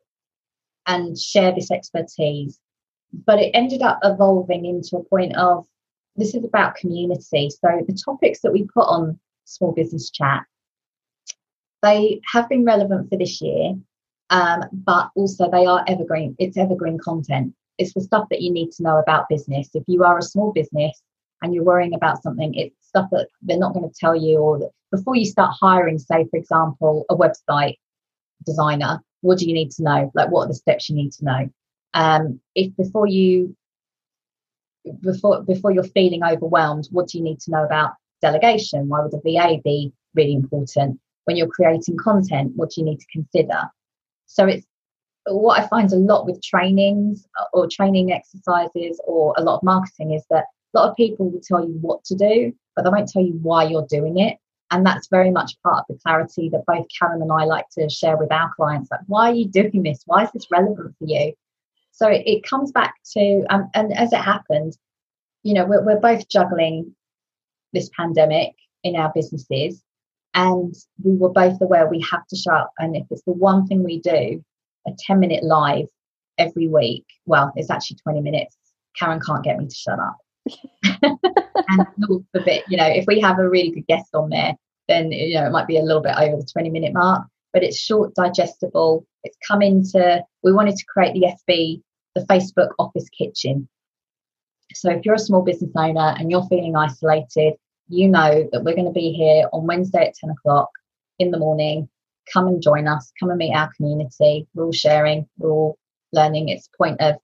and 0.87 1.19
share 1.19 1.53
this 1.55 1.71
expertise 1.71 2.61
but 3.27 3.39
it 3.39 3.51
ended 3.55 3.83
up 3.83 3.99
evolving 4.03 4.65
into 4.67 4.97
a 4.97 5.05
point 5.05 5.37
of 5.37 5.67
this 6.17 6.35
is 6.35 6.45
about 6.45 6.77
community. 6.77 7.51
So 7.51 7.83
the 7.87 7.99
topics 8.05 8.41
that 8.41 8.53
we 8.53 8.65
put 8.65 8.87
on 8.87 9.19
Small 9.45 9.73
Business 9.73 10.11
Chat, 10.11 10.43
they 11.83 12.21
have 12.33 12.49
been 12.49 12.65
relevant 12.65 13.11
for 13.11 13.19
this 13.19 13.41
year, 13.41 13.75
um, 14.31 14.65
but 14.73 15.11
also 15.17 15.51
they 15.51 15.67
are 15.67 15.85
evergreen. 15.87 16.35
It's 16.39 16.57
evergreen 16.57 16.99
content. 16.99 17.55
It's 17.79 17.93
the 17.93 18.01
stuff 18.01 18.29
that 18.31 18.41
you 18.41 18.53
need 18.53 18.71
to 18.73 18.83
know 18.83 18.99
about 18.99 19.29
business. 19.29 19.69
If 19.75 19.85
you 19.87 20.05
are 20.05 20.19
a 20.19 20.23
small 20.23 20.53
business 20.53 21.03
and 21.43 21.53
you're 21.53 21.65
worrying 21.65 21.95
about 21.95 22.23
something, 22.23 22.55
it's 22.55 22.75
stuff 22.87 23.09
that 23.11 23.29
they're 23.43 23.59
not 23.59 23.75
going 23.75 23.89
to 23.89 23.95
tell 23.99 24.15
you. 24.15 24.39
Or 24.39 24.59
that 24.61 24.71
before 24.95 25.17
you 25.17 25.25
start 25.25 25.57
hiring, 25.61 25.99
say 25.99 26.27
for 26.31 26.37
example, 26.37 27.05
a 27.11 27.17
website 27.17 27.79
designer, 28.47 29.01
what 29.23 29.39
do 29.39 29.47
you 29.47 29.55
need 29.55 29.71
to 29.73 29.83
know? 29.83 30.11
Like 30.15 30.31
what 30.31 30.45
are 30.45 30.49
the 30.49 30.55
steps 30.55 30.89
you 30.89 30.97
need 30.97 31.13
to 31.13 31.25
know? 31.25 31.51
Um, 31.95 32.41
if 32.55 32.77
before 32.77 33.07
you 33.07 33.57
before 35.01 35.43
before 35.43 35.71
you're 35.73 35.85
feeling 35.99 36.23
overwhelmed, 36.23 36.89
what 36.91 37.09
do 37.09 37.19
you 37.19 37.25
need 37.25 37.41
to 37.41 37.51
know 37.51 37.65
about 37.65 37.93
delegation? 38.21 38.89
Why 38.89 39.01
would 39.01 39.15
a 39.15 39.21
VA 39.25 39.61
be 39.65 39.93
really 40.15 40.35
important? 40.35 41.01
When 41.25 41.37
you're 41.37 41.49
creating 41.49 41.97
content, 41.97 42.53
what 42.55 42.71
do 42.71 42.81
you 42.81 42.85
need 42.85 43.01
to 43.01 43.07
consider? 43.11 43.63
So 44.27 44.47
it's 44.47 44.67
what 45.27 45.59
I 45.59 45.67
find 45.69 45.91
a 45.93 45.97
lot 45.97 46.27
with 46.27 46.43
trainings 46.43 47.27
or 47.55 47.67
training 47.67 48.13
exercises 48.13 49.01
or 49.07 49.35
a 49.39 49.43
lot 49.43 49.57
of 49.57 49.63
marketing 49.63 50.13
is 50.13 50.25
that 50.29 50.45
a 50.75 50.79
lot 50.79 50.91
of 50.91 50.97
people 50.97 51.31
will 51.31 51.41
tell 51.41 51.67
you 51.67 51.79
what 51.81 52.05
to 52.05 52.15
do, 52.15 52.53
but 52.77 52.83
they 52.83 52.91
won't 52.91 53.09
tell 53.09 53.23
you 53.23 53.39
why 53.43 53.65
you're 53.65 53.87
doing 53.89 54.19
it. 54.19 54.37
And 54.75 54.85
that's 54.85 55.07
very 55.07 55.31
much 55.31 55.53
part 55.63 55.79
of 55.79 55.85
the 55.89 56.03
clarity 56.03 56.49
that 56.49 56.67
both 56.67 56.87
Karen 56.99 57.23
and 57.23 57.31
I 57.31 57.45
like 57.45 57.67
to 57.79 57.89
share 57.89 58.17
with 58.17 58.33
our 58.33 58.53
clients. 58.57 58.91
Like, 58.91 59.03
why 59.07 59.31
are 59.31 59.35
you 59.35 59.47
doing 59.47 59.85
this? 59.85 60.03
Why 60.05 60.25
is 60.25 60.33
this 60.33 60.51
relevant 60.51 60.97
for 60.99 61.07
you? 61.07 61.33
So 61.93 62.09
it, 62.09 62.25
it 62.27 62.43
comes 62.43 62.73
back 62.73 62.97
to, 63.13 63.45
um, 63.51 63.71
and 63.73 63.97
as 63.97 64.13
it 64.13 64.19
happened, 64.19 64.77
you 65.45 65.55
know, 65.55 65.65
we're, 65.65 65.85
we're 65.85 66.01
both 66.01 66.29
juggling 66.29 66.93
this 67.73 67.89
pandemic 67.97 68.57
in 68.83 68.97
our 68.97 69.13
businesses. 69.15 69.81
And 70.35 70.75
we 71.05 71.15
were 71.15 71.31
both 71.31 71.61
aware 71.61 71.87
we 71.87 72.05
have 72.11 72.27
to 72.27 72.37
show 72.37 72.51
up. 72.51 72.73
And 72.77 72.97
if 72.97 73.07
it's 73.13 73.23
the 73.23 73.33
one 73.33 73.69
thing 73.69 73.85
we 73.85 74.01
do, 74.01 74.45
a 74.89 74.91
10 75.07 75.21
minute 75.21 75.45
live 75.45 75.87
every 76.37 76.67
week, 76.67 77.05
well, 77.27 77.53
it's 77.55 77.71
actually 77.71 77.99
20 78.03 78.23
minutes. 78.23 78.57
Karen 78.99 79.21
can't 79.25 79.45
get 79.45 79.57
me 79.57 79.69
to 79.69 79.75
shut 79.75 80.01
up. 80.01 80.17
and 81.69 81.87
Lord 81.97 82.25
forbid, 82.35 82.65
you 82.67 82.77
know, 82.77 82.89
if 82.89 83.05
we 83.07 83.21
have 83.21 83.39
a 83.39 83.49
really 83.49 83.71
good 83.71 83.87
guest 83.87 84.13
on 84.15 84.31
there, 84.31 84.57
then 84.89 85.13
you 85.13 85.35
know 85.35 85.47
it 85.47 85.53
might 85.53 85.67
be 85.67 85.79
a 85.79 85.83
little 85.83 86.03
bit 86.03 86.17
over 86.17 86.37
the 86.37 86.49
20 86.53 86.71
minute 86.71 86.93
mark 86.93 87.27
but 87.55 87.63
it's 87.63 87.79
short, 87.79 88.15
digestible. 88.15 89.07
It's 89.23 89.39
come 89.49 89.63
into, 89.63 90.23
we 90.43 90.53
wanted 90.53 90.77
to 90.77 90.85
create 90.87 91.15
the 91.15 91.33
FB, 91.49 91.81
the 92.17 92.27
Facebook 92.27 92.71
office 92.79 93.09
kitchen. 93.09 93.69
So 94.75 94.91
if 94.91 95.07
you're 95.07 95.15
a 95.15 95.21
small 95.21 95.43
business 95.43 95.71
owner 95.77 96.15
and 96.19 96.31
you're 96.31 96.47
feeling 96.49 96.75
isolated, 96.77 97.55
you 97.89 98.09
know 98.09 98.49
that 98.51 98.65
we're 98.65 98.75
going 98.75 98.87
to 98.87 98.93
be 98.93 99.13
here 99.13 99.49
on 99.53 99.67
Wednesday 99.67 100.09
at 100.09 100.15
10 100.15 100.31
o'clock 100.31 100.69
in 101.21 101.31
the 101.31 101.39
morning. 101.39 101.89
Come 102.33 102.49
and 102.49 102.61
join 102.61 102.89
us, 102.89 103.13
come 103.21 103.31
and 103.31 103.39
meet 103.39 103.55
our 103.55 103.71
community. 103.77 104.49
We're 104.55 104.65
all 104.65 104.73
sharing, 104.73 105.29
we're 105.39 105.51
all 105.51 105.79
learning. 106.13 106.49
It's 106.49 106.69
a 106.75 106.77
point 106.77 107.01
of, 107.01 107.15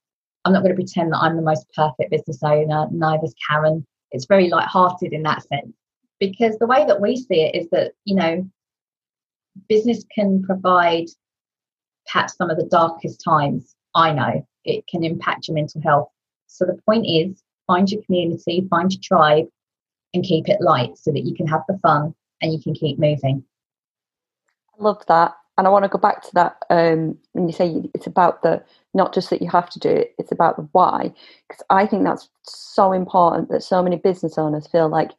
I'm 0.44 0.52
not 0.52 0.62
going 0.62 0.76
to 0.76 0.80
pretend 0.80 1.12
that 1.12 1.18
I'm 1.18 1.36
the 1.36 1.42
most 1.42 1.66
perfect 1.74 2.10
business 2.10 2.38
owner, 2.42 2.86
neither's 2.92 3.34
Karen. 3.48 3.84
It's 4.12 4.26
very 4.26 4.48
light-hearted 4.48 5.12
in 5.12 5.24
that 5.24 5.42
sense. 5.42 5.74
Because 6.20 6.58
the 6.58 6.66
way 6.66 6.84
that 6.84 7.00
we 7.00 7.16
see 7.16 7.42
it 7.42 7.54
is 7.54 7.68
that, 7.70 7.92
you 8.04 8.14
know, 8.14 8.48
business 9.68 10.04
can 10.14 10.42
provide 10.42 11.06
perhaps 12.06 12.36
some 12.36 12.50
of 12.50 12.58
the 12.58 12.66
darkest 12.66 13.22
times. 13.24 13.74
I 13.94 14.12
know 14.12 14.46
it 14.64 14.86
can 14.86 15.02
impact 15.02 15.48
your 15.48 15.56
mental 15.56 15.80
health. 15.82 16.10
So 16.46 16.64
the 16.64 16.78
point 16.86 17.06
is 17.06 17.42
find 17.66 17.90
your 17.90 18.02
community, 18.02 18.66
find 18.68 18.92
your 18.92 19.00
tribe, 19.02 19.46
and 20.12 20.24
keep 20.24 20.48
it 20.48 20.60
light 20.60 20.98
so 20.98 21.10
that 21.12 21.24
you 21.24 21.34
can 21.34 21.46
have 21.46 21.62
the 21.68 21.78
fun 21.78 22.14
and 22.42 22.52
you 22.52 22.60
can 22.60 22.74
keep 22.74 22.98
moving. 22.98 23.44
I 24.78 24.82
love 24.82 25.04
that. 25.08 25.34
And 25.58 25.66
I 25.66 25.70
want 25.70 25.84
to 25.84 25.90
go 25.90 25.98
back 25.98 26.22
to 26.22 26.30
that 26.34 26.56
um, 26.70 27.18
when 27.32 27.46
you 27.46 27.52
say 27.52 27.82
it's 27.92 28.06
about 28.06 28.42
the 28.42 28.64
not 28.94 29.12
just 29.12 29.28
that 29.30 29.42
you 29.42 29.50
have 29.50 29.68
to 29.70 29.78
do 29.78 29.90
it, 29.90 30.14
it's 30.18 30.32
about 30.32 30.56
the 30.56 30.66
why. 30.72 31.12
Because 31.48 31.62
I 31.68 31.86
think 31.86 32.02
that's 32.02 32.30
so 32.44 32.92
important 32.92 33.50
that 33.50 33.62
so 33.62 33.82
many 33.82 33.96
business 33.96 34.38
owners 34.38 34.66
feel 34.66 34.88
like 34.88 35.10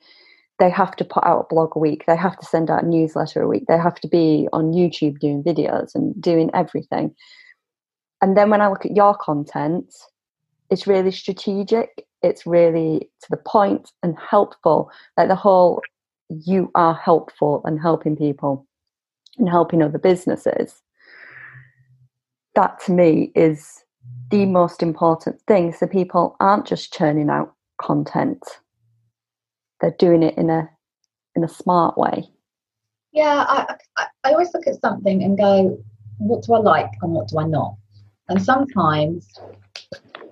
they 0.61 0.69
have 0.69 0.95
to 0.95 1.03
put 1.03 1.25
out 1.25 1.47
a 1.49 1.53
blog 1.53 1.75
a 1.75 1.79
week, 1.79 2.03
they 2.05 2.15
have 2.15 2.37
to 2.37 2.45
send 2.45 2.69
out 2.69 2.83
a 2.83 2.87
newsletter 2.87 3.41
a 3.41 3.47
week, 3.47 3.65
they 3.67 3.79
have 3.79 3.99
to 3.99 4.07
be 4.07 4.47
on 4.53 4.73
YouTube 4.73 5.17
doing 5.17 5.43
videos 5.43 5.95
and 5.95 6.13
doing 6.21 6.51
everything. 6.53 7.15
And 8.21 8.37
then 8.37 8.51
when 8.51 8.61
I 8.61 8.69
look 8.69 8.85
at 8.85 8.95
your 8.95 9.17
content, 9.17 9.91
it's 10.69 10.85
really 10.85 11.11
strategic, 11.11 12.05
it's 12.21 12.45
really 12.45 13.09
to 13.21 13.27
the 13.31 13.37
point 13.37 13.91
and 14.03 14.15
helpful. 14.19 14.91
Like 15.17 15.29
the 15.29 15.35
whole 15.35 15.81
you 16.29 16.69
are 16.75 16.93
helpful 16.93 17.63
and 17.65 17.81
helping 17.81 18.15
people 18.15 18.67
and 19.39 19.49
helping 19.49 19.81
other 19.81 19.97
businesses. 19.97 20.79
That 22.53 22.79
to 22.81 22.91
me 22.91 23.31
is 23.33 23.83
the 24.29 24.45
most 24.45 24.83
important 24.83 25.41
thing. 25.47 25.73
So 25.73 25.87
people 25.87 26.35
aren't 26.39 26.67
just 26.67 26.93
churning 26.93 27.31
out 27.31 27.55
content 27.81 28.43
they're 29.81 29.95
doing 29.97 30.23
it 30.23 30.37
in 30.37 30.49
a 30.49 30.69
in 31.35 31.43
a 31.43 31.49
smart 31.49 31.97
way. 31.97 32.29
Yeah 33.11 33.45
I, 33.47 33.75
I, 33.97 34.05
I 34.23 34.31
always 34.31 34.53
look 34.53 34.67
at 34.67 34.79
something 34.79 35.23
and 35.23 35.37
go 35.37 35.83
what 36.17 36.43
do 36.43 36.53
i 36.53 36.59
like 36.59 36.91
and 37.01 37.11
what 37.11 37.27
do 37.27 37.39
i 37.39 37.45
not? 37.45 37.75
And 38.29 38.41
sometimes 38.41 39.27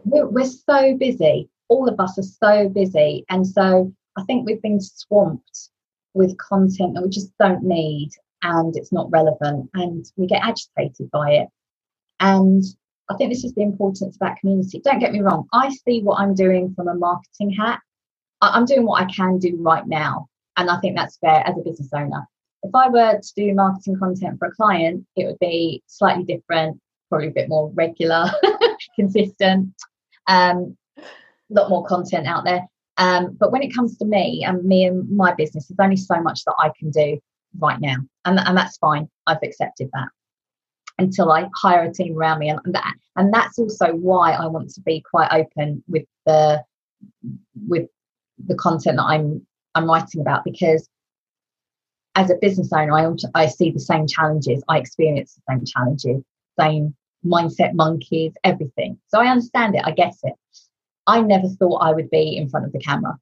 we're, 0.05 0.27
we're 0.27 0.45
so 0.45 0.95
busy. 0.95 1.49
All 1.67 1.89
of 1.89 1.99
us 1.99 2.17
are 2.17 2.23
so 2.23 2.69
busy. 2.69 3.25
And 3.29 3.45
so 3.45 3.91
i 4.17 4.23
think 4.23 4.45
we've 4.45 4.61
been 4.61 4.81
swamped 4.81 5.69
with 6.13 6.37
content 6.37 6.93
that 6.95 7.03
we 7.03 7.09
just 7.09 7.31
don't 7.39 7.63
need 7.63 8.09
and 8.41 8.75
it's 8.77 8.91
not 8.91 9.11
relevant 9.11 9.69
and 9.73 10.05
we 10.15 10.27
get 10.27 10.43
agitated 10.43 11.09
by 11.11 11.31
it. 11.31 11.47
And 12.19 12.63
I 13.09 13.15
think 13.15 13.31
this 13.31 13.43
is 13.43 13.53
the 13.53 13.63
importance 13.63 14.15
about 14.15 14.37
community. 14.37 14.81
Don't 14.83 14.99
get 14.99 15.11
me 15.11 15.21
wrong, 15.21 15.47
I 15.51 15.69
see 15.69 16.01
what 16.01 16.19
I'm 16.19 16.35
doing 16.35 16.73
from 16.75 16.87
a 16.87 16.95
marketing 16.95 17.51
hat 17.51 17.79
I'm 18.41 18.65
doing 18.65 18.85
what 18.85 19.01
I 19.01 19.05
can 19.05 19.37
do 19.37 19.57
right 19.59 19.85
now. 19.87 20.27
And 20.57 20.69
I 20.69 20.79
think 20.79 20.95
that's 20.95 21.17
fair 21.17 21.43
as 21.47 21.55
a 21.57 21.61
business 21.61 21.89
owner. 21.93 22.27
If 22.63 22.75
I 22.75 22.89
were 22.89 23.19
to 23.19 23.33
do 23.35 23.53
marketing 23.53 23.97
content 23.97 24.37
for 24.39 24.49
a 24.49 24.51
client, 24.51 25.05
it 25.15 25.25
would 25.25 25.39
be 25.39 25.81
slightly 25.87 26.23
different, 26.23 26.79
probably 27.07 27.27
a 27.27 27.31
bit 27.31 27.47
more 27.47 27.71
regular, 27.73 28.29
consistent, 28.95 29.73
um, 30.27 30.75
a 30.97 31.03
lot 31.49 31.69
more 31.69 31.85
content 31.85 32.27
out 32.27 32.43
there. 32.43 32.67
Um, 32.97 33.37
but 33.39 33.51
when 33.53 33.63
it 33.63 33.73
comes 33.73 33.97
to 33.97 34.05
me 34.05 34.43
and 34.45 34.63
me 34.65 34.83
and 34.85 35.09
my 35.09 35.33
business, 35.33 35.67
there's 35.67 35.79
only 35.81 35.95
so 35.95 36.21
much 36.21 36.43
that 36.43 36.55
I 36.59 36.71
can 36.77 36.91
do 36.91 37.17
right 37.57 37.79
now. 37.79 37.95
And, 38.25 38.39
and 38.39 38.57
that's 38.57 38.77
fine. 38.77 39.09
I've 39.25 39.41
accepted 39.41 39.89
that 39.93 40.09
until 40.97 41.31
I 41.31 41.47
hire 41.55 41.83
a 41.83 41.93
team 41.93 42.17
around 42.17 42.39
me. 42.39 42.49
And 42.49 42.59
that, 42.75 42.93
and 43.15 43.33
that's 43.33 43.57
also 43.57 43.93
why 43.93 44.33
I 44.33 44.47
want 44.47 44.69
to 44.71 44.81
be 44.81 45.01
quite 45.09 45.31
open 45.31 45.81
with 45.87 46.03
the 46.25 46.61
with 47.67 47.87
the 48.45 48.55
content 48.55 48.97
that 48.97 49.03
I'm 49.03 49.45
I'm 49.75 49.85
writing 49.85 50.21
about 50.21 50.43
because 50.43 50.87
as 52.15 52.29
a 52.29 52.35
business 52.41 52.71
owner, 52.73 52.93
I 52.93 53.07
I 53.35 53.45
see 53.47 53.71
the 53.71 53.79
same 53.79 54.07
challenges. 54.07 54.63
I 54.67 54.79
experience 54.79 55.35
the 55.35 55.53
same 55.53 55.65
challenges, 55.65 56.23
same 56.59 56.95
mindset 57.25 57.73
monkeys, 57.73 58.33
everything. 58.43 58.97
So 59.07 59.19
I 59.19 59.27
understand 59.27 59.75
it. 59.75 59.83
I 59.85 59.91
get 59.91 60.15
it. 60.23 60.33
I 61.07 61.21
never 61.21 61.47
thought 61.47 61.77
I 61.77 61.91
would 61.91 62.09
be 62.09 62.37
in 62.37 62.49
front 62.49 62.65
of 62.65 62.71
the 62.71 62.79
camera. 62.79 63.17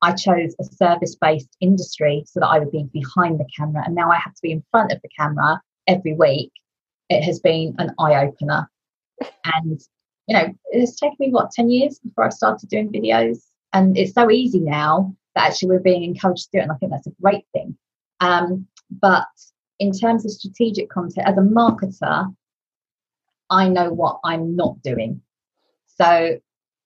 I 0.00 0.12
chose 0.12 0.54
a 0.60 0.64
service 0.64 1.16
based 1.16 1.56
industry 1.60 2.22
so 2.26 2.40
that 2.40 2.46
I 2.46 2.58
would 2.58 2.70
be 2.70 2.84
behind 2.92 3.40
the 3.40 3.46
camera. 3.56 3.82
And 3.84 3.94
now 3.94 4.10
I 4.10 4.16
have 4.16 4.34
to 4.34 4.42
be 4.42 4.52
in 4.52 4.62
front 4.70 4.92
of 4.92 5.00
the 5.02 5.08
camera 5.18 5.60
every 5.86 6.14
week. 6.14 6.52
It 7.08 7.22
has 7.22 7.40
been 7.40 7.74
an 7.78 7.94
eye 7.98 8.24
opener. 8.26 8.70
And, 9.44 9.80
you 10.28 10.36
know, 10.36 10.54
it's 10.70 10.94
taken 11.00 11.16
me, 11.18 11.30
what, 11.30 11.50
10 11.50 11.70
years 11.70 11.98
before 11.98 12.26
I 12.26 12.28
started 12.28 12.68
doing 12.68 12.92
videos? 12.92 13.47
And 13.72 13.96
it's 13.96 14.14
so 14.14 14.30
easy 14.30 14.60
now 14.60 15.14
that 15.34 15.48
actually 15.48 15.68
we're 15.68 15.80
being 15.80 16.04
encouraged 16.04 16.44
to 16.44 16.50
do 16.52 16.58
it. 16.58 16.62
And 16.62 16.72
I 16.72 16.76
think 16.76 16.92
that's 16.92 17.06
a 17.06 17.22
great 17.22 17.44
thing. 17.52 17.76
Um, 18.20 18.66
but 18.90 19.26
in 19.78 19.92
terms 19.92 20.24
of 20.24 20.32
strategic 20.32 20.90
content, 20.90 21.28
as 21.28 21.36
a 21.36 21.42
marketer, 21.42 22.34
I 23.50 23.68
know 23.68 23.92
what 23.92 24.20
I'm 24.24 24.56
not 24.56 24.82
doing. 24.82 25.20
So, 25.86 26.38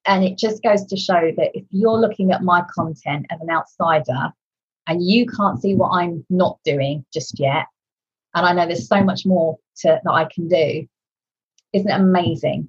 and 0.07 0.25
it 0.25 0.37
just 0.37 0.63
goes 0.63 0.85
to 0.87 0.97
show 0.97 1.33
that 1.37 1.51
if 1.55 1.65
you're 1.71 1.99
looking 1.99 2.33
at 2.33 2.43
my 2.43 2.65
content 2.75 3.27
as 3.31 3.41
an 3.41 3.51
outsider 3.51 4.33
and 4.87 5.05
you 5.05 5.27
can't 5.27 5.61
see 5.61 5.75
what 5.75 5.91
I'm 5.91 6.25
not 6.29 6.59
doing 6.65 7.05
just 7.13 7.39
yet, 7.39 7.67
and 8.35 8.47
I 8.47 8.53
know 8.53 8.67
there's 8.67 8.89
so 8.89 9.05
much 9.05 9.25
more 9.25 9.59
to, 9.79 10.01
that 10.03 10.11
I 10.11 10.25
can 10.25 10.49
do, 10.49 10.87
isn't 11.73 11.91
it 11.91 12.01
amazing 12.01 12.69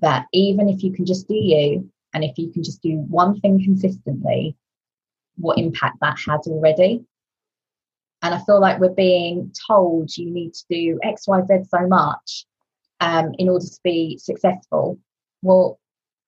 that 0.00 0.26
even 0.32 0.68
if 0.68 0.82
you 0.82 0.92
can 0.92 1.04
just 1.04 1.28
do 1.28 1.34
you 1.34 1.90
and 2.12 2.24
if 2.24 2.36
you 2.38 2.50
can 2.50 2.62
just 2.62 2.82
do 2.82 2.96
one 3.08 3.40
thing 3.40 3.62
consistently, 3.62 4.56
what 5.36 5.58
impact 5.58 5.98
that 6.00 6.18
has 6.26 6.46
already? 6.46 7.04
And 8.22 8.34
I 8.34 8.38
feel 8.44 8.60
like 8.60 8.78
we're 8.78 8.90
being 8.90 9.52
told 9.66 10.16
you 10.16 10.30
need 10.30 10.52
to 10.54 10.64
do 10.70 10.98
X, 11.02 11.26
Y, 11.26 11.40
Z 11.46 11.64
so 11.68 11.86
much 11.86 12.46
um, 13.00 13.32
in 13.38 13.48
order 13.48 13.64
to 13.64 13.80
be 13.82 14.18
successful. 14.18 14.98
Well, 15.42 15.78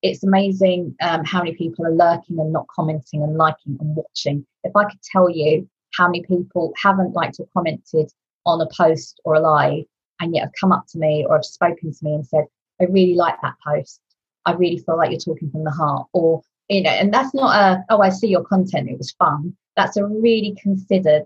it's 0.00 0.24
amazing 0.24 0.96
um, 1.02 1.24
how 1.24 1.38
many 1.40 1.54
people 1.54 1.86
are 1.86 1.94
lurking 1.94 2.38
and 2.40 2.52
not 2.52 2.66
commenting 2.68 3.22
and 3.22 3.36
liking 3.36 3.76
and 3.80 3.96
watching. 3.96 4.46
If 4.64 4.74
I 4.74 4.84
could 4.84 5.02
tell 5.02 5.30
you 5.30 5.68
how 5.94 6.06
many 6.06 6.22
people 6.22 6.72
haven't 6.82 7.12
liked 7.12 7.38
or 7.38 7.46
commented 7.52 8.10
on 8.46 8.60
a 8.60 8.68
post 8.74 9.20
or 9.24 9.34
a 9.34 9.40
live 9.40 9.84
and 10.20 10.34
yet 10.34 10.44
have 10.44 10.52
come 10.58 10.72
up 10.72 10.86
to 10.88 10.98
me 10.98 11.24
or 11.28 11.36
have 11.36 11.44
spoken 11.44 11.92
to 11.92 11.98
me 12.04 12.14
and 12.14 12.26
said, 12.26 12.44
I 12.80 12.84
really 12.84 13.14
like 13.14 13.36
that 13.42 13.54
post. 13.64 14.00
I 14.44 14.52
really 14.52 14.78
feel 14.78 14.96
like 14.96 15.10
you're 15.10 15.20
talking 15.20 15.50
from 15.50 15.64
the 15.64 15.70
heart. 15.70 16.06
Or, 16.12 16.42
you 16.68 16.82
know, 16.82 16.90
and 16.90 17.12
that's 17.12 17.34
not 17.34 17.54
a, 17.54 17.84
oh, 17.90 18.00
I 18.00 18.10
see 18.10 18.28
your 18.28 18.44
content, 18.44 18.90
it 18.90 18.98
was 18.98 19.12
fun. 19.12 19.56
That's 19.76 19.96
a 19.96 20.06
really 20.06 20.56
considered 20.60 21.24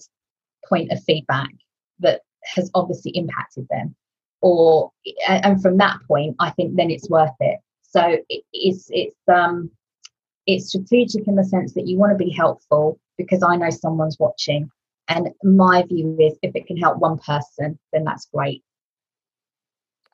point 0.68 0.92
of 0.92 1.02
feedback 1.04 1.50
that 2.00 2.22
has 2.44 2.70
obviously 2.74 3.12
impacted 3.12 3.66
them 3.68 3.94
or 4.40 4.92
and 5.28 5.60
from 5.62 5.78
that 5.78 5.98
point 6.06 6.36
i 6.38 6.50
think 6.50 6.76
then 6.76 6.90
it's 6.90 7.08
worth 7.08 7.34
it 7.40 7.58
so 7.82 8.18
it's 8.52 8.88
it's 8.90 9.16
um 9.28 9.70
it's 10.46 10.68
strategic 10.68 11.26
in 11.26 11.34
the 11.34 11.44
sense 11.44 11.74
that 11.74 11.86
you 11.86 11.96
want 11.96 12.12
to 12.12 12.24
be 12.24 12.30
helpful 12.30 12.98
because 13.16 13.42
i 13.42 13.56
know 13.56 13.70
someone's 13.70 14.18
watching 14.18 14.70
and 15.08 15.28
my 15.42 15.82
view 15.84 16.16
is 16.20 16.36
if 16.42 16.54
it 16.54 16.66
can 16.66 16.76
help 16.76 16.98
one 16.98 17.18
person 17.18 17.78
then 17.92 18.04
that's 18.04 18.28
great 18.32 18.62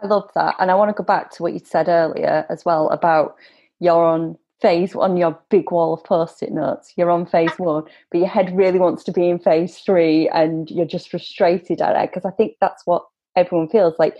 i 0.02 0.06
love 0.06 0.30
that 0.34 0.54
and 0.58 0.70
i 0.70 0.74
want 0.74 0.88
to 0.88 0.94
go 0.94 1.04
back 1.04 1.30
to 1.30 1.42
what 1.42 1.52
you 1.52 1.60
said 1.64 1.88
earlier 1.88 2.46
as 2.48 2.64
well 2.64 2.88
about 2.90 3.36
you're 3.80 4.04
on 4.04 4.36
phase 4.60 4.94
on 4.94 5.16
your 5.16 5.36
big 5.50 5.70
wall 5.72 5.94
of 5.94 6.04
post-it 6.04 6.52
notes 6.52 6.92
you're 6.96 7.10
on 7.10 7.26
phase 7.26 7.50
one 7.58 7.82
but 8.10 8.18
your 8.18 8.28
head 8.28 8.56
really 8.56 8.78
wants 8.78 9.02
to 9.02 9.12
be 9.12 9.28
in 9.28 9.38
phase 9.38 9.78
three 9.78 10.28
and 10.28 10.70
you're 10.70 10.86
just 10.86 11.10
frustrated 11.10 11.82
at 11.82 11.96
it 11.96 12.10
because 12.10 12.24
i 12.24 12.34
think 12.34 12.54
that's 12.60 12.86
what 12.86 13.04
everyone 13.36 13.68
feels 13.68 13.94
like 13.98 14.16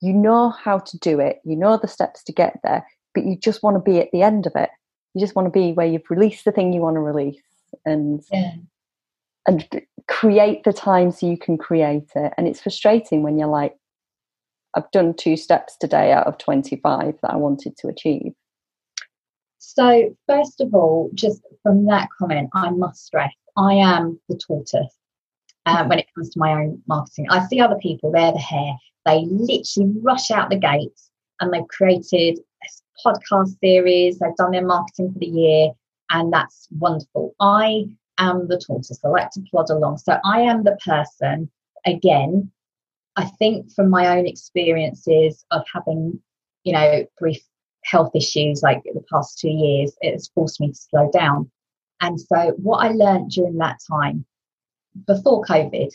you 0.00 0.12
know 0.12 0.50
how 0.50 0.78
to 0.78 0.96
do 0.98 1.18
it 1.18 1.40
you 1.44 1.56
know 1.56 1.76
the 1.76 1.88
steps 1.88 2.22
to 2.22 2.32
get 2.32 2.58
there 2.62 2.86
but 3.14 3.24
you 3.24 3.36
just 3.36 3.62
want 3.62 3.76
to 3.76 3.90
be 3.90 3.98
at 3.98 4.08
the 4.12 4.22
end 4.22 4.46
of 4.46 4.52
it 4.54 4.70
you 5.14 5.20
just 5.20 5.34
want 5.34 5.46
to 5.46 5.50
be 5.50 5.72
where 5.72 5.86
you've 5.86 6.10
released 6.10 6.44
the 6.44 6.52
thing 6.52 6.72
you 6.72 6.80
want 6.80 6.94
to 6.94 7.00
release 7.00 7.40
and 7.84 8.22
yeah. 8.32 8.52
and 9.46 9.66
create 10.06 10.62
the 10.64 10.72
time 10.72 11.10
so 11.10 11.28
you 11.28 11.36
can 11.36 11.58
create 11.58 12.10
it 12.14 12.32
and 12.36 12.46
it's 12.46 12.60
frustrating 12.60 13.22
when 13.22 13.38
you're 13.38 13.48
like 13.48 13.74
i've 14.76 14.90
done 14.92 15.14
two 15.14 15.36
steps 15.36 15.76
today 15.76 16.12
out 16.12 16.26
of 16.26 16.38
25 16.38 17.14
that 17.22 17.32
i 17.32 17.36
wanted 17.36 17.76
to 17.76 17.88
achieve 17.88 18.32
so 19.58 20.14
first 20.28 20.60
of 20.60 20.74
all 20.74 21.10
just 21.14 21.42
from 21.62 21.86
that 21.86 22.08
comment 22.18 22.48
i 22.54 22.70
must 22.70 23.04
stress 23.04 23.32
i 23.56 23.72
am 23.72 24.18
the 24.28 24.36
tortoise 24.36 24.96
uh, 25.66 25.84
when 25.84 25.98
it 25.98 26.06
comes 26.14 26.30
to 26.30 26.38
my 26.38 26.52
own 26.52 26.80
marketing. 26.86 27.26
I 27.28 27.44
see 27.46 27.60
other 27.60 27.76
people, 27.76 28.10
they're 28.10 28.32
the 28.32 28.38
hare. 28.38 28.76
They 29.04 29.26
literally 29.28 29.92
rush 30.00 30.30
out 30.30 30.48
the 30.48 30.56
gates 30.56 31.10
and 31.40 31.52
they've 31.52 31.68
created 31.68 32.38
a 32.38 33.08
podcast 33.08 33.58
series, 33.60 34.18
they've 34.18 34.36
done 34.36 34.52
their 34.52 34.64
marketing 34.64 35.12
for 35.12 35.18
the 35.18 35.26
year, 35.26 35.70
and 36.10 36.32
that's 36.32 36.68
wonderful. 36.78 37.34
I 37.40 37.86
am 38.18 38.48
the 38.48 38.58
tortoise. 38.64 39.00
I 39.04 39.08
like 39.08 39.30
to 39.32 39.44
plod 39.50 39.70
along. 39.70 39.98
So 39.98 40.18
I 40.24 40.40
am 40.40 40.64
the 40.64 40.78
person, 40.84 41.50
again, 41.84 42.50
I 43.16 43.24
think 43.24 43.72
from 43.72 43.90
my 43.90 44.18
own 44.18 44.26
experiences 44.26 45.44
of 45.50 45.62
having, 45.72 46.20
you 46.64 46.72
know, 46.72 47.06
brief 47.18 47.40
health 47.84 48.10
issues 48.14 48.62
like 48.62 48.82
the 48.84 49.04
past 49.10 49.38
two 49.38 49.48
years, 49.48 49.96
it 50.00 50.12
has 50.12 50.30
forced 50.34 50.60
me 50.60 50.68
to 50.68 50.74
slow 50.74 51.10
down. 51.10 51.50
And 52.00 52.20
so 52.20 52.52
what 52.58 52.84
I 52.84 52.92
learned 52.92 53.30
during 53.30 53.56
that 53.58 53.78
time 53.90 54.26
before 55.06 55.44
COVID 55.44 55.90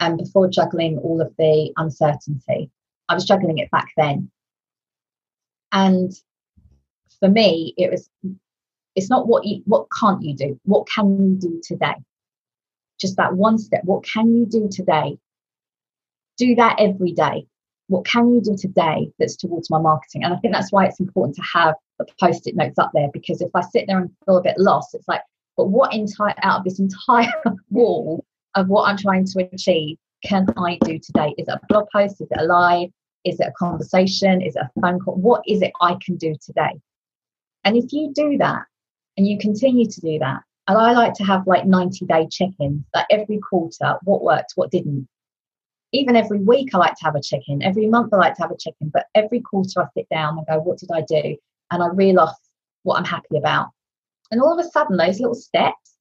and 0.00 0.18
before 0.18 0.48
juggling 0.48 0.98
all 0.98 1.20
of 1.20 1.32
the 1.38 1.72
uncertainty. 1.76 2.70
I 3.08 3.14
was 3.14 3.24
juggling 3.24 3.58
it 3.58 3.70
back 3.70 3.88
then. 3.96 4.30
And 5.70 6.12
for 7.20 7.28
me, 7.28 7.72
it 7.76 7.90
was 7.90 8.10
it's 8.94 9.08
not 9.08 9.26
what 9.26 9.46
you 9.46 9.62
what 9.64 9.86
can't 9.98 10.22
you 10.22 10.34
do? 10.36 10.60
What 10.64 10.88
can 10.88 11.16
you 11.16 11.36
do 11.38 11.60
today? 11.64 11.94
Just 13.00 13.16
that 13.16 13.34
one 13.34 13.58
step. 13.58 13.82
What 13.84 14.04
can 14.04 14.34
you 14.34 14.44
do 14.44 14.68
today? 14.70 15.18
Do 16.42 16.56
that 16.56 16.80
every 16.80 17.12
day. 17.12 17.46
What 17.86 18.04
can 18.04 18.34
you 18.34 18.40
do 18.40 18.56
today 18.56 19.12
that's 19.20 19.36
towards 19.36 19.70
my 19.70 19.78
marketing? 19.78 20.24
And 20.24 20.34
I 20.34 20.38
think 20.38 20.52
that's 20.52 20.72
why 20.72 20.86
it's 20.86 20.98
important 20.98 21.36
to 21.36 21.42
have 21.54 21.76
the 22.00 22.06
post-it 22.18 22.56
notes 22.56 22.80
up 22.80 22.90
there 22.92 23.06
because 23.12 23.40
if 23.40 23.50
I 23.54 23.60
sit 23.60 23.84
there 23.86 24.00
and 24.00 24.10
feel 24.26 24.38
a 24.38 24.42
bit 24.42 24.58
lost, 24.58 24.92
it's 24.94 25.06
like, 25.06 25.20
but 25.56 25.66
what 25.66 25.94
entire 25.94 26.34
out 26.42 26.58
of 26.58 26.64
this 26.64 26.80
entire 26.80 27.32
wall 27.70 28.24
of 28.56 28.66
what 28.66 28.88
I'm 28.88 28.96
trying 28.96 29.24
to 29.26 29.48
achieve 29.52 29.98
can 30.24 30.46
I 30.56 30.78
do 30.82 30.98
today? 30.98 31.32
Is 31.38 31.46
it 31.46 31.54
a 31.54 31.60
blog 31.68 31.86
post? 31.92 32.20
Is 32.20 32.28
it 32.28 32.40
a 32.40 32.44
live? 32.44 32.88
Is 33.24 33.38
it 33.38 33.46
a 33.46 33.52
conversation? 33.56 34.42
Is 34.42 34.56
it 34.56 34.62
a 34.62 34.80
phone 34.80 34.98
call? 34.98 35.14
What 35.14 35.42
is 35.46 35.62
it 35.62 35.70
I 35.80 35.96
can 36.04 36.16
do 36.16 36.34
today? 36.44 36.80
And 37.62 37.76
if 37.76 37.92
you 37.92 38.12
do 38.12 38.36
that 38.38 38.62
and 39.16 39.28
you 39.28 39.38
continue 39.38 39.88
to 39.88 40.00
do 40.00 40.18
that, 40.18 40.40
and 40.66 40.76
I 40.76 40.92
like 40.92 41.14
to 41.14 41.24
have 41.24 41.46
like 41.46 41.66
90 41.66 42.06
day 42.06 42.26
check 42.30 42.50
ins, 42.60 42.84
like 42.94 43.06
every 43.10 43.38
quarter, 43.38 43.96
what 44.02 44.24
worked, 44.24 44.52
what 44.56 44.70
didn't. 44.72 45.08
Even 45.92 46.16
every 46.16 46.38
week, 46.38 46.74
I 46.74 46.78
like 46.78 46.94
to 46.96 47.04
have 47.04 47.14
a 47.14 47.22
check 47.22 47.42
in. 47.48 47.62
Every 47.62 47.86
month, 47.86 48.12
I 48.12 48.16
like 48.16 48.34
to 48.36 48.42
have 48.42 48.50
a 48.50 48.56
check 48.56 48.74
in. 48.80 48.88
But 48.88 49.06
every 49.14 49.40
quarter, 49.40 49.82
I 49.82 49.86
sit 49.94 50.08
down 50.10 50.38
and 50.38 50.46
go, 50.46 50.58
what 50.58 50.78
did 50.78 50.90
I 50.92 51.02
do? 51.02 51.36
And 51.70 51.82
I 51.82 51.88
reel 51.88 52.18
off 52.18 52.36
what 52.82 52.98
I'm 52.98 53.04
happy 53.04 53.36
about. 53.36 53.68
And 54.30 54.40
all 54.40 54.58
of 54.58 54.64
a 54.64 54.68
sudden, 54.68 54.96
those 54.96 55.20
little 55.20 55.34
steps 55.34 55.96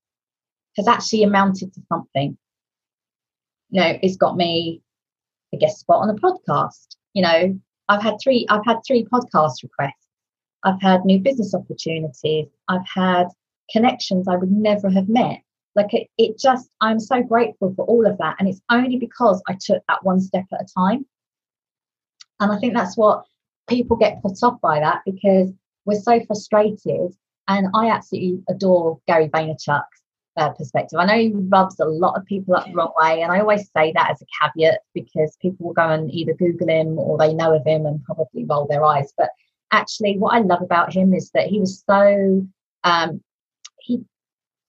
has 0.78 0.88
actually 0.88 1.24
amounted 1.24 1.74
to 1.74 1.82
something. 1.90 2.38
You 3.70 3.82
know, 3.82 4.00
it's 4.02 4.18
got 4.18 4.38
me 4.38 4.82
a 5.54 5.58
guest 5.58 5.80
spot 5.80 6.02
on 6.02 6.10
a 6.10 6.16
podcast. 6.16 6.96
You 7.14 7.24
know, 7.24 7.60
I've 7.90 8.02
had 8.02 8.16
three, 8.24 8.46
I've 8.50 8.66
had 8.66 8.78
three 8.88 9.06
podcast 9.06 9.64
requests. 9.64 10.08
I've 10.64 10.82
had 10.82 11.04
new 11.06 11.20
business 11.20 11.54
opportunities. 11.54 12.48
I've 12.68 12.88
had 12.94 13.28
connections 13.72 14.28
I 14.28 14.36
would 14.36 14.52
never 14.52 14.90
have 14.90 15.10
met. 15.10 15.42
Like 15.76 15.94
it, 15.94 16.08
it 16.18 16.38
just, 16.40 16.70
I'm 16.82 17.00
so 17.00 17.22
grateful 17.22 17.74
for 17.76 17.86
all 17.86 18.06
of 18.06 18.18
that. 18.18 18.36
And 18.40 18.48
it's 18.48 18.62
only 18.70 18.98
because 18.98 19.42
I 19.48 19.54
took 19.60 19.84
that 19.88 20.04
one 20.04 20.20
step 20.20 20.46
at 20.54 20.62
a 20.62 20.74
time. 20.78 21.06
And 22.40 22.52
I 22.52 22.58
think 22.60 22.74
that's 22.74 22.98
what 22.98 23.26
people 23.68 23.96
get 23.96 24.22
put 24.22 24.42
off 24.44 24.60
by 24.62 24.80
that 24.80 25.02
because 25.06 25.52
we're 25.86 26.00
so 26.00 26.20
frustrated 26.26 27.14
and 27.48 27.68
I 27.74 27.90
absolutely 27.90 28.44
adore 28.50 29.00
Gary 29.08 29.30
Vaynerchuk's 29.30 30.02
uh, 30.38 30.50
perspective. 30.50 31.00
I 31.00 31.06
know 31.06 31.18
he 31.18 31.34
rubs 31.34 31.80
a 31.80 31.86
lot 31.86 32.18
of 32.18 32.26
people 32.26 32.56
up 32.56 32.66
the 32.66 32.74
wrong 32.74 32.94
way, 32.98 33.22
and 33.22 33.32
I 33.32 33.40
always 33.40 33.70
say 33.76 33.92
that 33.94 34.12
as 34.12 34.22
a 34.22 34.26
caveat 34.42 34.80
because 34.94 35.38
people 35.42 35.68
will 35.68 35.74
go 35.74 35.90
and 35.90 36.12
either 36.12 36.34
Google 36.34 36.70
him 36.70 36.98
or 36.98 37.18
they 37.18 37.34
know 37.34 37.54
of 37.54 37.66
him 37.66 37.86
and 37.86 38.04
probably 38.04 38.46
roll 38.46 38.68
their 38.68 38.84
eyes. 38.84 39.14
But 39.18 39.30
actually, 39.72 40.18
what 40.18 40.34
I 40.34 40.40
love 40.40 40.62
about 40.62 40.94
him 40.94 41.14
is 41.14 41.32
that 41.32 41.48
he 41.48 41.60
was 41.60 41.84
so 41.86 42.48
um, 42.84 43.22
he 43.80 44.04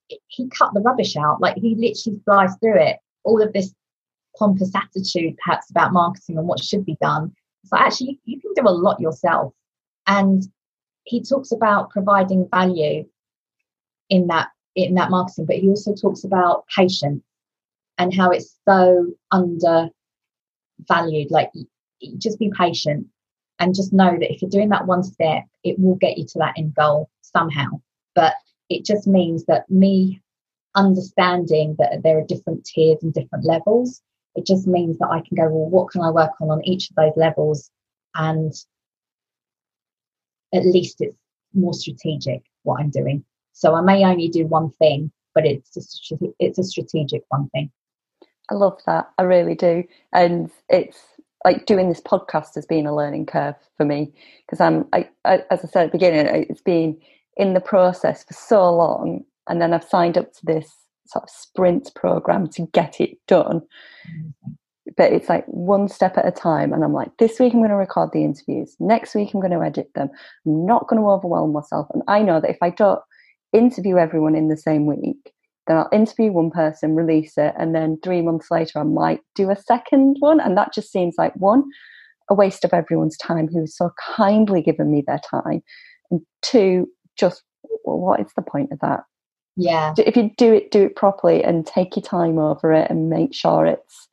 he 0.07 0.49
cut 0.49 0.73
the 0.73 0.81
rubbish 0.81 1.15
out. 1.15 1.41
Like 1.41 1.55
he 1.55 1.75
literally 1.75 2.21
flies 2.25 2.55
through 2.59 2.81
it. 2.81 2.97
All 3.23 3.41
of 3.41 3.53
this 3.53 3.73
pompous 4.37 4.71
attitude, 4.75 5.37
perhaps 5.43 5.69
about 5.69 5.93
marketing 5.93 6.37
and 6.37 6.47
what 6.47 6.63
should 6.63 6.85
be 6.85 6.97
done. 7.01 7.33
So 7.65 7.77
actually, 7.77 8.19
you, 8.25 8.39
can 8.41 8.51
do 8.55 8.67
a 8.67 8.71
lot 8.71 8.99
yourself, 8.99 9.53
and 10.07 10.43
he 11.05 11.23
talks 11.23 11.51
about 11.51 11.89
providing 11.89 12.47
value 12.49 13.05
in 14.09 14.27
that 14.27 14.49
in 14.75 14.95
that 14.95 15.09
marketing, 15.09 15.45
but 15.45 15.57
he 15.57 15.69
also 15.69 15.93
talks 15.93 16.23
about 16.23 16.65
patience 16.75 17.23
and 17.97 18.13
how 18.13 18.31
it's 18.31 18.57
so 18.67 19.13
undervalued. 19.31 19.91
Like 21.29 21.51
just 22.17 22.39
be 22.39 22.51
patient 22.57 23.07
and 23.59 23.75
just 23.75 23.93
know 23.93 24.11
that 24.11 24.31
if 24.31 24.41
you're 24.41 24.49
doing 24.49 24.69
that 24.69 24.87
one 24.87 25.03
step, 25.03 25.43
it 25.63 25.79
will 25.79 25.95
get 25.95 26.17
you 26.17 26.25
to 26.25 26.39
that 26.39 26.55
end 26.57 26.73
goal 26.75 27.09
somehow. 27.21 27.67
But 28.15 28.33
it 28.69 28.85
just 28.85 29.07
means 29.07 29.45
that 29.45 29.69
me 29.69 30.21
understanding 30.75 31.75
that 31.79 32.01
there 32.03 32.17
are 32.17 32.25
different 32.25 32.65
tiers 32.65 32.99
and 33.01 33.13
different 33.13 33.45
levels, 33.45 34.01
it 34.35 34.45
just 34.45 34.67
means 34.67 34.97
that 34.99 35.09
I 35.09 35.21
can 35.21 35.35
go, 35.35 35.47
well, 35.49 35.69
what 35.69 35.91
can 35.91 36.01
I 36.01 36.09
work 36.09 36.31
on 36.41 36.49
on 36.49 36.65
each 36.65 36.89
of 36.89 36.95
those 36.95 37.13
levels? 37.15 37.69
And 38.15 38.53
at 40.53 40.65
least 40.65 40.97
it's 40.99 41.17
more 41.53 41.73
strategic 41.73 42.41
what 42.63 42.79
I'm 42.79 42.89
doing. 42.89 43.23
So 43.53 43.75
I 43.75 43.81
may 43.81 44.03
only 44.03 44.27
do 44.27 44.47
one 44.47 44.71
thing, 44.79 45.11
but 45.35 45.45
it's 45.45 45.77
a, 45.77 46.17
it's 46.39 46.57
a 46.57 46.63
strategic 46.63 47.23
one 47.29 47.49
thing. 47.49 47.71
I 48.49 48.55
love 48.55 48.79
that. 48.85 49.11
I 49.17 49.23
really 49.23 49.55
do. 49.55 49.83
And 50.11 50.49
it's 50.69 50.99
like 51.45 51.65
doing 51.65 51.89
this 51.89 52.01
podcast 52.01 52.55
has 52.55 52.65
been 52.65 52.87
a 52.87 52.95
learning 52.95 53.25
curve 53.25 53.55
for 53.77 53.85
me 53.85 54.13
because 54.45 54.59
I'm, 54.59 54.87
I, 54.93 55.09
I, 55.25 55.43
as 55.51 55.63
I 55.63 55.67
said 55.67 55.85
at 55.85 55.91
the 55.91 55.97
beginning, 55.97 56.45
it's 56.49 56.61
been 56.61 56.99
in 57.37 57.53
the 57.53 57.61
process 57.61 58.23
for 58.23 58.33
so 58.33 58.73
long. 58.73 59.23
And 59.47 59.61
then 59.61 59.73
I've 59.73 59.83
signed 59.83 60.17
up 60.17 60.31
to 60.33 60.45
this 60.45 60.71
sort 61.07 61.23
of 61.23 61.29
sprint 61.29 61.91
program 61.95 62.47
to 62.49 62.67
get 62.73 62.99
it 63.01 63.17
done. 63.27 63.61
Mm-hmm. 64.07 64.51
But 64.97 65.11
it's 65.11 65.29
like 65.29 65.45
one 65.47 65.87
step 65.87 66.17
at 66.17 66.27
a 66.27 66.31
time. 66.31 66.73
And 66.73 66.83
I'm 66.83 66.93
like, 66.93 67.17
this 67.17 67.39
week 67.39 67.53
I'm 67.53 67.59
going 67.59 67.69
to 67.69 67.75
record 67.75 68.11
the 68.11 68.23
interviews. 68.23 68.75
Next 68.79 69.15
week 69.15 69.33
I'm 69.33 69.39
going 69.39 69.53
to 69.53 69.65
edit 69.65 69.89
them. 69.95 70.09
I'm 70.45 70.65
not 70.65 70.87
going 70.87 71.01
to 71.01 71.07
overwhelm 71.07 71.53
myself. 71.53 71.87
And 71.93 72.03
I 72.07 72.21
know 72.21 72.39
that 72.41 72.49
if 72.49 72.57
I 72.61 72.69
don't 72.69 72.99
interview 73.53 73.97
everyone 73.97 74.35
in 74.35 74.49
the 74.49 74.57
same 74.57 74.85
week, 74.85 75.33
then 75.67 75.77
I'll 75.77 75.89
interview 75.93 76.31
one 76.31 76.51
person, 76.51 76.95
release 76.95 77.37
it, 77.37 77.53
and 77.57 77.73
then 77.73 77.97
three 78.03 78.21
months 78.21 78.51
later 78.51 78.79
I 78.79 78.83
might 78.83 79.21
do 79.35 79.49
a 79.49 79.55
second 79.55 80.17
one. 80.19 80.41
And 80.41 80.57
that 80.57 80.73
just 80.73 80.91
seems 80.91 81.15
like 81.17 81.33
one, 81.35 81.63
a 82.29 82.33
waste 82.33 82.65
of 82.65 82.73
everyone's 82.73 83.17
time 83.17 83.47
who's 83.47 83.75
so 83.75 83.91
kindly 84.15 84.61
given 84.61 84.91
me 84.91 85.03
their 85.05 85.21
time. 85.29 85.63
And 86.11 86.21
two, 86.41 86.87
just 87.17 87.43
what 87.83 88.19
is 88.19 88.31
the 88.35 88.41
point 88.41 88.71
of 88.71 88.79
that? 88.79 89.03
Yeah. 89.55 89.93
If 89.97 90.15
you 90.15 90.31
do 90.37 90.53
it, 90.53 90.71
do 90.71 90.83
it 90.83 90.95
properly 90.95 91.43
and 91.43 91.65
take 91.65 91.95
your 91.95 92.03
time 92.03 92.39
over 92.39 92.73
it 92.73 92.89
and 92.89 93.09
make 93.09 93.33
sure 93.33 93.65
it's 93.65 94.07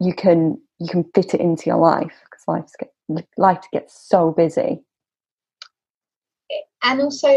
you 0.00 0.14
can 0.14 0.60
you 0.78 0.88
can 0.88 1.04
fit 1.14 1.34
it 1.34 1.40
into 1.40 1.66
your 1.66 1.78
life 1.78 2.14
because 2.24 2.44
life's 2.46 2.72
get, 2.78 3.26
life 3.36 3.64
gets 3.72 4.08
so 4.08 4.32
busy 4.32 4.80
and 6.84 7.00
also 7.00 7.28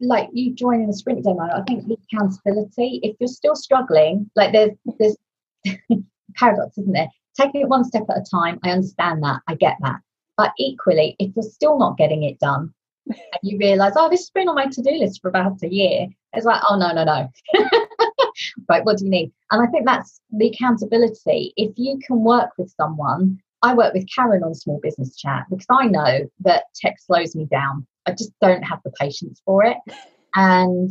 like 0.00 0.28
you 0.32 0.54
joining 0.54 0.86
the 0.86 0.92
sprint 0.92 1.24
demo 1.24 1.44
i 1.54 1.62
think 1.66 1.86
the 1.86 1.96
accountability 2.12 3.00
if 3.02 3.16
you're 3.20 3.28
still 3.28 3.54
struggling 3.54 4.28
like 4.36 4.52
there's 4.52 4.72
there's 4.98 5.16
paradox 6.36 6.76
isn't 6.78 6.92
there 6.92 7.08
taking 7.38 7.62
it 7.62 7.68
one 7.68 7.84
step 7.84 8.02
at 8.10 8.18
a 8.18 8.24
time 8.30 8.58
i 8.64 8.70
understand 8.70 9.22
that 9.22 9.40
i 9.48 9.54
get 9.54 9.76
that 9.80 10.00
but 10.36 10.52
equally 10.58 11.14
if 11.18 11.30
you're 11.36 11.42
still 11.42 11.78
not 11.78 11.96
getting 11.96 12.22
it 12.22 12.38
done 12.40 12.72
and 13.06 13.42
you 13.42 13.58
realize 13.58 13.92
oh 13.96 14.08
this 14.08 14.20
has 14.20 14.30
been 14.30 14.48
on 14.48 14.54
my 14.54 14.66
to-do 14.66 14.92
list 14.92 15.20
for 15.20 15.28
about 15.28 15.62
a 15.62 15.68
year 15.68 16.06
it's 16.32 16.46
like 16.46 16.62
oh 16.68 16.76
no 16.76 16.92
no 16.92 17.04
no 17.04 17.28
right 18.68 18.84
what 18.84 18.98
do 18.98 19.04
you 19.04 19.10
need 19.10 19.32
and 19.50 19.66
i 19.66 19.70
think 19.70 19.84
that's 19.86 20.20
the 20.30 20.48
accountability 20.48 21.52
if 21.56 21.72
you 21.76 21.98
can 22.06 22.22
work 22.22 22.50
with 22.58 22.72
someone 22.76 23.38
i 23.62 23.74
work 23.74 23.92
with 23.94 24.06
karen 24.14 24.42
on 24.42 24.54
small 24.54 24.78
business 24.82 25.16
chat 25.16 25.44
because 25.50 25.66
i 25.70 25.86
know 25.86 26.20
that 26.40 26.64
tech 26.80 26.96
slows 27.00 27.34
me 27.34 27.44
down 27.46 27.86
I 28.06 28.12
just 28.12 28.32
don't 28.40 28.62
have 28.62 28.80
the 28.84 28.92
patience 28.92 29.40
for 29.44 29.64
it. 29.64 29.78
And 30.34 30.90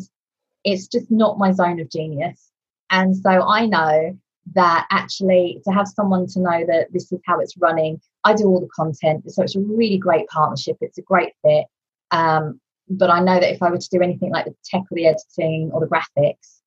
it's 0.63 0.85
just 0.85 1.09
not 1.09 1.39
my 1.39 1.51
zone 1.51 1.79
of 1.79 1.89
genius. 1.89 2.51
And 2.91 3.17
so 3.17 3.31
I 3.31 3.65
know 3.65 4.15
that 4.53 4.85
actually 4.91 5.59
to 5.65 5.73
have 5.73 5.87
someone 5.87 6.27
to 6.27 6.39
know 6.39 6.63
that 6.67 6.89
this 6.93 7.11
is 7.11 7.19
how 7.25 7.39
it's 7.39 7.57
running, 7.57 7.99
I 8.23 8.35
do 8.35 8.43
all 8.45 8.59
the 8.59 8.69
content. 8.75 9.23
So 9.31 9.41
it's 9.41 9.55
a 9.55 9.59
really 9.59 9.97
great 9.97 10.27
partnership. 10.27 10.77
It's 10.79 10.99
a 10.99 11.01
great 11.01 11.33
fit. 11.43 11.65
Um, 12.11 12.59
but 12.89 13.09
I 13.09 13.19
know 13.21 13.39
that 13.39 13.53
if 13.53 13.61
I 13.61 13.69
were 13.69 13.77
to 13.77 13.89
do 13.89 14.01
anything 14.01 14.31
like 14.31 14.45
the 14.45 14.55
tech 14.65 14.81
or 14.91 14.95
the 14.95 15.07
editing 15.07 15.71
or 15.73 15.79
the 15.79 15.87
graphics, 15.87 16.59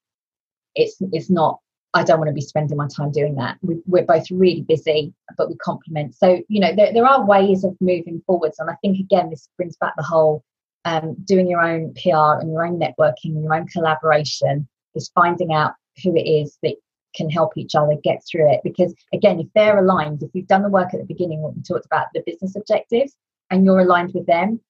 it's 0.75 0.97
it's 1.13 1.31
not 1.31 1.61
I 1.95 2.03
don't 2.03 2.19
want 2.19 2.29
to 2.29 2.35
be 2.35 2.41
spending 2.41 2.77
my 2.77 2.89
time 2.89 3.13
doing 3.13 3.37
that. 3.37 3.57
We, 3.63 4.01
are 4.01 4.05
both 4.05 4.29
really 4.31 4.63
busy, 4.63 5.15
but 5.39 5.49
we 5.49 5.55
complement. 5.57 6.17
So, 6.17 6.43
you 6.49 6.59
know, 6.59 6.75
there, 6.75 6.93
there 6.93 7.07
are 7.07 7.25
ways 7.25 7.63
of 7.63 7.77
moving 7.81 8.21
forwards. 8.27 8.59
And 8.59 8.69
I 8.69 8.75
think, 8.83 8.99
again, 8.99 9.31
this 9.31 9.49
brings 9.57 9.77
back 9.77 9.95
the 9.97 10.03
whole 10.03 10.43
um, 10.85 11.15
doing 11.25 11.49
your 11.49 11.63
own 11.63 11.95
PR 11.95 12.41
and 12.41 12.51
your 12.51 12.67
own 12.67 12.81
networking 12.81 13.37
and 13.37 13.45
your 13.45 13.55
own 13.55 13.69
collaboration 13.69 14.69
is 14.97 15.11
finding 15.15 15.55
out 15.55 15.75
who 16.03 16.17
it 16.17 16.23
is 16.29 16.59
that 16.65 16.75
can 17.15 17.31
help 17.31 17.57
each 17.57 17.77
other 17.77 17.95
get 18.03 18.25
through 18.29 18.53
it. 18.53 18.61
Because, 18.65 18.93
again, 19.13 19.39
if 19.39 19.47
they're 19.55 19.79
aligned, 19.79 20.25
if 20.25 20.31
you've 20.35 20.49
done 20.49 20.63
the 20.63 20.69
work 20.69 20.93
at 20.95 21.01
the 21.01 21.07
beginning, 21.07 21.43
what 21.43 21.55
we 21.55 21.63
talked 21.63 21.87
about, 21.87 22.09
the 22.13 22.25
business 22.27 22.57
objectives, 22.57 23.15
and 23.51 23.65
you're 23.65 23.79
aligned 23.79 24.13
with 24.15 24.27
them, 24.27 24.61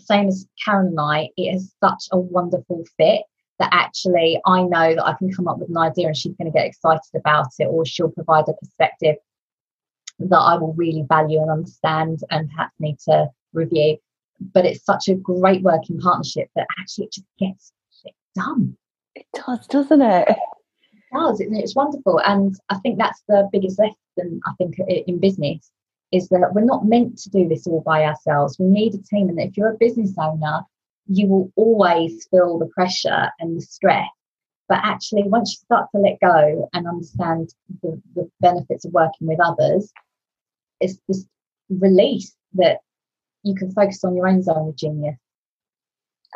same 0.00 0.28
as 0.28 0.46
Karen 0.64 0.88
and 0.88 1.00
I, 1.00 1.30
it 1.36 1.54
is 1.54 1.72
such 1.82 2.04
a 2.12 2.18
wonderful 2.18 2.84
fit 2.96 3.22
that 3.58 3.70
actually 3.72 4.40
I 4.46 4.62
know 4.62 4.94
that 4.94 5.04
I 5.04 5.14
can 5.14 5.32
come 5.32 5.46
up 5.46 5.58
with 5.58 5.68
an 5.68 5.76
idea 5.76 6.06
and 6.06 6.16
she's 6.16 6.34
going 6.34 6.50
to 6.50 6.56
get 6.56 6.66
excited 6.66 7.00
about 7.14 7.48
it, 7.58 7.66
or 7.66 7.84
she'll 7.84 8.10
provide 8.10 8.44
a 8.48 8.54
perspective 8.54 9.16
that 10.18 10.38
I 10.38 10.56
will 10.56 10.74
really 10.74 11.04
value 11.08 11.40
and 11.40 11.50
understand 11.50 12.20
and 12.30 12.50
perhaps 12.50 12.74
need 12.78 12.98
to 13.06 13.28
review. 13.52 13.98
But 14.54 14.64
it's 14.64 14.84
such 14.84 15.08
a 15.08 15.14
great 15.14 15.62
working 15.62 15.98
partnership 16.00 16.48
that 16.56 16.66
actually 16.78 17.06
it 17.06 17.12
just 17.12 17.26
gets 17.38 17.72
it 18.04 18.14
done. 18.34 18.76
It 19.14 19.26
does, 19.34 19.66
doesn't 19.66 20.00
it? 20.00 20.28
It 20.28 20.36
does. 21.12 21.40
It's 21.40 21.74
wonderful. 21.74 22.20
And 22.24 22.58
I 22.70 22.78
think 22.78 22.98
that's 22.98 23.22
the 23.28 23.48
biggest 23.52 23.78
lesson, 23.78 24.40
I 24.46 24.52
think, 24.56 24.78
in 24.78 25.18
business 25.18 25.70
is 26.12 26.28
that 26.28 26.52
we're 26.54 26.64
not 26.64 26.86
meant 26.86 27.18
to 27.18 27.30
do 27.30 27.48
this 27.48 27.66
all 27.66 27.82
by 27.82 28.04
ourselves. 28.04 28.58
We 28.58 28.66
need 28.66 28.94
a 28.94 28.98
team. 28.98 29.28
And 29.28 29.40
if 29.40 29.56
you're 29.56 29.72
a 29.72 29.78
business 29.78 30.12
owner, 30.18 30.62
you 31.06 31.26
will 31.26 31.52
always 31.56 32.26
feel 32.30 32.58
the 32.58 32.66
pressure 32.66 33.30
and 33.38 33.56
the 33.56 33.62
stress. 33.62 34.08
But 34.68 34.80
actually, 34.82 35.24
once 35.24 35.52
you 35.52 35.64
start 35.64 35.88
to 35.94 36.00
let 36.00 36.20
go 36.20 36.68
and 36.72 36.86
understand 36.86 37.52
the, 37.82 38.00
the 38.14 38.30
benefits 38.40 38.84
of 38.84 38.92
working 38.92 39.26
with 39.26 39.40
others, 39.40 39.92
it's 40.80 40.98
this 41.08 41.26
release 41.68 42.34
that 42.54 42.78
you 43.42 43.54
can 43.54 43.72
focus 43.72 44.04
on 44.04 44.14
your 44.14 44.28
own 44.28 44.42
zone 44.42 44.68
of 44.68 44.76
genius. 44.76 45.16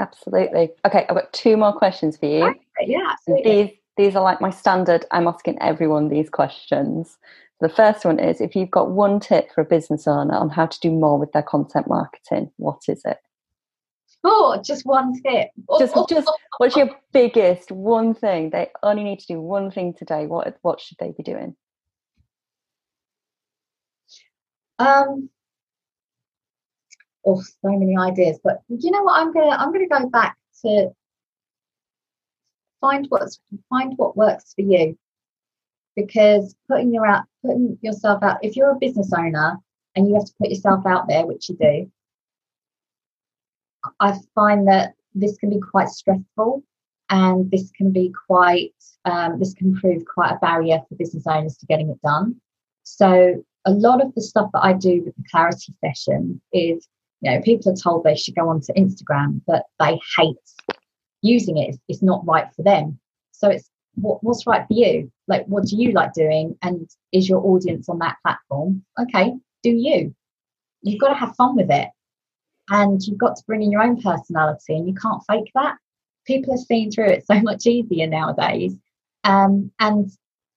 Absolutely. 0.00 0.70
Okay, 0.84 1.06
I've 1.08 1.14
got 1.14 1.32
two 1.32 1.56
more 1.56 1.72
questions 1.72 2.16
for 2.16 2.26
you. 2.26 2.44
Okay, 2.44 2.86
yeah, 2.86 3.10
absolutely. 3.12 3.62
These 3.62 3.70
these 3.96 4.16
are 4.16 4.22
like 4.22 4.40
my 4.40 4.50
standard. 4.50 5.06
I'm 5.12 5.28
asking 5.28 5.60
everyone 5.60 6.08
these 6.08 6.28
questions. 6.28 7.16
The 7.60 7.68
first 7.68 8.04
one 8.04 8.18
is 8.18 8.40
if 8.40 8.56
you've 8.56 8.70
got 8.70 8.90
one 8.90 9.20
tip 9.20 9.50
for 9.52 9.60
a 9.60 9.64
business 9.64 10.06
owner 10.06 10.34
on 10.34 10.50
how 10.50 10.66
to 10.66 10.80
do 10.80 10.90
more 10.90 11.18
with 11.18 11.32
their 11.32 11.42
content 11.42 11.86
marketing, 11.88 12.50
what 12.56 12.82
is 12.88 13.02
it? 13.04 13.18
Oh, 14.24 14.60
just 14.64 14.86
one 14.86 15.20
tip. 15.22 15.50
Just, 15.78 15.94
just 16.08 16.30
what's 16.56 16.76
your 16.76 16.90
biggest 17.12 17.70
one 17.70 18.14
thing? 18.14 18.50
They 18.50 18.70
only 18.82 19.04
need 19.04 19.20
to 19.20 19.26
do 19.26 19.40
one 19.40 19.70
thing 19.70 19.94
today. 19.94 20.26
What, 20.26 20.56
what 20.62 20.80
should 20.80 20.96
they 20.98 21.12
be 21.12 21.22
doing? 21.22 21.54
Um, 24.78 25.28
oh, 27.26 27.40
so 27.40 27.52
many 27.64 27.96
ideas. 27.96 28.40
But 28.42 28.62
you 28.68 28.90
know 28.90 29.02
what? 29.02 29.20
I'm 29.20 29.32
gonna, 29.32 29.56
I'm 29.56 29.72
gonna 29.72 29.88
go 29.88 30.08
back 30.08 30.36
to 30.62 30.90
find 32.80 33.06
what's, 33.10 33.40
find 33.68 33.92
what 33.96 34.16
works 34.16 34.54
for 34.54 34.62
you. 34.62 34.98
Because 35.96 36.54
putting 36.68 36.92
your 36.92 37.06
out, 37.06 37.24
putting 37.44 37.78
yourself 37.82 38.22
out. 38.22 38.38
If 38.42 38.56
you're 38.56 38.70
a 38.70 38.78
business 38.78 39.12
owner 39.16 39.58
and 39.94 40.08
you 40.08 40.14
have 40.14 40.24
to 40.24 40.34
put 40.40 40.50
yourself 40.50 40.84
out 40.86 41.06
there, 41.08 41.26
which 41.26 41.48
you 41.48 41.56
do, 41.56 41.90
I 44.00 44.18
find 44.34 44.66
that 44.68 44.94
this 45.14 45.36
can 45.36 45.50
be 45.50 45.60
quite 45.60 45.88
stressful 45.88 46.62
and 47.10 47.50
this 47.50 47.70
can 47.70 47.92
be 47.92 48.12
quite, 48.26 48.74
um, 49.04 49.38
this 49.38 49.54
can 49.54 49.74
prove 49.74 50.04
quite 50.06 50.32
a 50.32 50.38
barrier 50.38 50.80
for 50.88 50.96
business 50.96 51.26
owners 51.26 51.56
to 51.58 51.66
getting 51.66 51.90
it 51.90 52.00
done. 52.02 52.40
So 52.82 53.44
a 53.64 53.70
lot 53.70 54.02
of 54.02 54.14
the 54.14 54.22
stuff 54.22 54.50
that 54.52 54.64
I 54.64 54.72
do 54.72 55.02
with 55.04 55.14
the 55.16 55.24
clarity 55.30 55.74
session 55.84 56.40
is, 56.52 56.88
you 57.20 57.30
know, 57.30 57.40
people 57.42 57.72
are 57.72 57.76
told 57.76 58.04
they 58.04 58.16
should 58.16 58.34
go 58.34 58.48
onto 58.48 58.72
Instagram, 58.74 59.40
but 59.46 59.64
they 59.78 59.98
hate 60.18 60.36
using 61.22 61.56
it. 61.56 61.76
It's, 61.88 62.02
not 62.02 62.26
right 62.26 62.52
for 62.54 62.62
them. 62.62 62.98
So 63.32 63.48
it's 63.48 63.70
what, 63.94 64.22
what's 64.22 64.46
right 64.46 64.66
for 64.66 64.74
you? 64.74 65.10
Like, 65.28 65.46
what 65.46 65.64
do 65.64 65.76
you 65.76 65.92
like 65.92 66.12
doing? 66.12 66.56
And 66.62 66.88
is 67.12 67.28
your 67.28 67.44
audience 67.44 67.88
on 67.88 67.98
that 68.00 68.16
platform? 68.22 68.84
Okay, 69.00 69.34
do 69.62 69.70
you? 69.70 70.14
You've 70.82 71.00
got 71.00 71.08
to 71.08 71.14
have 71.14 71.36
fun 71.36 71.56
with 71.56 71.70
it 71.70 71.88
and 72.70 73.02
you've 73.02 73.18
got 73.18 73.36
to 73.36 73.44
bring 73.46 73.62
in 73.62 73.70
your 73.70 73.82
own 73.82 74.00
personality 74.00 74.76
and 74.76 74.88
you 74.88 74.94
can't 74.94 75.22
fake 75.28 75.50
that 75.54 75.76
people 76.26 76.54
are 76.54 76.58
seeing 76.58 76.90
through 76.90 77.08
it 77.08 77.26
so 77.26 77.40
much 77.40 77.66
easier 77.66 78.06
nowadays 78.06 78.74
um, 79.24 79.70
and 79.80 80.10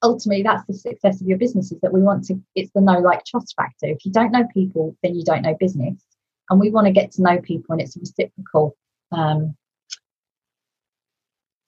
ultimately 0.04 0.44
that's 0.44 0.66
the 0.68 0.74
success 0.74 1.22
of 1.22 1.28
your 1.28 1.38
business 1.38 1.72
is 1.72 1.80
that 1.82 1.94
we 1.94 2.02
want 2.02 2.24
to 2.24 2.40
it's 2.56 2.72
the 2.74 2.82
know 2.82 3.00
like 3.00 3.26
trust 3.26 3.54
factor 3.58 3.88
if 3.88 4.06
you 4.06 4.12
don't 4.12 4.32
know 4.32 4.48
people 4.54 4.96
then 5.04 5.16
you 5.16 5.24
don't 5.24 5.42
know 5.42 5.56
business 5.60 5.96
and 6.50 6.60
we 6.60 6.70
want 6.70 6.86
to 6.86 6.94
get 6.94 7.12
to 7.12 7.22
know 7.22 7.40
people 7.42 7.74
and 7.74 7.82
it's 7.82 7.98
a 7.98 8.00
reciprocal 8.00 8.76
um, 9.12 9.56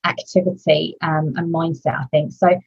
activity 0.04 0.96
um, 1.02 1.32
and 1.36 1.52
mindset 1.52 1.98
i 1.98 2.04
think 2.10 2.32
so 2.32 2.58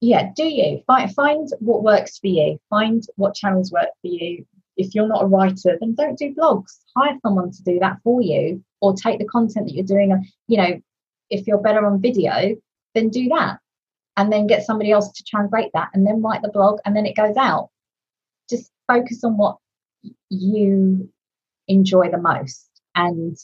yeah 0.00 0.30
do 0.34 0.44
you 0.44 0.82
find 0.86 1.14
find 1.14 1.48
what 1.60 1.82
works 1.82 2.18
for 2.18 2.28
you 2.28 2.58
find 2.70 3.04
what 3.16 3.34
channels 3.34 3.70
work 3.70 3.88
for 4.00 4.08
you 4.08 4.44
if 4.76 4.94
you're 4.94 5.08
not 5.08 5.24
a 5.24 5.26
writer, 5.26 5.76
then 5.80 5.94
don't 5.94 6.18
do 6.18 6.34
blogs. 6.34 6.78
Hire 6.96 7.18
someone 7.22 7.50
to 7.50 7.62
do 7.62 7.78
that 7.80 7.98
for 8.02 8.22
you, 8.22 8.64
or 8.80 8.94
take 8.94 9.18
the 9.18 9.26
content 9.26 9.66
that 9.66 9.74
you're 9.74 9.84
doing. 9.84 10.30
You 10.48 10.56
know, 10.56 10.80
if 11.30 11.46
you're 11.46 11.60
better 11.60 11.86
on 11.86 12.00
video, 12.00 12.56
then 12.94 13.08
do 13.10 13.28
that, 13.28 13.58
and 14.16 14.32
then 14.32 14.46
get 14.46 14.64
somebody 14.64 14.90
else 14.90 15.10
to 15.12 15.24
translate 15.24 15.70
that, 15.74 15.90
and 15.94 16.06
then 16.06 16.22
write 16.22 16.42
the 16.42 16.50
blog, 16.50 16.80
and 16.84 16.96
then 16.96 17.06
it 17.06 17.16
goes 17.16 17.36
out. 17.36 17.70
Just 18.48 18.70
focus 18.88 19.24
on 19.24 19.36
what 19.36 19.58
you 20.28 21.10
enjoy 21.68 22.10
the 22.10 22.18
most 22.18 22.68
and 22.94 23.36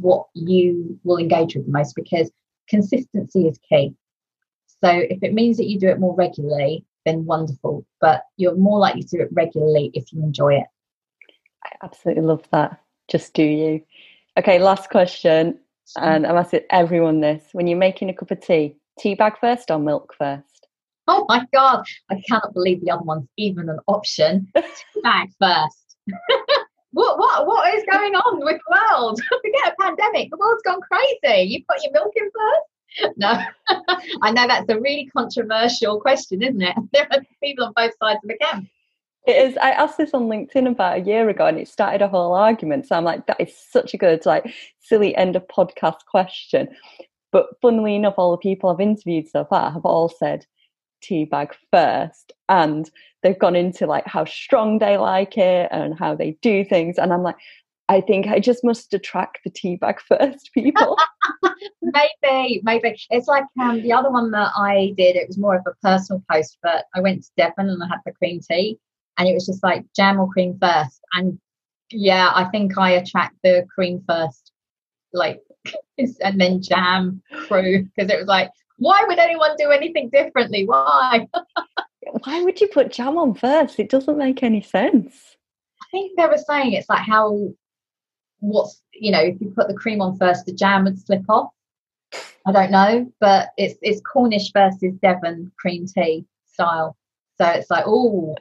what 0.00 0.26
you 0.34 0.98
will 1.04 1.18
engage 1.18 1.54
with 1.54 1.66
the 1.66 1.72
most, 1.72 1.94
because 1.94 2.30
consistency 2.68 3.46
is 3.46 3.58
key. 3.68 3.94
So 4.82 4.90
if 4.90 5.22
it 5.22 5.32
means 5.32 5.56
that 5.56 5.66
you 5.66 5.78
do 5.78 5.88
it 5.88 6.00
more 6.00 6.14
regularly, 6.14 6.84
then 7.06 7.24
wonderful. 7.24 7.86
But 8.00 8.24
you're 8.36 8.56
more 8.56 8.78
likely 8.78 9.02
to 9.02 9.16
do 9.16 9.22
it 9.22 9.28
regularly 9.32 9.90
if 9.94 10.12
you 10.12 10.22
enjoy 10.22 10.56
it. 10.56 10.66
I 11.64 11.70
absolutely 11.82 12.24
love 12.24 12.46
that. 12.52 12.80
Just 13.08 13.34
do 13.34 13.42
you. 13.42 13.82
Okay, 14.38 14.58
last 14.58 14.90
question. 14.90 15.58
And 15.96 16.26
I'm 16.26 16.36
asking 16.36 16.62
everyone 16.70 17.20
this. 17.20 17.42
When 17.52 17.66
you're 17.66 17.78
making 17.78 18.10
a 18.10 18.14
cup 18.14 18.30
of 18.30 18.40
tea, 18.40 18.76
tea 18.98 19.14
bag 19.14 19.34
first 19.40 19.70
or 19.70 19.78
milk 19.78 20.14
first? 20.18 20.66
Oh 21.06 21.26
my 21.28 21.46
God. 21.52 21.84
I 22.10 22.20
cannot 22.26 22.54
believe 22.54 22.80
the 22.80 22.90
other 22.90 23.02
one's 23.02 23.28
even 23.36 23.68
an 23.68 23.78
option. 23.86 24.50
tea 24.56 25.00
bag 25.02 25.28
first. 25.40 25.96
what, 26.94 27.18
what, 27.18 27.46
what 27.46 27.74
is 27.74 27.84
going 27.90 28.14
on 28.14 28.44
with 28.44 28.60
the 28.66 28.78
world? 28.78 29.20
Forget 29.42 29.74
a 29.74 29.82
pandemic. 29.82 30.30
The 30.30 30.36
world's 30.38 30.62
gone 30.62 30.80
crazy. 30.80 31.42
You 31.42 31.64
put 31.68 31.82
your 31.82 31.92
milk 31.92 32.12
in 32.16 32.30
first? 32.30 32.70
no, 33.16 33.40
I 34.22 34.30
know 34.30 34.46
that's 34.46 34.68
a 34.68 34.80
really 34.80 35.10
controversial 35.16 36.00
question, 36.00 36.42
isn't 36.42 36.62
it? 36.62 36.76
There 36.92 37.08
are 37.10 37.20
people 37.42 37.66
on 37.66 37.72
both 37.74 37.92
sides 38.00 38.20
of 38.22 38.28
the 38.28 38.38
camp. 38.38 38.68
It 39.26 39.36
is. 39.36 39.56
I 39.56 39.70
asked 39.70 39.96
this 39.96 40.12
on 40.14 40.28
LinkedIn 40.28 40.70
about 40.70 40.98
a 40.98 41.02
year 41.02 41.28
ago, 41.28 41.46
and 41.46 41.58
it 41.58 41.66
started 41.66 42.02
a 42.02 42.08
whole 42.08 42.34
argument. 42.34 42.86
So 42.86 42.96
I'm 42.96 43.04
like, 43.04 43.26
that 43.26 43.40
is 43.40 43.56
such 43.56 43.94
a 43.94 43.98
good, 43.98 44.24
like, 44.26 44.52
silly 44.80 45.16
end 45.16 45.34
of 45.34 45.46
podcast 45.48 46.04
question. 46.06 46.68
But 47.32 47.46
funnily 47.60 47.96
enough, 47.96 48.14
all 48.18 48.32
the 48.32 48.38
people 48.38 48.70
I've 48.70 48.80
interviewed 48.80 49.28
so 49.28 49.44
far 49.44 49.72
have 49.72 49.84
all 49.84 50.08
said 50.08 50.46
teabag 51.08 51.52
first, 51.72 52.32
and 52.48 52.90
they've 53.22 53.38
gone 53.38 53.56
into 53.56 53.86
like 53.86 54.06
how 54.06 54.24
strong 54.24 54.78
they 54.78 54.96
like 54.96 55.36
it 55.38 55.68
and 55.70 55.98
how 55.98 56.14
they 56.14 56.36
do 56.42 56.64
things. 56.64 56.98
And 56.98 57.12
I'm 57.12 57.22
like, 57.22 57.36
I 57.88 58.00
think 58.00 58.28
I 58.28 58.40
just 58.40 58.64
must 58.64 58.94
attract 58.94 59.40
the 59.44 59.50
tea 59.50 59.76
bag 59.76 60.00
first 60.08 60.50
people. 60.54 60.96
maybe, 61.82 62.60
maybe. 62.62 62.96
It's 63.10 63.28
like 63.28 63.44
um, 63.60 63.82
the 63.82 63.92
other 63.92 64.10
one 64.10 64.30
that 64.30 64.50
I 64.56 64.94
did, 64.96 65.16
it 65.16 65.28
was 65.28 65.38
more 65.38 65.56
of 65.56 65.62
a 65.66 65.74
personal 65.82 66.22
post, 66.30 66.58
but 66.62 66.84
I 66.94 67.00
went 67.00 67.22
to 67.24 67.30
Devon 67.36 67.68
and 67.68 67.82
I 67.82 67.88
had 67.88 68.00
the 68.04 68.12
cream 68.12 68.40
tea 68.40 68.78
and 69.18 69.28
it 69.28 69.34
was 69.34 69.46
just 69.46 69.62
like 69.62 69.84
jam 69.94 70.18
or 70.18 70.28
cream 70.28 70.58
first. 70.60 71.00
And 71.12 71.38
yeah, 71.90 72.30
I 72.34 72.44
think 72.46 72.76
I 72.78 72.92
attract 72.92 73.36
the 73.42 73.66
cream 73.72 74.02
first, 74.08 74.52
like, 75.12 75.40
and 75.98 76.40
then 76.40 76.62
jam 76.62 77.22
crew, 77.46 77.84
because 77.84 78.10
it 78.10 78.18
was 78.18 78.26
like, 78.26 78.50
why 78.78 79.04
would 79.06 79.18
anyone 79.18 79.56
do 79.58 79.70
anything 79.70 80.10
differently? 80.10 80.66
Why? 80.66 81.28
why 82.24 82.42
would 82.42 82.60
you 82.60 82.68
put 82.68 82.92
jam 82.92 83.18
on 83.18 83.34
first? 83.34 83.78
It 83.78 83.90
doesn't 83.90 84.18
make 84.18 84.42
any 84.42 84.62
sense. 84.62 85.36
I 85.82 85.86
think 85.90 86.12
they 86.16 86.26
were 86.26 86.38
saying 86.38 86.72
it's 86.72 86.88
like 86.88 87.06
how 87.06 87.54
what's 88.44 88.82
you 88.92 89.10
know 89.10 89.20
if 89.20 89.40
you 89.40 89.50
put 89.50 89.68
the 89.68 89.74
cream 89.74 90.00
on 90.02 90.18
first 90.18 90.44
the 90.44 90.52
jam 90.52 90.84
would 90.84 90.98
slip 90.98 91.22
off 91.28 91.50
i 92.46 92.52
don't 92.52 92.70
know 92.70 93.10
but 93.20 93.48
it's 93.56 93.78
it's 93.80 94.00
cornish 94.00 94.52
versus 94.52 94.92
devon 95.00 95.50
cream 95.58 95.86
tea 95.86 96.26
style 96.46 96.96
so 97.38 97.46
it's 97.46 97.70
like 97.70 97.84
oh 97.86 98.34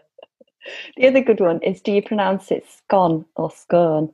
the 0.97 1.07
other 1.07 1.21
good 1.21 1.39
one 1.39 1.61
is 1.61 1.81
do 1.81 1.93
you 1.93 2.01
pronounce 2.01 2.51
it 2.51 2.65
scone 2.69 3.25
or 3.35 3.49
scone 3.49 4.11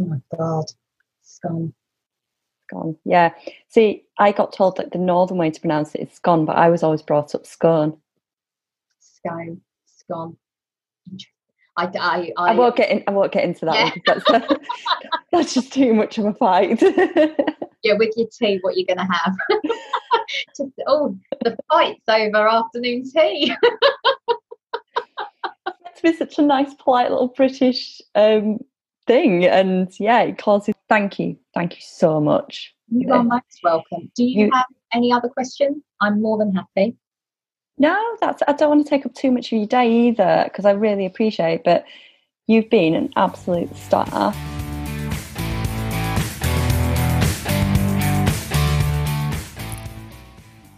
oh 0.00 0.04
my 0.04 0.20
god 0.36 0.64
scone 1.22 1.74
scone 2.68 2.96
yeah 3.04 3.32
see 3.68 4.04
i 4.18 4.32
got 4.32 4.52
told 4.52 4.76
that 4.76 4.92
the 4.92 4.98
northern 4.98 5.38
way 5.38 5.50
to 5.50 5.60
pronounce 5.60 5.94
it 5.94 6.00
is 6.00 6.12
scone 6.12 6.44
but 6.44 6.56
i 6.56 6.68
was 6.68 6.82
always 6.82 7.02
brought 7.02 7.34
up 7.34 7.46
scone 7.46 7.96
scone 9.00 9.60
scone 9.86 10.36
I, 11.78 11.84
I, 11.84 12.32
I, 12.38 12.52
I, 12.52 12.54
won't 12.54 12.76
get 12.76 12.90
in, 12.90 13.04
I 13.06 13.10
won't 13.10 13.32
get 13.32 13.44
into 13.44 13.66
that 13.66 13.74
yeah. 13.74 13.84
one 13.84 14.02
that's, 14.06 14.54
that's 15.32 15.54
just 15.54 15.72
too 15.72 15.92
much 15.92 16.16
of 16.16 16.24
a 16.24 16.32
fight. 16.32 16.80
yeah, 17.82 17.94
with 17.98 18.14
your 18.16 18.28
tea, 18.28 18.58
what 18.62 18.76
you're 18.76 18.86
going 18.86 19.06
to 19.06 19.12
have? 19.12 19.36
just 20.56 20.72
oh, 20.86 21.14
the 21.44 21.56
fight's 21.70 22.08
over 22.08 22.48
afternoon 22.48 23.04
tea. 23.10 23.54
to 25.96 26.02
be 26.02 26.14
such 26.14 26.38
a 26.38 26.42
nice, 26.42 26.72
polite 26.74 27.10
little 27.10 27.28
British 27.28 28.00
um, 28.14 28.58
thing, 29.06 29.44
and 29.44 29.92
yeah, 30.00 30.22
it 30.22 30.38
causes. 30.38 30.74
Thank 30.88 31.18
you, 31.18 31.36
thank 31.52 31.74
you 31.74 31.82
so 31.82 32.20
much. 32.20 32.74
You 32.88 33.12
are 33.12 33.24
most 33.24 33.58
welcome. 33.64 34.10
Do 34.14 34.22
you, 34.22 34.46
you 34.46 34.50
have 34.52 34.66
any 34.92 35.12
other 35.12 35.28
questions? 35.28 35.82
I'm 36.00 36.22
more 36.22 36.38
than 36.38 36.54
happy. 36.54 36.96
No, 37.78 38.16
that's. 38.20 38.42
I 38.46 38.52
don't 38.52 38.70
want 38.70 38.86
to 38.86 38.88
take 38.88 39.04
up 39.04 39.14
too 39.14 39.32
much 39.32 39.52
of 39.52 39.58
your 39.58 39.66
day 39.66 39.90
either 40.08 40.44
because 40.44 40.64
I 40.64 40.70
really 40.70 41.04
appreciate. 41.04 41.64
But 41.64 41.84
you've 42.46 42.70
been 42.70 42.94
an 42.94 43.12
absolute 43.16 43.76
star. 43.76 44.32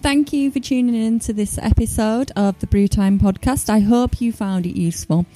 Thank 0.01 0.33
you 0.33 0.51
for 0.51 0.61
tuning 0.61 0.95
in 0.95 1.19
to 1.21 1.35
this 1.35 1.59
episode 1.59 2.33
of 2.35 2.59
the 2.61 2.67
Brewtime 2.67 3.21
podcast. 3.21 3.69
I 3.69 3.81
hope 3.81 4.23
you 4.23 4.33
found 4.33 4.65
it 4.65 4.75
useful. 4.75 5.27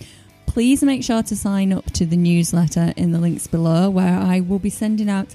Please 0.53 0.83
make 0.83 1.03
sure 1.03 1.23
to 1.23 1.35
sign 1.35 1.73
up 1.73 1.87
to 1.93 2.05
the 2.05 2.15
newsletter 2.15 2.93
in 2.95 3.13
the 3.13 3.19
links 3.19 3.47
below, 3.47 3.89
where 3.89 4.19
I 4.19 4.41
will 4.41 4.59
be 4.59 4.69
sending 4.69 5.09
out 5.09 5.35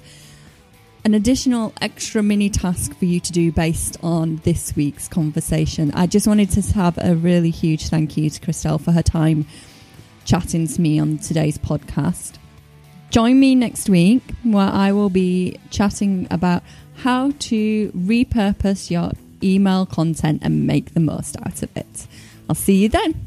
an 1.05 1.15
additional 1.15 1.73
extra 1.81 2.21
mini 2.21 2.51
task 2.51 2.95
for 2.95 3.05
you 3.05 3.19
to 3.21 3.31
do 3.31 3.51
based 3.51 3.97
on 4.03 4.35
this 4.43 4.75
week's 4.75 5.07
conversation. 5.07 5.89
I 5.95 6.05
just 6.05 6.27
wanted 6.27 6.51
to 6.51 6.61
have 6.73 6.99
a 6.99 7.15
really 7.15 7.49
huge 7.49 7.87
thank 7.89 8.15
you 8.15 8.29
to 8.29 8.39
Christelle 8.39 8.79
for 8.79 8.91
her 8.91 9.01
time 9.01 9.47
chatting 10.23 10.67
to 10.67 10.79
me 10.79 10.99
on 10.99 11.17
today's 11.17 11.57
podcast. 11.57 12.33
Join 13.09 13.39
me 13.39 13.55
next 13.55 13.89
week 13.89 14.21
where 14.43 14.69
I 14.69 14.91
will 14.91 15.09
be 15.09 15.59
chatting 15.71 16.27
about 16.29 16.61
how 16.97 17.31
to 17.31 17.91
repurpose 17.93 18.91
your 18.91 19.13
email 19.41 19.87
content 19.87 20.43
and 20.43 20.67
make 20.67 20.93
the 20.93 20.99
most 20.99 21.37
out 21.43 21.63
of 21.63 21.75
it. 21.75 22.05
I'll 22.47 22.55
see 22.55 22.83
you 22.83 22.89
then. 22.89 23.26